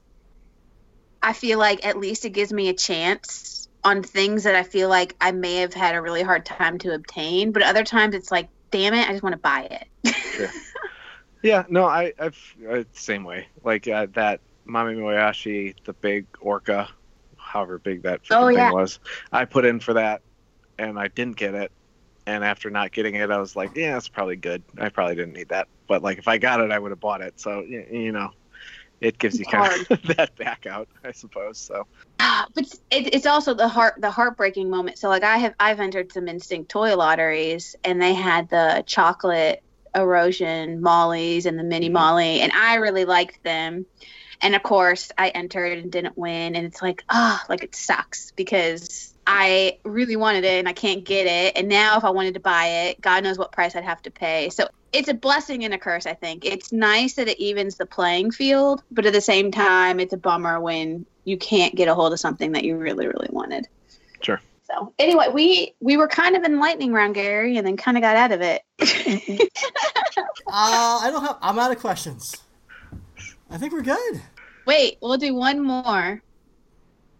[1.22, 4.90] I feel like at least it gives me a chance on things that I feel
[4.90, 7.52] like I may have had a really hard time to obtain.
[7.52, 9.68] But other times, it's like, damn it, I just want to buy
[10.04, 10.48] it.
[11.44, 12.38] Yeah, no, I I've
[12.70, 13.48] uh, same way.
[13.64, 16.88] Like uh, that Mami Moyashi, the big orca,
[17.38, 18.68] however big that Oh, yeah.
[18.68, 19.00] thing was.
[19.32, 20.22] I put in for that,
[20.78, 21.72] and I didn't get it.
[22.28, 24.64] And after not getting it, I was like, yeah, it's probably good.
[24.78, 25.68] I probably didn't need that.
[25.88, 27.40] But like, if I got it, I would have bought it.
[27.40, 28.30] So you know,
[29.02, 31.58] it gives you kind of that back out, I suppose.
[31.60, 31.86] So
[32.20, 36.12] but it, it's also the heart the heartbreaking moment so like i have i've entered
[36.12, 39.64] some Instinctoy lotteries and they had the chocolate
[39.96, 41.94] erosion mollies and the mini Mhm.
[41.94, 43.86] molly and i really liked them
[44.42, 48.32] and of course i entered and didn't win and it's like ah like it sucks
[48.32, 52.34] because i really wanted it and i can't get it and now if i wanted
[52.34, 55.64] to buy it god knows what price i'd have to pay so it's a blessing
[55.64, 59.14] and a curse i think it's nice that it evens the playing field but at
[59.14, 62.64] the same time it's a bummer when you can't get a hold of something that
[62.64, 63.68] you really really wanted
[64.22, 64.42] Sure.
[64.64, 68.02] so anyway we we were kind of in lightning round gary and then kind of
[68.02, 68.62] got out of it
[70.54, 71.38] Uh, I don't have.
[71.42, 72.36] I'm out of questions.
[73.50, 74.22] I think we're good.
[74.66, 76.22] Wait we'll do one more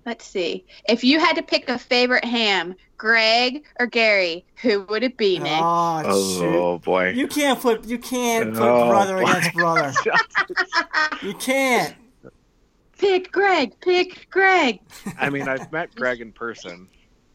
[0.06, 5.04] let's see if you had to pick a favorite ham greg or gary who would
[5.04, 7.10] it be nick Oh, oh boy.
[7.10, 9.24] You can't put you can't put Oh, brother boy.
[9.30, 9.94] against brother.
[11.22, 11.96] You can't.
[12.98, 14.80] pick greg pick greg
[15.20, 16.88] I mean, I've met Greg in person,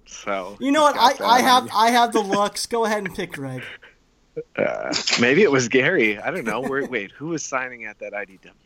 [0.07, 0.97] so You know what?
[0.99, 1.69] I, I have.
[1.74, 2.66] I have the looks.
[2.66, 3.62] Go ahead and pick Greg.
[4.57, 6.19] Uh, maybe it was Gary.
[6.19, 6.61] I don't know.
[6.61, 8.45] Where, wait, who was signing at that IDW booth?
[8.45, 8.66] Was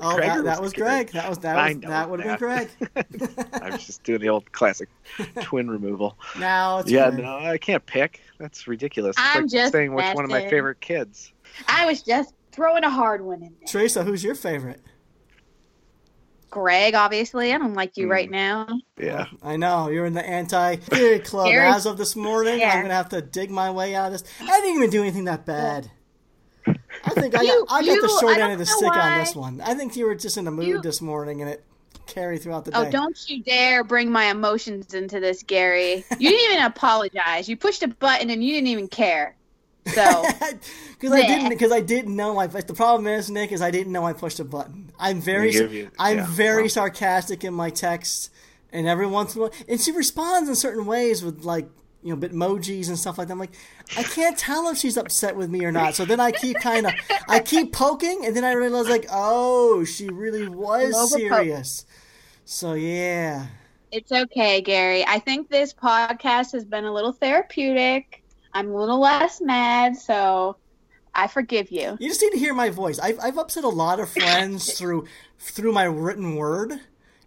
[0.00, 0.88] Oh, Greg that, that it was Gary?
[1.04, 1.10] Greg.
[1.12, 2.68] That was that was know that would have been Greg.
[3.62, 4.88] I was just doing the old classic
[5.42, 6.16] twin removal.
[6.38, 7.22] Now it's yeah, Greg.
[7.24, 8.20] no, I can't pick.
[8.38, 9.16] That's ridiculous.
[9.18, 11.32] It's I'm like just saying which one of my favorite kids.
[11.68, 14.80] i was just throwing a hard one in there Teresa, who's your favorite?
[16.48, 18.12] greg obviously i don't like you Hmm.
[18.12, 18.66] right now
[18.98, 19.26] Yeah.
[19.42, 22.60] I know you're in the anti-period club as of this morning.
[22.60, 22.72] Yeah.
[22.72, 24.24] I'm gonna have to dig my way out of this.
[24.40, 25.90] I didn't even do anything that bad.
[26.66, 28.96] I think I got, You- I got the short end of the don't know stick
[28.96, 29.60] on this one.
[29.60, 31.64] I think you were just in a mood You- this morning, and it
[32.06, 32.88] carried throughout the oh, day.
[32.88, 36.04] Oh, don't you dare bring my emotions into this, Gary.
[36.18, 37.48] You didn't even apologize.
[37.48, 39.36] You pushed a button and you didn't even care.
[39.86, 40.24] So,
[40.98, 41.48] Because I didn't.
[41.48, 42.46] Because I didn't know I.
[42.46, 44.90] The problem is, Nick, is I didn't know I pushed a button.
[44.98, 45.52] I'm very.
[45.52, 46.70] You- I'm yeah, very well.
[46.70, 48.30] sarcastic in my texts,
[48.72, 51.68] and every once in a while, and she responds in certain ways with like
[52.06, 53.32] you know bitmojis and stuff like that.
[53.32, 53.54] I'm like,
[53.96, 55.94] I can't tell if she's upset with me or not.
[55.94, 56.92] So then I keep kind of,
[57.28, 61.84] I keep poking, and then I realize like, oh, she really was serious.
[62.44, 63.46] So yeah.
[63.90, 65.04] it's okay, Gary.
[65.04, 68.22] I think this podcast has been a little therapeutic.
[68.54, 70.56] I'm a little less mad, so
[71.12, 71.96] I forgive you.
[71.98, 73.00] You just need to hear my voice.
[73.00, 75.06] I've, I've upset a lot of friends through
[75.40, 76.72] through my written word,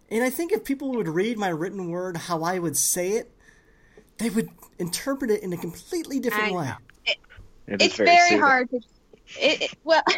[0.08, 3.30] and I think if people would read my written word how I would say it,
[4.18, 4.50] they would
[4.80, 6.64] interpret it in a completely different I way.
[6.66, 6.74] know.
[7.06, 7.18] It
[7.82, 8.40] is it's very, soothing.
[8.40, 8.76] hard to.
[9.38, 10.02] It, it- well,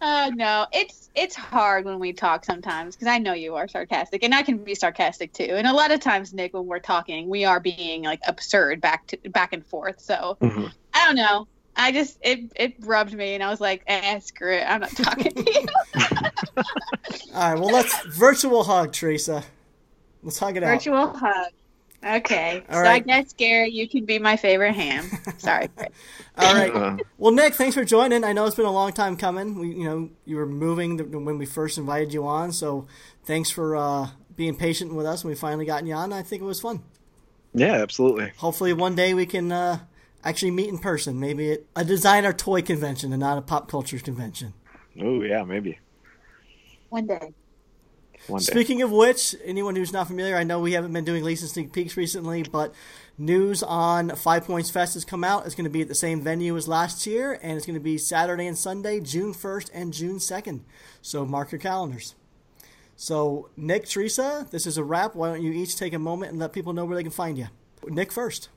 [0.00, 4.22] uh, no, it's it's hard when we talk sometimes because I know you are sarcastic
[4.24, 5.44] and I can be sarcastic too.
[5.44, 9.06] And a lot of times, Nick, when we're talking, we are being like absurd back
[9.08, 10.00] to back and forth.
[10.00, 10.72] So Mhm.
[10.94, 11.46] I don't know.
[11.76, 14.64] I just it it rubbed me and I was like, eh, screw it.
[14.66, 15.66] I'm not talking to you.
[17.34, 19.44] All right, well let's virtual hug, Teresa.
[20.22, 20.74] Let's hug it out.
[20.74, 21.52] Virtual hug.
[22.06, 22.62] Okay.
[22.70, 25.04] All so I guess Gary, you can be my favorite ham.
[25.38, 25.68] Sorry.
[26.38, 26.72] All right.
[26.72, 28.22] Uh, Well, Nick, thanks for joining.
[28.22, 29.58] I know it's been a long time coming.
[29.58, 32.86] We, you know, you were moving the, when we first invited you on, so
[33.24, 35.24] thanks for uh, being patient with us.
[35.24, 36.12] when we finally got you on.
[36.12, 36.82] I think it was fun.
[37.54, 38.32] yeah, absolutely.
[38.36, 39.80] Hopefully, one day we can uh,
[40.22, 41.18] actually meet in person.
[41.18, 44.52] Maybe at a designer toy convention and not a pop culture convention.
[45.00, 45.78] Oh yeah, maybe
[46.90, 47.32] One day.
[48.28, 48.44] One day.
[48.44, 51.50] Speaking of which, anyone who's not familiar, I know we haven't been doing leaks and
[51.50, 52.74] sneak peeks recently, but
[53.18, 55.46] news on Five Points Fest has come out.
[55.46, 57.80] It's going to be at the same venue as last year, and it's going to
[57.80, 60.60] be Saturday and Sunday, June 1st and June 2nd.
[61.02, 62.14] So mark your calendars.
[62.96, 65.14] So, Nick, Teresa, this is a wrap.
[65.14, 67.36] Why don't you each take a moment and let people know where they can find
[67.36, 67.48] you?
[67.86, 68.48] Nick first.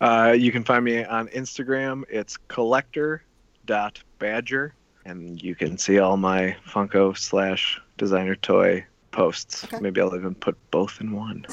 [0.00, 2.04] Uh, you can find me on Instagram.
[2.08, 4.74] It's collector.badger.
[5.06, 9.64] And you can see all my Funko slash designer toy posts.
[9.64, 9.78] Okay.
[9.80, 11.46] Maybe I'll even put both in one.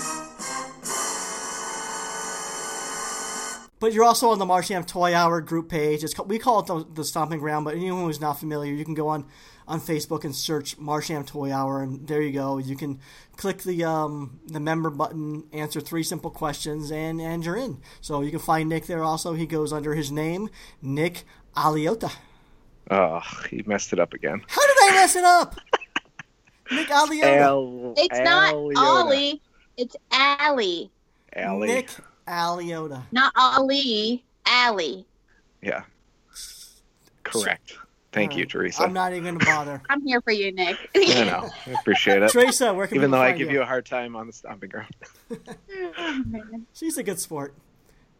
[3.79, 6.03] But you're also on the Martian Toy Hour group page.
[6.03, 8.84] It's called, we call it the, the Stomping Ground, but anyone who's not familiar, you
[8.84, 9.25] can go on
[9.67, 12.57] on Facebook and search Martian Toy Hour, and there you go.
[12.57, 12.99] You can
[13.35, 17.79] click the um, the member button, answer three simple questions, and and you're in.
[18.01, 19.03] So you can find Nick there.
[19.03, 20.49] Also, he goes under his name,
[20.81, 21.25] Nick
[21.55, 22.11] Aliota.
[22.89, 24.41] Oh, he messed it up again.
[24.47, 25.55] How did I mess it up?
[26.72, 27.38] Nick Aliota.
[27.38, 28.77] Al- It's not Aliota.
[28.77, 29.41] Ollie.
[29.77, 30.91] It's Allie.
[31.34, 31.68] Allie.
[31.68, 31.89] Nick
[32.27, 33.03] Aliota.
[33.11, 34.23] Not Ali.
[34.45, 35.06] Allie.
[35.61, 35.84] Yeah.
[37.23, 37.73] Correct.
[38.14, 38.84] Thank you, Teresa.
[38.84, 39.81] I'm not even going to bother.
[39.89, 40.77] I'm here for you, Nick.
[40.95, 41.49] I know.
[41.68, 42.31] I appreciate it.
[42.31, 44.34] Teresa, where can Even people though I find give you a hard time on the
[44.34, 44.95] stomping ground.
[46.73, 47.53] She's a good sport.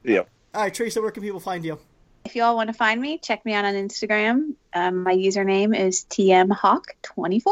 [0.04, 0.30] Yep.
[0.54, 1.80] All right, Teresa, where can people find you?
[2.26, 4.54] If you all want to find me, check me out on Instagram.
[4.74, 7.44] Um, my username is tmhawk24.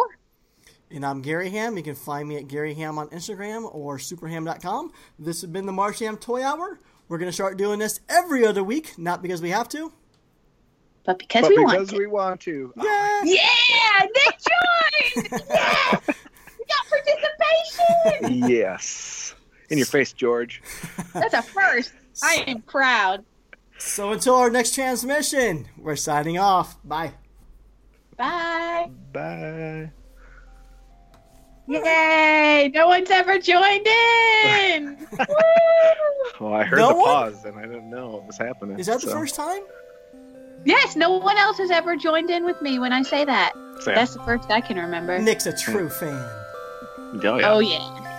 [0.95, 1.75] And I'm Gary Ham.
[1.75, 4.93] You can find me at Gary Ham on Instagram or superham.com.
[5.19, 6.79] This has been the Martian Toy Hour.
[7.09, 9.91] We're going to start doing this every other week, not because we have to.
[11.05, 11.85] But because But we because want to.
[11.85, 12.73] Because we want to.
[12.81, 13.21] Yeah.
[13.25, 14.37] Yeah, Nick
[15.25, 15.41] joined.
[15.49, 16.01] yes,
[16.59, 18.49] we got participation.
[18.49, 19.35] yes.
[19.69, 20.63] In your face, George.
[21.13, 21.91] That's a first.
[22.23, 23.25] I am proud.
[23.79, 26.77] So until our next transmission, we're signing off.
[26.85, 27.15] Bye.
[28.15, 28.89] Bye.
[29.11, 29.91] Bye.
[31.67, 32.71] Yay!
[32.73, 34.97] No one's ever joined in.
[35.17, 35.25] Woo!
[36.39, 37.05] Well, I heard No the one?
[37.05, 38.77] pause and I didn't know what was happening.
[38.77, 39.61] Is that the first time?
[40.65, 43.53] Yes, no one else has ever joined in with me when I say that.
[43.81, 43.95] Sam.
[43.95, 45.17] That's the first I can remember.
[45.19, 46.11] Nick's a true fan.
[46.13, 47.51] Oh, yeah.
[47.53, 48.14] Oh yeah.